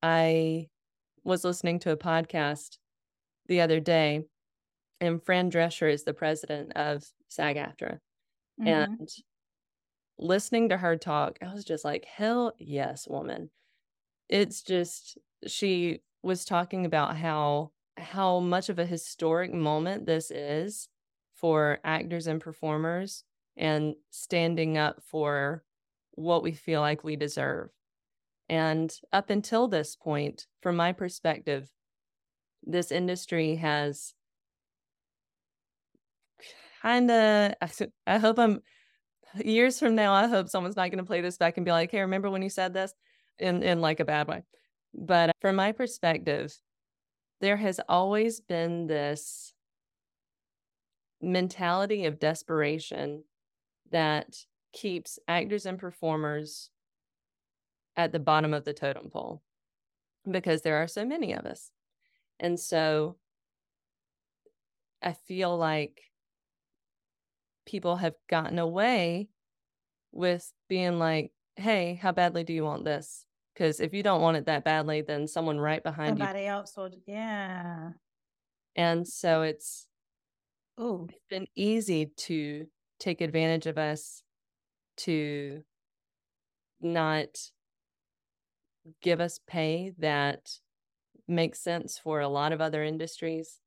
I 0.04 0.70
was 1.24 1.44
listening 1.46 1.80
to 1.82 1.92
a 1.92 1.98
podcast 1.98 2.80
the 3.48 3.62
other 3.62 3.80
day, 3.82 4.26
and 5.02 5.24
Fran 5.24 5.52
Drescher 5.52 5.92
is 5.92 6.06
the 6.06 6.16
president 6.16 6.74
of 6.76 7.06
SAG 7.30 7.58
AFTRA. 7.58 8.00
Mhm. 8.58 9.00
And 9.00 9.10
listening 10.18 10.70
to 10.70 10.78
her 10.78 10.98
talk, 10.98 11.38
I 11.42 11.54
was 11.54 11.66
just 11.66 11.84
like, 11.86 12.06
hell 12.06 12.54
yes, 12.60 13.08
woman. 13.08 13.50
It's 14.30 14.64
just, 14.64 15.18
she 15.48 16.02
was 16.24 16.46
talking 16.46 16.86
about 16.86 17.18
how 17.18 17.74
how 17.98 18.40
much 18.40 18.70
of 18.70 18.80
a 18.80 18.86
historic 18.86 19.54
moment 19.54 20.06
this 20.06 20.32
is 20.32 20.90
for 21.36 21.80
actors 21.84 22.28
and 22.28 22.42
performers 22.42 23.26
and 23.58 23.96
standing 24.12 24.78
up 24.78 25.04
for 25.04 25.66
what 26.12 26.44
we 26.44 26.54
feel 26.54 26.82
like 26.82 27.04
we 27.04 27.16
deserve. 27.16 27.72
And 28.50 28.96
up 29.14 29.30
until 29.30 29.68
this 29.68 29.96
point, 29.96 30.48
from 30.62 30.76
my 30.78 30.94
perspective, 30.94 31.72
this 32.64 32.92
industry 32.92 33.56
has 33.58 34.14
kind 36.82 37.12
of, 37.12 37.54
I 38.08 38.18
hope 38.18 38.40
I'm, 38.40 38.62
years 39.44 39.80
from 39.80 39.96
now, 39.96 40.14
I 40.14 40.28
hope 40.28 40.50
someone's 40.50 40.76
not 40.76 40.90
going 40.90 40.98
to 40.98 41.06
play 41.06 41.22
this 41.22 41.38
back 41.38 41.58
and 41.58 41.66
be 41.66 41.72
like, 41.72 41.92
hey, 41.92 42.02
remember 42.02 42.30
when 42.30 42.42
you 42.42 42.50
said 42.50 42.74
this? 42.74 42.94
In, 43.40 43.64
in 43.64 43.82
like 43.82 44.00
a 44.00 44.06
bad 44.06 44.28
way. 44.28 44.44
But 44.94 45.30
uh, 45.30 45.34
from 45.40 45.56
my 45.56 45.72
perspective, 45.72 46.54
there 47.40 47.58
has 47.58 47.80
always 47.90 48.40
been 48.40 48.88
this 48.88 49.54
mentality 51.22 52.06
of 52.06 52.20
desperation 52.20 53.24
that 53.92 54.36
keeps 54.74 55.18
actors 55.28 55.66
and 55.66 55.80
performers 55.80 56.70
at 57.96 58.12
the 58.12 58.20
bottom 58.20 58.54
of 58.54 58.64
the 58.64 58.74
totem 58.74 59.10
pole. 59.10 59.42
because 60.30 60.62
there 60.62 60.78
are 60.78 60.88
so 60.88 61.06
many 61.06 61.34
of 61.34 61.46
us. 61.46 61.72
And 62.40 62.60
so 62.60 63.18
I 65.02 65.14
feel 65.14 65.58
like 65.58 66.11
people 67.66 67.98
have 67.98 68.16
gotten 68.30 68.60
away 68.60 69.30
with 70.12 70.52
being 70.68 71.00
like, 71.00 71.32
hey, 71.56 72.00
how 72.02 72.12
badly 72.12 72.44
do 72.44 72.54
you 72.54 72.64
want 72.64 72.86
this? 72.86 73.26
Because 73.54 73.80
if 73.80 73.94
you 73.94 74.04
don't 74.04 74.22
want 74.22 74.38
it 74.38 74.46
that 74.46 74.64
badly, 74.64 75.02
then 75.02 75.28
someone 75.28 75.60
right 75.60 75.84
behind 75.84 76.18
Somebody 76.18 76.42
you. 76.42 76.48
else 76.48 76.74
will, 76.76 76.90
yeah. 77.06 77.90
And 78.76 79.08
so 79.08 79.42
it's 79.42 79.88
oh, 80.78 81.08
it's 81.10 81.28
been 81.30 81.48
easy 81.56 82.12
to 82.18 82.66
take 83.00 83.22
advantage 83.22 83.68
of 83.68 83.78
us 83.78 84.24
to 84.98 85.64
not 86.80 87.28
give 89.02 89.20
us 89.20 89.40
pay 89.48 89.94
that 90.00 90.50
makes 91.28 91.60
sense 91.60 92.00
for 92.00 92.20
a 92.20 92.28
lot 92.28 92.52
of 92.52 92.62
other 92.62 92.84
industries 92.84 93.60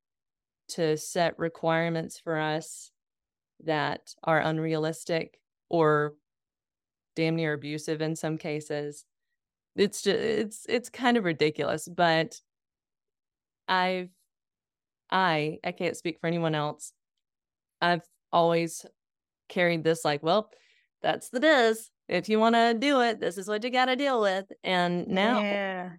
to 0.68 0.96
set 0.96 1.38
requirements 1.38 2.18
for 2.18 2.38
us 2.38 2.90
that 3.64 4.14
are 4.22 4.40
unrealistic 4.40 5.38
or 5.68 6.14
damn 7.16 7.36
near 7.36 7.52
abusive 7.52 8.00
in 8.00 8.16
some 8.16 8.38
cases. 8.38 9.04
It's 9.76 10.02
just 10.02 10.18
it's 10.18 10.66
it's 10.68 10.88
kind 10.88 11.16
of 11.16 11.24
ridiculous, 11.24 11.88
but 11.88 12.40
I've 13.66 14.10
I 15.10 15.58
I 15.64 15.72
can't 15.72 15.96
speak 15.96 16.18
for 16.20 16.26
anyone 16.26 16.54
else. 16.54 16.92
I've 17.80 18.02
always 18.32 18.86
carried 19.48 19.84
this 19.84 20.04
like, 20.04 20.22
well, 20.22 20.50
that's 21.02 21.30
the 21.30 21.40
biz. 21.40 21.90
If 22.08 22.28
you 22.28 22.38
want 22.38 22.54
to 22.54 22.74
do 22.74 23.00
it, 23.00 23.20
this 23.20 23.38
is 23.38 23.48
what 23.48 23.64
you 23.64 23.70
got 23.70 23.86
to 23.86 23.96
deal 23.96 24.20
with. 24.20 24.46
And 24.62 25.08
now 25.08 25.40
yeah. 25.40 25.90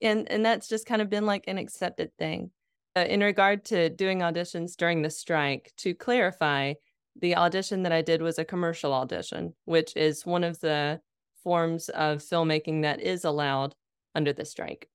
and 0.00 0.30
and 0.30 0.44
that's 0.44 0.68
just 0.68 0.86
kind 0.86 1.02
of 1.02 1.10
been 1.10 1.26
like 1.26 1.44
an 1.46 1.58
accepted 1.58 2.10
thing. 2.18 2.50
Uh, 2.96 3.00
in 3.00 3.20
regard 3.20 3.64
to 3.66 3.88
doing 3.88 4.18
auditions 4.18 4.74
during 4.76 5.02
the 5.02 5.10
strike, 5.10 5.72
to 5.76 5.94
clarify, 5.94 6.74
the 7.16 7.36
audition 7.36 7.82
that 7.82 7.92
I 7.92 8.02
did 8.02 8.22
was 8.22 8.38
a 8.38 8.44
commercial 8.44 8.92
audition, 8.92 9.54
which 9.64 9.96
is 9.96 10.26
one 10.26 10.44
of 10.44 10.60
the 10.60 11.00
forms 11.42 11.88
of 11.88 12.18
filmmaking 12.18 12.82
that 12.82 13.00
is 13.00 13.24
allowed 13.24 13.74
under 14.14 14.32
the 14.32 14.44
strike. 14.44 14.88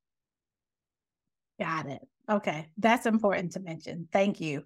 Got 1.59 1.87
it. 1.87 2.01
Okay. 2.29 2.67
That's 2.77 3.05
important 3.05 3.53
to 3.53 3.59
mention. 3.59 4.07
Thank 4.11 4.41
you. 4.41 4.63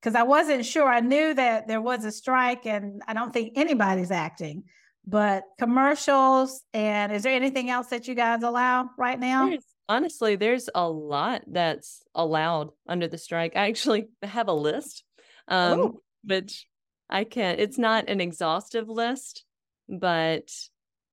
Because 0.00 0.16
I 0.16 0.24
wasn't 0.24 0.66
sure. 0.66 0.88
I 0.88 1.00
knew 1.00 1.32
that 1.34 1.68
there 1.68 1.80
was 1.80 2.04
a 2.04 2.10
strike, 2.10 2.66
and 2.66 3.02
I 3.06 3.14
don't 3.14 3.32
think 3.32 3.52
anybody's 3.54 4.10
acting, 4.10 4.64
but 5.06 5.44
commercials. 5.60 6.62
And 6.74 7.12
is 7.12 7.22
there 7.22 7.34
anything 7.34 7.70
else 7.70 7.86
that 7.88 8.08
you 8.08 8.16
guys 8.16 8.42
allow 8.42 8.90
right 8.98 9.20
now? 9.20 9.48
There's, 9.48 9.64
honestly, 9.88 10.34
there's 10.34 10.68
a 10.74 10.88
lot 10.88 11.42
that's 11.46 12.02
allowed 12.16 12.70
under 12.88 13.06
the 13.06 13.18
strike. 13.18 13.54
I 13.54 13.68
actually 13.68 14.08
have 14.24 14.48
a 14.48 14.52
list, 14.52 15.04
um, 15.46 15.78
Ooh. 15.78 16.02
which 16.24 16.66
I 17.12 17.24
can't, 17.24 17.60
it's 17.60 17.76
not 17.76 18.08
an 18.08 18.22
exhaustive 18.22 18.88
list, 18.88 19.44
but 19.86 20.50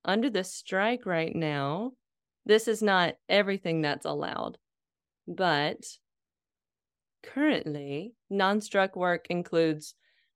under 0.05 0.29
the 0.29 0.45
strike 0.45 1.05
right 1.05 1.35
now, 1.35 1.91
this 2.45 2.69
is 2.69 2.81
not 2.81 3.15
everything 3.27 3.81
that's 3.81 4.05
allowed. 4.05 4.57
But 5.27 5.83
currently, 7.21 8.13
non 8.29 8.61
struck 8.61 8.95
work 8.95 9.27
includes 9.29 9.93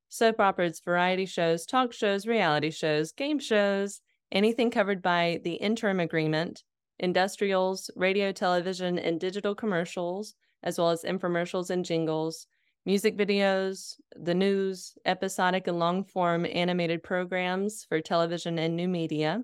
soap 0.09 0.41
operas, 0.41 0.81
variety 0.83 1.25
shows, 1.25 1.65
talk 1.65 1.93
shows, 1.93 2.27
reality 2.27 2.69
shows, 2.69 3.13
game 3.13 3.39
shows, 3.39 4.01
anything 4.33 4.69
covered 4.69 5.01
by 5.01 5.39
the 5.45 5.53
interim 5.53 6.01
agreement, 6.01 6.61
industrials, 6.99 7.89
radio, 7.95 8.33
television, 8.33 8.99
and 8.99 9.17
digital 9.17 9.55
commercials, 9.55 10.35
as 10.61 10.77
well 10.77 10.89
as 10.89 11.03
infomercials 11.03 11.69
and 11.69 11.85
jingles, 11.85 12.47
music 12.85 13.17
videos, 13.17 13.95
the 14.15 14.33
news, 14.33 14.93
episodic 15.05 15.67
and 15.67 15.79
long 15.79 16.03
form 16.03 16.45
animated 16.45 17.03
programs 17.03 17.85
for 17.85 18.01
television 18.01 18.59
and 18.59 18.75
new 18.75 18.87
media, 18.87 19.41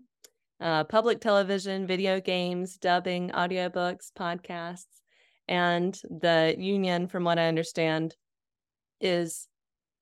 uh, 0.60 0.84
public 0.84 1.22
television, 1.22 1.88
video 1.88 2.20
games, 2.20 2.78
dubbing, 2.78 3.30
audiobooks, 3.30 4.12
podcasts. 4.12 4.86
And 5.48 6.00
the 6.04 6.56
union, 6.58 7.08
from 7.08 7.24
what 7.24 7.40
I 7.40 7.48
understand, 7.48 8.16
is 9.02 9.48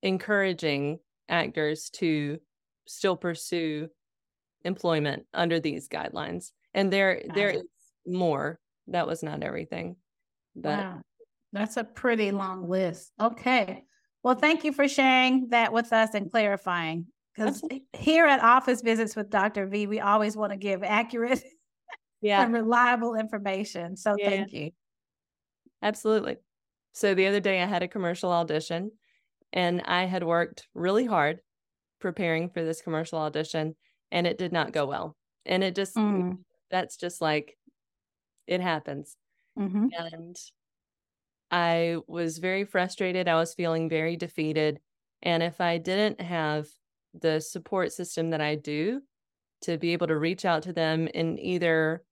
encouraging 0.01 0.99
actors 1.29 1.89
to 1.91 2.39
still 2.85 3.15
pursue 3.15 3.89
employment 4.63 5.25
under 5.33 5.59
these 5.59 5.87
guidelines. 5.87 6.51
And 6.73 6.91
there 6.91 7.21
there 7.33 7.49
is 7.51 7.63
more. 8.05 8.59
That 8.87 9.07
was 9.07 9.23
not 9.23 9.43
everything. 9.43 9.97
But 10.55 10.79
wow. 10.79 11.01
That's 11.53 11.77
a 11.77 11.83
pretty 11.83 12.31
long 12.31 12.69
list. 12.69 13.11
Okay. 13.19 13.83
Well, 14.23 14.35
thank 14.35 14.63
you 14.63 14.73
for 14.73 14.87
sharing 14.87 15.49
that 15.49 15.71
with 15.71 15.93
us 15.93 16.13
and 16.13 16.29
clarifying. 16.31 17.07
Because 17.35 17.61
here 17.93 18.25
at 18.25 18.41
Office 18.43 18.81
Visits 18.81 19.15
with 19.15 19.29
Dr. 19.29 19.67
V, 19.67 19.85
we 19.87 19.99
always 19.99 20.35
want 20.35 20.51
to 20.51 20.57
give 20.57 20.83
accurate 20.83 21.43
yeah. 22.21 22.43
and 22.43 22.51
reliable 22.53 23.15
information. 23.15 23.95
So 23.95 24.15
Yeah. 24.17 24.29
thank 24.29 24.53
you. 24.53 24.71
Absolutely. 25.81 26.37
So 26.93 27.13
the 27.13 27.27
other 27.27 27.39
day 27.39 27.61
I 27.61 27.65
had 27.65 27.83
a 27.83 27.87
commercial 27.87 28.31
audition 28.31 28.91
and 29.53 29.81
I 29.83 30.05
had 30.05 30.23
worked 30.23 30.67
really 30.73 31.05
hard 31.05 31.39
preparing 31.99 32.49
for 32.49 32.63
this 32.63 32.81
commercial 32.81 33.19
audition 33.19 33.75
and 34.11 34.25
it 34.25 34.37
did 34.39 34.51
not 34.51 34.71
go 34.71 34.85
well. 34.87 35.15
And 35.45 35.63
it 35.63 35.75
just 35.75 35.95
Mm. 35.95 36.39
that's 36.71 36.97
just 36.97 37.21
like 37.21 37.55
it 38.47 38.61
happens. 38.61 39.15
Mhm. 39.57 39.89
And 39.97 40.35
I 41.51 41.97
was 42.07 42.39
very 42.39 42.65
frustrated. 42.65 43.27
I 43.27 43.35
was 43.35 43.53
feeling 43.53 43.89
very 43.89 44.17
defeated. 44.17 44.81
And 45.21 45.43
if 45.43 45.61
I 45.61 45.77
didn't 45.77 46.21
have 46.21 46.67
the 47.13 47.39
support 47.39 47.91
system 47.91 48.29
that 48.31 48.41
I 48.41 48.55
do 48.55 49.01
to 49.61 49.77
be 49.77 49.93
able 49.93 50.07
to 50.07 50.17
reach 50.17 50.45
out 50.45 50.63
to 50.63 50.73
them 50.73 51.09
and 51.15 51.39
either, 51.39 52.05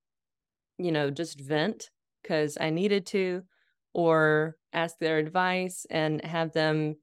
you 0.77 0.91
know, 0.91 1.11
just 1.11 1.39
vent 1.39 1.91
because 2.23 2.57
I 2.59 2.69
needed 2.71 3.05
to, 3.07 3.43
or 3.93 4.57
ask 4.73 4.97
their 4.99 5.17
advice 5.19 5.85
and 5.89 6.23
have 6.25 6.53
them, 6.53 6.97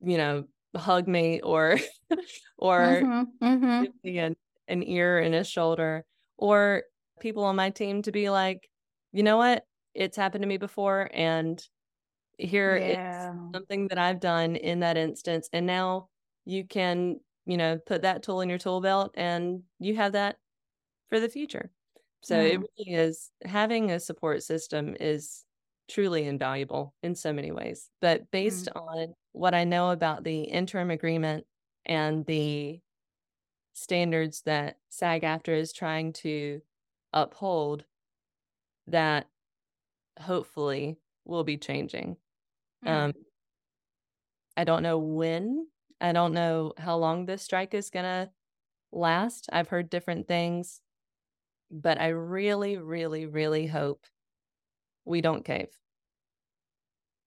you 0.00 0.16
know, 0.18 0.46
hug 0.76 1.08
me 1.08 1.40
or, 1.40 1.78
or 2.58 3.04
Mhm. 3.04 3.38
Mhm. 3.40 3.80
give 3.80 3.92
me 4.04 4.18
an, 4.18 4.36
an 4.68 4.82
ear 4.84 5.18
and 5.18 5.34
a 5.34 5.44
shoulder, 5.44 6.06
or 6.38 6.84
people 7.20 7.44
on 7.44 7.56
my 7.56 7.70
team 7.70 8.02
to 8.02 8.12
be 8.12 8.30
like, 8.30 8.70
you 9.12 9.22
know 9.22 9.36
what? 9.38 9.66
It's 9.94 10.16
happened 10.16 10.42
to 10.42 10.48
me 10.48 10.56
before. 10.58 11.10
And 11.12 11.66
here 12.38 12.76
Yeah. 12.76 12.94
it's 12.94 13.30
something 13.54 13.88
that 13.88 13.98
I've 13.98 14.20
done 14.20 14.56
in 14.56 14.80
that 14.80 14.96
instance. 14.96 15.48
And 15.52 15.66
now 15.66 16.10
you 16.46 16.66
can, 16.66 17.20
you 17.46 17.56
know, 17.56 17.78
put 17.78 18.02
that 18.02 18.22
tool 18.22 18.40
in 18.42 18.48
your 18.48 18.58
tool 18.58 18.80
belt 18.80 19.12
and 19.16 19.64
you 19.80 19.96
have 19.96 20.12
that 20.12 20.38
for 21.10 21.20
the 21.20 21.28
future. 21.28 21.72
So 22.22 22.40
it 22.40 22.60
Mm. 22.60 22.66
really 22.78 22.94
is 22.94 23.32
having 23.44 23.90
a 23.90 24.00
support 24.00 24.42
system 24.42 24.96
is 25.00 25.44
truly 25.88 26.26
invaluable 26.26 26.94
in 27.02 27.14
so 27.14 27.32
many 27.32 27.52
ways. 27.52 27.90
But 28.00 28.30
based 28.30 28.68
on 28.76 29.14
what 29.32 29.54
I 29.54 29.64
know 29.64 29.90
about 29.90 30.24
the 30.24 30.42
interim 30.44 30.90
agreement 30.90 31.46
and 31.86 32.26
the 32.26 32.80
standards 33.74 34.42
that 34.42 34.78
SAG 34.90 35.22
AFTRA 35.22 35.58
is 35.58 35.72
trying 35.72 36.12
to 36.14 36.62
uphold, 37.12 37.84
that 38.86 39.26
hopefully 40.18 40.96
will 41.24 41.44
be 41.44 41.56
changing. 41.56 42.16
Mm. 42.84 42.90
Um, 42.90 43.12
I 44.56 44.64
don't 44.64 44.82
know 44.82 44.98
when. 44.98 45.66
I 46.00 46.12
don't 46.12 46.34
know 46.34 46.72
how 46.78 46.96
long 46.96 47.26
this 47.26 47.42
strike 47.42 47.74
is 47.74 47.90
gonna 47.90 48.30
last. 48.92 49.48
I've 49.52 49.68
heard 49.68 49.90
different 49.90 50.28
things, 50.28 50.80
but 51.70 52.00
I 52.00 52.08
really, 52.08 52.76
really, 52.76 53.26
really 53.26 53.66
hope 53.66 54.04
we 55.04 55.20
don't 55.20 55.44
cave. 55.44 55.68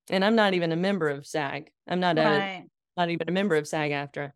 And 0.09 0.23
I'm 0.23 0.35
not 0.35 0.53
even 0.53 0.71
a 0.71 0.77
member 0.77 1.09
of 1.09 1.27
SAG. 1.27 1.71
I'm 1.87 1.99
not 1.99 2.17
a 2.17 2.63
not 2.95 3.09
even 3.09 3.29
a 3.29 3.31
member 3.31 3.55
of 3.55 3.67
SAG 3.67 3.91
AFTRA, 3.91 4.31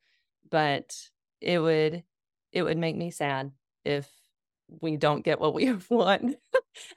but 0.50 0.96
it 1.40 1.60
would 1.60 2.04
it 2.52 2.64
would 2.64 2.78
make 2.78 2.96
me 2.96 3.12
sad 3.12 3.52
if 3.86 4.10
we 4.82 4.98
don't 4.98 5.24
get 5.24 5.40
what 5.40 5.54
we 5.54 5.74
want. 5.90 6.36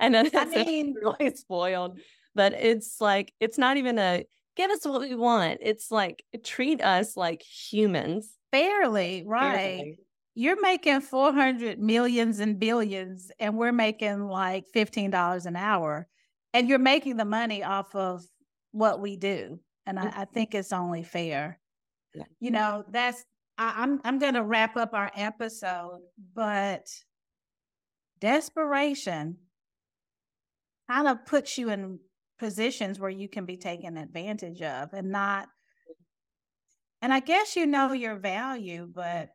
and 0.01 0.15
then 0.15 0.31
I 0.35 0.45
mean- 0.47 0.95
really 1.03 1.35
spoiled. 1.35 1.99
But 2.35 2.53
it's 2.55 3.01
like 3.01 3.33
it's 3.39 3.59
not 3.59 3.77
even 3.77 3.99
a 3.99 4.25
give 4.57 4.71
us 4.71 4.85
what 4.85 5.01
we 5.01 5.15
want. 5.15 5.61
It's 5.63 5.91
like 5.91 6.25
treat 6.45 6.83
us 6.83 7.17
like 7.17 7.43
humans. 7.43 8.31
Fairly, 8.51 9.25
right. 9.27 9.55
fairly. 9.55 9.99
You're 10.37 10.61
making 10.61 11.01
400 11.01 11.79
millions 11.79 12.41
and 12.41 12.59
billions, 12.59 13.31
and 13.39 13.57
we're 13.57 13.71
making 13.71 14.27
like 14.27 14.65
$15 14.75 15.47
an 15.47 15.55
hour. 15.55 16.09
And 16.53 16.69
you're 16.69 16.79
making 16.81 17.17
the 17.17 17.25
money 17.25 17.63
off 17.63 17.95
of 17.95 18.25
what 18.73 19.01
we 19.01 19.17
do. 19.17 19.61
And 19.87 19.99
I, 19.99 20.07
mm. 20.07 20.19
I 20.19 20.25
think 20.25 20.55
it's 20.55 20.73
only 20.73 21.05
fair. 21.05 21.61
Yeah. 22.15 22.25
You 22.41 22.51
know, 22.51 22.85
that's 22.91 23.25
I, 23.59 23.75
I'm 23.77 24.01
I'm 24.05 24.19
gonna 24.19 24.43
wrap 24.43 24.77
up 24.77 24.95
our 24.95 25.11
episode, 25.15 26.01
but 26.35 26.89
desperation 28.25 29.37
kind 30.91 31.07
of 31.07 31.27
puts 31.27 31.59
you 31.59 31.69
in 31.69 31.99
positions 32.39 32.99
where 32.99 33.11
you 33.11 33.29
can 33.29 33.45
be 33.45 33.59
taken 33.59 33.99
advantage 33.99 34.63
of 34.63 34.89
and 34.95 35.11
not 35.11 35.47
and 37.03 37.13
I 37.13 37.21
guess 37.21 37.55
you 37.55 37.67
know 37.67 37.93
your 37.93 38.17
value, 38.17 38.89
but 38.91 39.29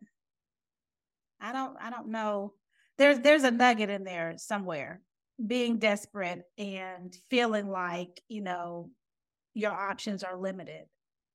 I 1.39 1.51
don't 1.51 1.77
I 1.79 1.91
don't 1.91 2.09
know. 2.09 2.53
There's 2.97 3.19
there's 3.19 3.43
a 3.43 3.51
nugget 3.51 3.91
in 3.91 4.03
there 4.03 4.33
somewhere. 4.37 5.01
Being 5.45 5.77
desperate 5.77 6.41
and 6.57 7.15
feeling 7.29 7.69
like, 7.69 8.19
you 8.27 8.41
know, 8.41 8.89
your 9.53 9.71
options 9.71 10.23
are 10.23 10.35
limited. 10.35 10.85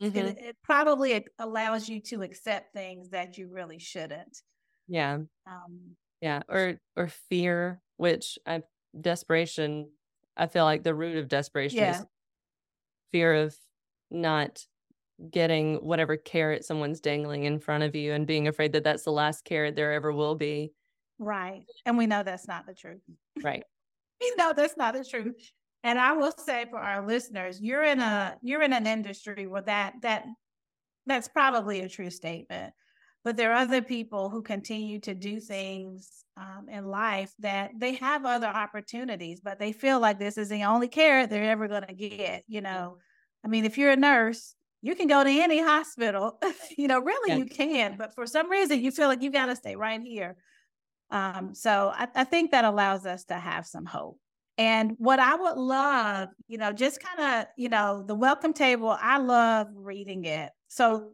Mm-hmm. 0.03 0.19
It, 0.19 0.39
it, 0.41 0.57
probably 0.65 1.25
allows 1.39 1.89
you 1.89 2.01
to 2.09 2.23
accept 2.23 2.75
things 2.75 3.11
that 3.11 3.39
you 3.39 3.49
really 3.51 3.79
shouldn't. 3.79 4.37
Yeah. 4.89 5.19
Um, 5.47 5.97
yeah. 6.25 6.41
Or 6.49 6.81
or 6.97 7.09
fear, 7.29 7.83
which 7.99 8.39
I 8.47 8.63
desperation, 8.99 9.91
I 10.39 10.47
feel 10.47 10.65
like 10.65 10.83
the 10.83 10.95
root 10.95 11.19
of 11.19 11.29
desperation 11.29 11.81
yeah. 11.81 12.01
is 12.01 12.07
fear 13.13 13.35
of 13.35 13.55
not 14.11 14.65
getting 15.31 15.77
whatever 15.77 16.17
carrot 16.17 16.65
someone's 16.65 17.01
dangling 17.01 17.45
in 17.45 17.59
front 17.59 17.85
of 17.85 17.95
you 17.95 18.15
and 18.15 18.27
being 18.27 18.49
afraid 18.49 18.73
that 18.73 18.85
that's 18.85 19.03
the 19.03 19.13
last 19.13 19.45
carrot 19.45 19.77
there 19.77 19.93
ever 19.93 20.15
will 20.15 20.35
be. 20.35 20.73
Right. 21.19 21.67
And 21.85 21.99
we 21.99 22.07
know 22.07 22.23
that's 22.23 22.49
not 22.49 22.67
the 22.67 22.75
truth. 22.75 23.03
Right. 23.43 23.63
we 24.23 24.33
know 24.39 24.55
that's 24.57 24.79
not 24.79 24.95
the 24.95 25.05
truth. 25.05 25.35
And 25.83 25.99
I 25.99 26.13
will 26.13 26.33
say 26.33 26.65
for 26.71 26.79
our 26.79 27.07
listeners, 27.07 27.61
you're 27.61 27.85
in 27.85 28.01
a 28.01 28.39
you're 28.41 28.63
in 28.63 28.73
an 28.73 28.87
industry 28.87 29.47
where 29.47 29.61
that 29.61 29.97
that 30.01 30.25
that's 31.05 31.29
probably 31.29 31.81
a 31.81 31.89
true 31.91 32.09
statement. 32.09 32.73
But 33.25 33.37
there 33.37 33.53
are 33.53 33.63
other 33.63 33.81
people 33.81 34.29
who 34.29 34.43
continue 34.43 35.01
to 35.01 35.15
do 35.15 35.41
things 35.41 36.25
um, 36.37 36.69
in 36.71 36.87
life 36.87 37.33
that 37.39 37.71
they 37.79 37.95
have 37.95 38.27
other 38.27 38.47
opportunities, 38.47 39.41
but 39.43 39.59
they 39.59 39.73
feel 39.73 39.99
like 39.99 40.19
this 40.19 40.37
is 40.37 40.51
the 40.51 40.65
only 40.65 40.89
care 40.89 41.27
they're 41.27 41.51
ever 41.51 41.67
going 41.67 41.87
to 41.87 41.95
get. 41.95 42.45
You 42.47 42.61
know, 42.61 42.99
I 43.45 43.49
mean, 43.49 43.65
if 43.65 43.79
you're 43.79 43.93
a 43.93 43.97
nurse, 43.97 44.55
you 44.83 44.95
can 44.95 45.07
go 45.07 45.25
to 45.25 45.31
any 45.31 45.63
hospital. 45.63 46.39
you 46.77 46.87
know, 46.87 47.01
really 47.01 47.31
yeah. 47.31 47.37
you 47.37 47.47
can, 47.47 47.97
but 47.97 48.15
for 48.15 48.27
some 48.27 48.51
reason 48.51 48.81
you 48.81 48.91
feel 48.91 49.09
like 49.09 49.23
you 49.23 49.31
got 49.31 49.47
to 49.47 49.57
stay 49.57 49.77
right 49.77 50.01
here. 50.03 50.37
Um, 51.11 51.55
so 51.55 51.93
I, 51.95 52.09
I 52.15 52.25
think 52.25 52.51
that 52.51 52.65
allows 52.65 53.07
us 53.07 53.25
to 53.27 53.35
have 53.35 53.67
some 53.67 53.87
hope. 53.87 54.19
And 54.57 54.95
what 54.99 55.19
I 55.19 55.35
would 55.35 55.57
love, 55.57 56.29
you 56.47 56.59
know, 56.59 56.73
just 56.73 57.01
kind 57.01 57.41
of, 57.41 57.47
you 57.57 57.69
know, 57.69 58.05
the 58.07 58.15
welcome 58.15 58.53
table, 58.53 58.97
I 59.01 59.19
love 59.19 59.69
reading 59.75 60.27
it. 60.27 60.51
So 60.69 61.13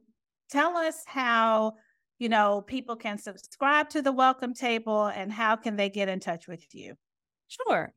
tell 0.50 0.76
us 0.76 1.02
how, 1.06 1.74
you 2.20 2.28
know, 2.28 2.62
people 2.64 2.94
can 2.94 3.18
subscribe 3.18 3.88
to 3.90 4.02
the 4.02 4.12
welcome 4.12 4.54
table 4.54 5.06
and 5.06 5.32
how 5.32 5.56
can 5.56 5.74
they 5.74 5.88
get 5.88 6.08
in 6.08 6.20
touch 6.20 6.46
with 6.46 6.72
you? 6.72 6.94
Sure. 7.48 7.92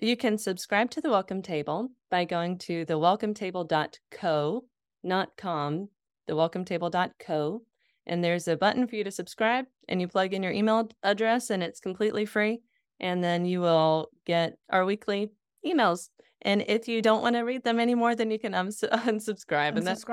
You 0.00 0.16
can 0.16 0.38
subscribe 0.38 0.90
to 0.92 1.00
the 1.00 1.10
welcome 1.10 1.42
table 1.42 1.90
by 2.10 2.24
going 2.24 2.58
to 2.58 2.84
the 2.86 2.94
welcometable.co 2.94 4.64
not 5.06 5.36
com, 5.36 5.88
thewelcometable.co. 6.28 7.62
And 8.06 8.22
there's 8.22 8.48
a 8.48 8.56
button 8.56 8.86
for 8.86 8.96
you 8.96 9.04
to 9.04 9.10
subscribe, 9.10 9.66
and 9.88 10.00
you 10.00 10.08
plug 10.08 10.34
in 10.34 10.42
your 10.42 10.52
email 10.52 10.88
address, 11.02 11.50
and 11.50 11.62
it's 11.62 11.80
completely 11.80 12.26
free. 12.26 12.60
And 13.00 13.22
then 13.22 13.44
you 13.44 13.60
will 13.60 14.10
get 14.26 14.58
our 14.70 14.84
weekly 14.84 15.30
emails. 15.64 16.08
And 16.42 16.64
if 16.66 16.88
you 16.88 17.02
don't 17.02 17.22
want 17.22 17.36
to 17.36 17.42
read 17.42 17.64
them 17.64 17.80
anymore, 17.80 18.14
then 18.14 18.30
you 18.30 18.38
can 18.38 18.54
uns- 18.54 18.80
unsubscribe. 18.92 19.76
And 19.76 19.86
that's 19.86 20.04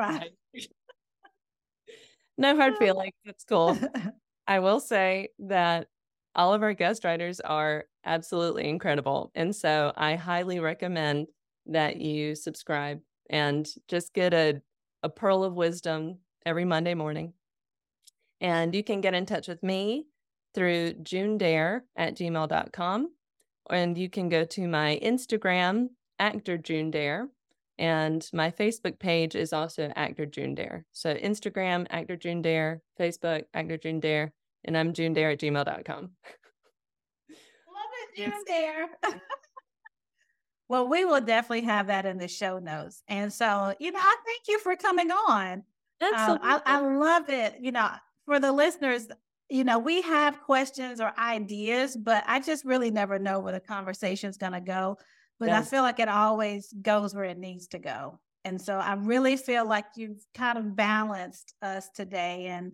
no 2.38 2.56
hard 2.56 2.78
feelings. 2.80 3.14
It's 3.26 3.44
cool. 3.44 3.78
I 4.48 4.60
will 4.60 4.80
say 4.80 5.30
that 5.40 5.88
all 6.36 6.54
of 6.54 6.64
our 6.64 6.74
guest 6.74 7.04
writers 7.04 7.40
are 7.40 7.86
absolutely 8.06 8.68
incredible. 8.68 9.32
And 9.36 9.56
so 9.56 9.94
I 9.96 10.16
highly 10.16 10.60
recommend 10.60 11.28
that 11.68 11.98
you 11.98 12.36
subscribe 12.36 13.00
and 13.30 13.68
just 13.88 14.14
get 14.14 14.34
a 14.34 14.62
a 15.04 15.10
pearl 15.10 15.44
of 15.44 15.54
wisdom 15.54 16.20
every 16.46 16.66
Monday 16.66 16.94
morning. 16.94 17.34
And 18.42 18.74
you 18.74 18.84
can 18.84 19.02
get 19.02 19.14
in 19.14 19.26
touch 19.26 19.48
with 19.48 19.62
me 19.62 20.08
through 20.56 20.94
junedare 20.94 21.82
at 21.96 22.16
gmail.com. 22.16 23.10
And 23.70 23.98
you 23.98 24.10
can 24.10 24.30
go 24.30 24.46
to 24.46 24.68
my 24.68 25.00
Instagram, 25.04 25.90
actor 26.20 26.58
June 26.58 26.90
Dare, 26.92 27.28
and 27.78 28.28
my 28.34 28.52
Facebook 28.52 29.00
page 29.00 29.36
is 29.36 29.54
also 29.54 29.92
actor 29.96 30.26
June 30.26 30.56
Dare. 30.56 30.86
So 30.92 31.14
Instagram, 31.16 31.88
actor 31.90 32.16
June 32.16 32.42
Dare, 32.42 32.82
Facebook, 33.00 33.44
actor 33.54 33.78
June 33.78 34.00
Dare, 34.00 34.34
and 34.64 34.78
I'm 34.78 34.94
June 34.94 35.14
Dare 35.14 35.32
at 35.32 35.40
gmail.com. 35.40 36.02
Love 36.02 36.12
it, 37.30 38.16
June 38.18 38.44
Dare. 38.48 38.88
Well, 40.70 40.88
we 40.88 41.06
will 41.06 41.22
definitely 41.22 41.66
have 41.66 41.88
that 41.88 42.08
in 42.08 42.18
the 42.18 42.28
show 42.28 42.58
notes. 42.58 43.04
And 43.08 43.32
so, 43.32 43.76
you 43.80 43.92
know, 43.92 44.00
I 44.00 44.16
thank 44.26 44.48
you 44.48 44.60
for 44.60 44.76
coming 44.76 45.12
on. 45.12 45.62
Absolutely. 46.02 46.50
Um, 46.50 46.62
I, 46.66 46.78
I 46.78 46.80
love 46.80 47.30
it. 47.30 47.58
You 47.62 47.72
know, 47.72 47.90
for 48.26 48.40
the 48.40 48.52
listeners, 48.52 49.08
you 49.50 49.64
know, 49.64 49.78
we 49.78 50.02
have 50.02 50.42
questions 50.42 51.00
or 51.00 51.12
ideas, 51.20 51.96
but 51.96 52.24
I 52.26 52.40
just 52.40 52.66
really 52.66 52.90
never 52.90 53.20
know 53.20 53.40
where 53.40 53.54
the 53.54 53.60
conversation 53.60 54.30
is 54.32 54.38
going 54.38 54.54
to 54.54 54.62
go. 54.62 54.98
But 55.40 55.50
yes. 55.50 55.68
I 55.68 55.70
feel 55.70 55.84
like 55.84 56.00
it 56.00 56.10
always 56.10 56.74
goes 56.82 57.14
where 57.14 57.26
it 57.26 57.38
needs 57.38 57.68
to 57.68 57.80
go. 57.80 58.20
And 58.46 58.62
so 58.62 58.78
I 58.78 58.94
really 58.94 59.38
feel 59.38 59.68
like 59.68 59.86
you've 59.96 60.24
kind 60.34 60.58
of 60.58 60.76
balanced 60.76 61.54
us 61.62 61.90
today 61.90 62.48
and 62.48 62.74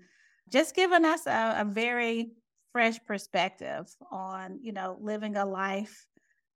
just 0.49 0.75
given 0.75 1.05
us 1.05 1.27
a, 1.27 1.57
a 1.59 1.65
very 1.65 2.31
fresh 2.71 2.99
perspective 3.05 3.85
on, 4.11 4.59
you 4.61 4.71
know, 4.71 4.97
living 4.99 5.35
a 5.35 5.45
life 5.45 6.05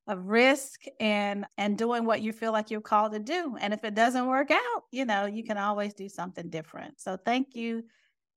of 0.08 0.26
risk 0.26 0.82
and 1.00 1.46
and 1.58 1.78
doing 1.78 2.06
what 2.06 2.22
you 2.22 2.34
feel 2.34 2.52
like 2.52 2.70
you're 2.70 2.82
called 2.82 3.14
to 3.14 3.20
do. 3.20 3.56
And 3.60 3.74
if 3.74 3.84
it 3.86 3.96
doesn't 3.96 4.28
work 4.28 4.52
out 4.52 4.84
you 4.92 5.06
know 5.06 5.26
you 5.26 5.44
can 5.44 5.58
always 5.58 5.94
do 5.94 6.10
something 6.10 6.50
different. 6.50 7.00
So 7.00 7.18
thank 7.18 7.56
you. 7.56 7.84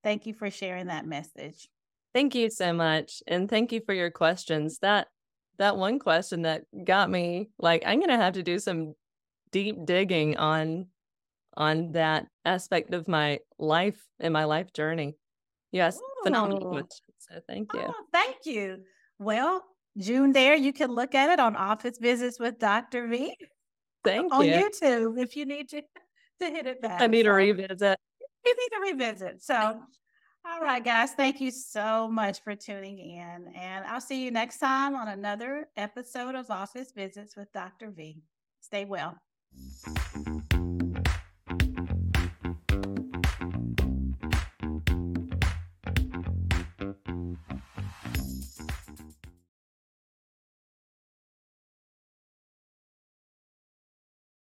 Thank 0.04 0.26
you 0.26 0.34
for 0.34 0.50
sharing 0.50 0.86
that 0.86 1.06
message. 1.06 1.68
Thank 2.14 2.34
you 2.34 2.48
so 2.48 2.72
much. 2.72 3.22
And 3.26 3.48
thank 3.48 3.72
you 3.72 3.80
for 3.84 3.92
your 3.92 4.10
questions. 4.10 4.78
That 4.78 5.08
that 5.58 5.76
one 5.76 5.98
question 5.98 6.42
that 6.42 6.62
got 6.84 7.10
me 7.10 7.48
like 7.58 7.82
i'm 7.86 8.00
gonna 8.00 8.16
have 8.16 8.34
to 8.34 8.42
do 8.42 8.58
some 8.58 8.94
deep 9.52 9.76
digging 9.84 10.36
on 10.36 10.86
on 11.56 11.92
that 11.92 12.26
aspect 12.44 12.92
of 12.92 13.08
my 13.08 13.38
life 13.58 14.02
and 14.20 14.32
my 14.32 14.44
life 14.44 14.72
journey 14.72 15.16
yes 15.72 15.98
Ooh. 15.98 16.22
phenomenal 16.24 16.70
question 16.70 17.14
so 17.18 17.40
thank 17.48 17.72
you 17.72 17.84
oh, 17.86 17.94
thank 18.12 18.36
you 18.44 18.78
well 19.18 19.62
June 19.98 20.32
Dare 20.32 20.56
You 20.56 20.72
can 20.72 20.90
look 20.90 21.14
at 21.14 21.30
it 21.30 21.40
on 21.40 21.56
Office 21.56 21.98
Visits 21.98 22.38
with 22.38 22.58
Dr. 22.58 23.08
V. 23.08 23.34
Thank 24.04 24.32
on 24.32 24.44
you. 24.44 24.54
On 24.54 24.62
YouTube 24.62 25.18
if 25.18 25.36
you 25.36 25.46
need 25.46 25.68
to, 25.70 25.80
to 26.40 26.50
hit 26.50 26.66
it 26.66 26.82
back. 26.82 27.00
I 27.00 27.06
need 27.06 27.24
so, 27.24 27.30
to 27.30 27.32
revisit. 27.32 27.98
You 28.44 28.54
need 28.54 28.68
to 28.76 28.92
revisit. 28.92 29.42
So, 29.42 29.80
all 30.48 30.60
right, 30.60 30.84
guys. 30.84 31.12
Thank 31.12 31.40
you 31.40 31.50
so 31.50 32.08
much 32.08 32.42
for 32.42 32.54
tuning 32.54 32.98
in. 32.98 33.52
And 33.54 33.84
I'll 33.86 34.00
see 34.00 34.24
you 34.24 34.30
next 34.30 34.58
time 34.58 34.94
on 34.94 35.08
another 35.08 35.68
episode 35.76 36.34
of 36.34 36.50
Office 36.50 36.92
Visits 36.92 37.36
with 37.36 37.52
Dr. 37.52 37.90
V. 37.90 38.22
Stay 38.60 38.84
well. 38.84 39.16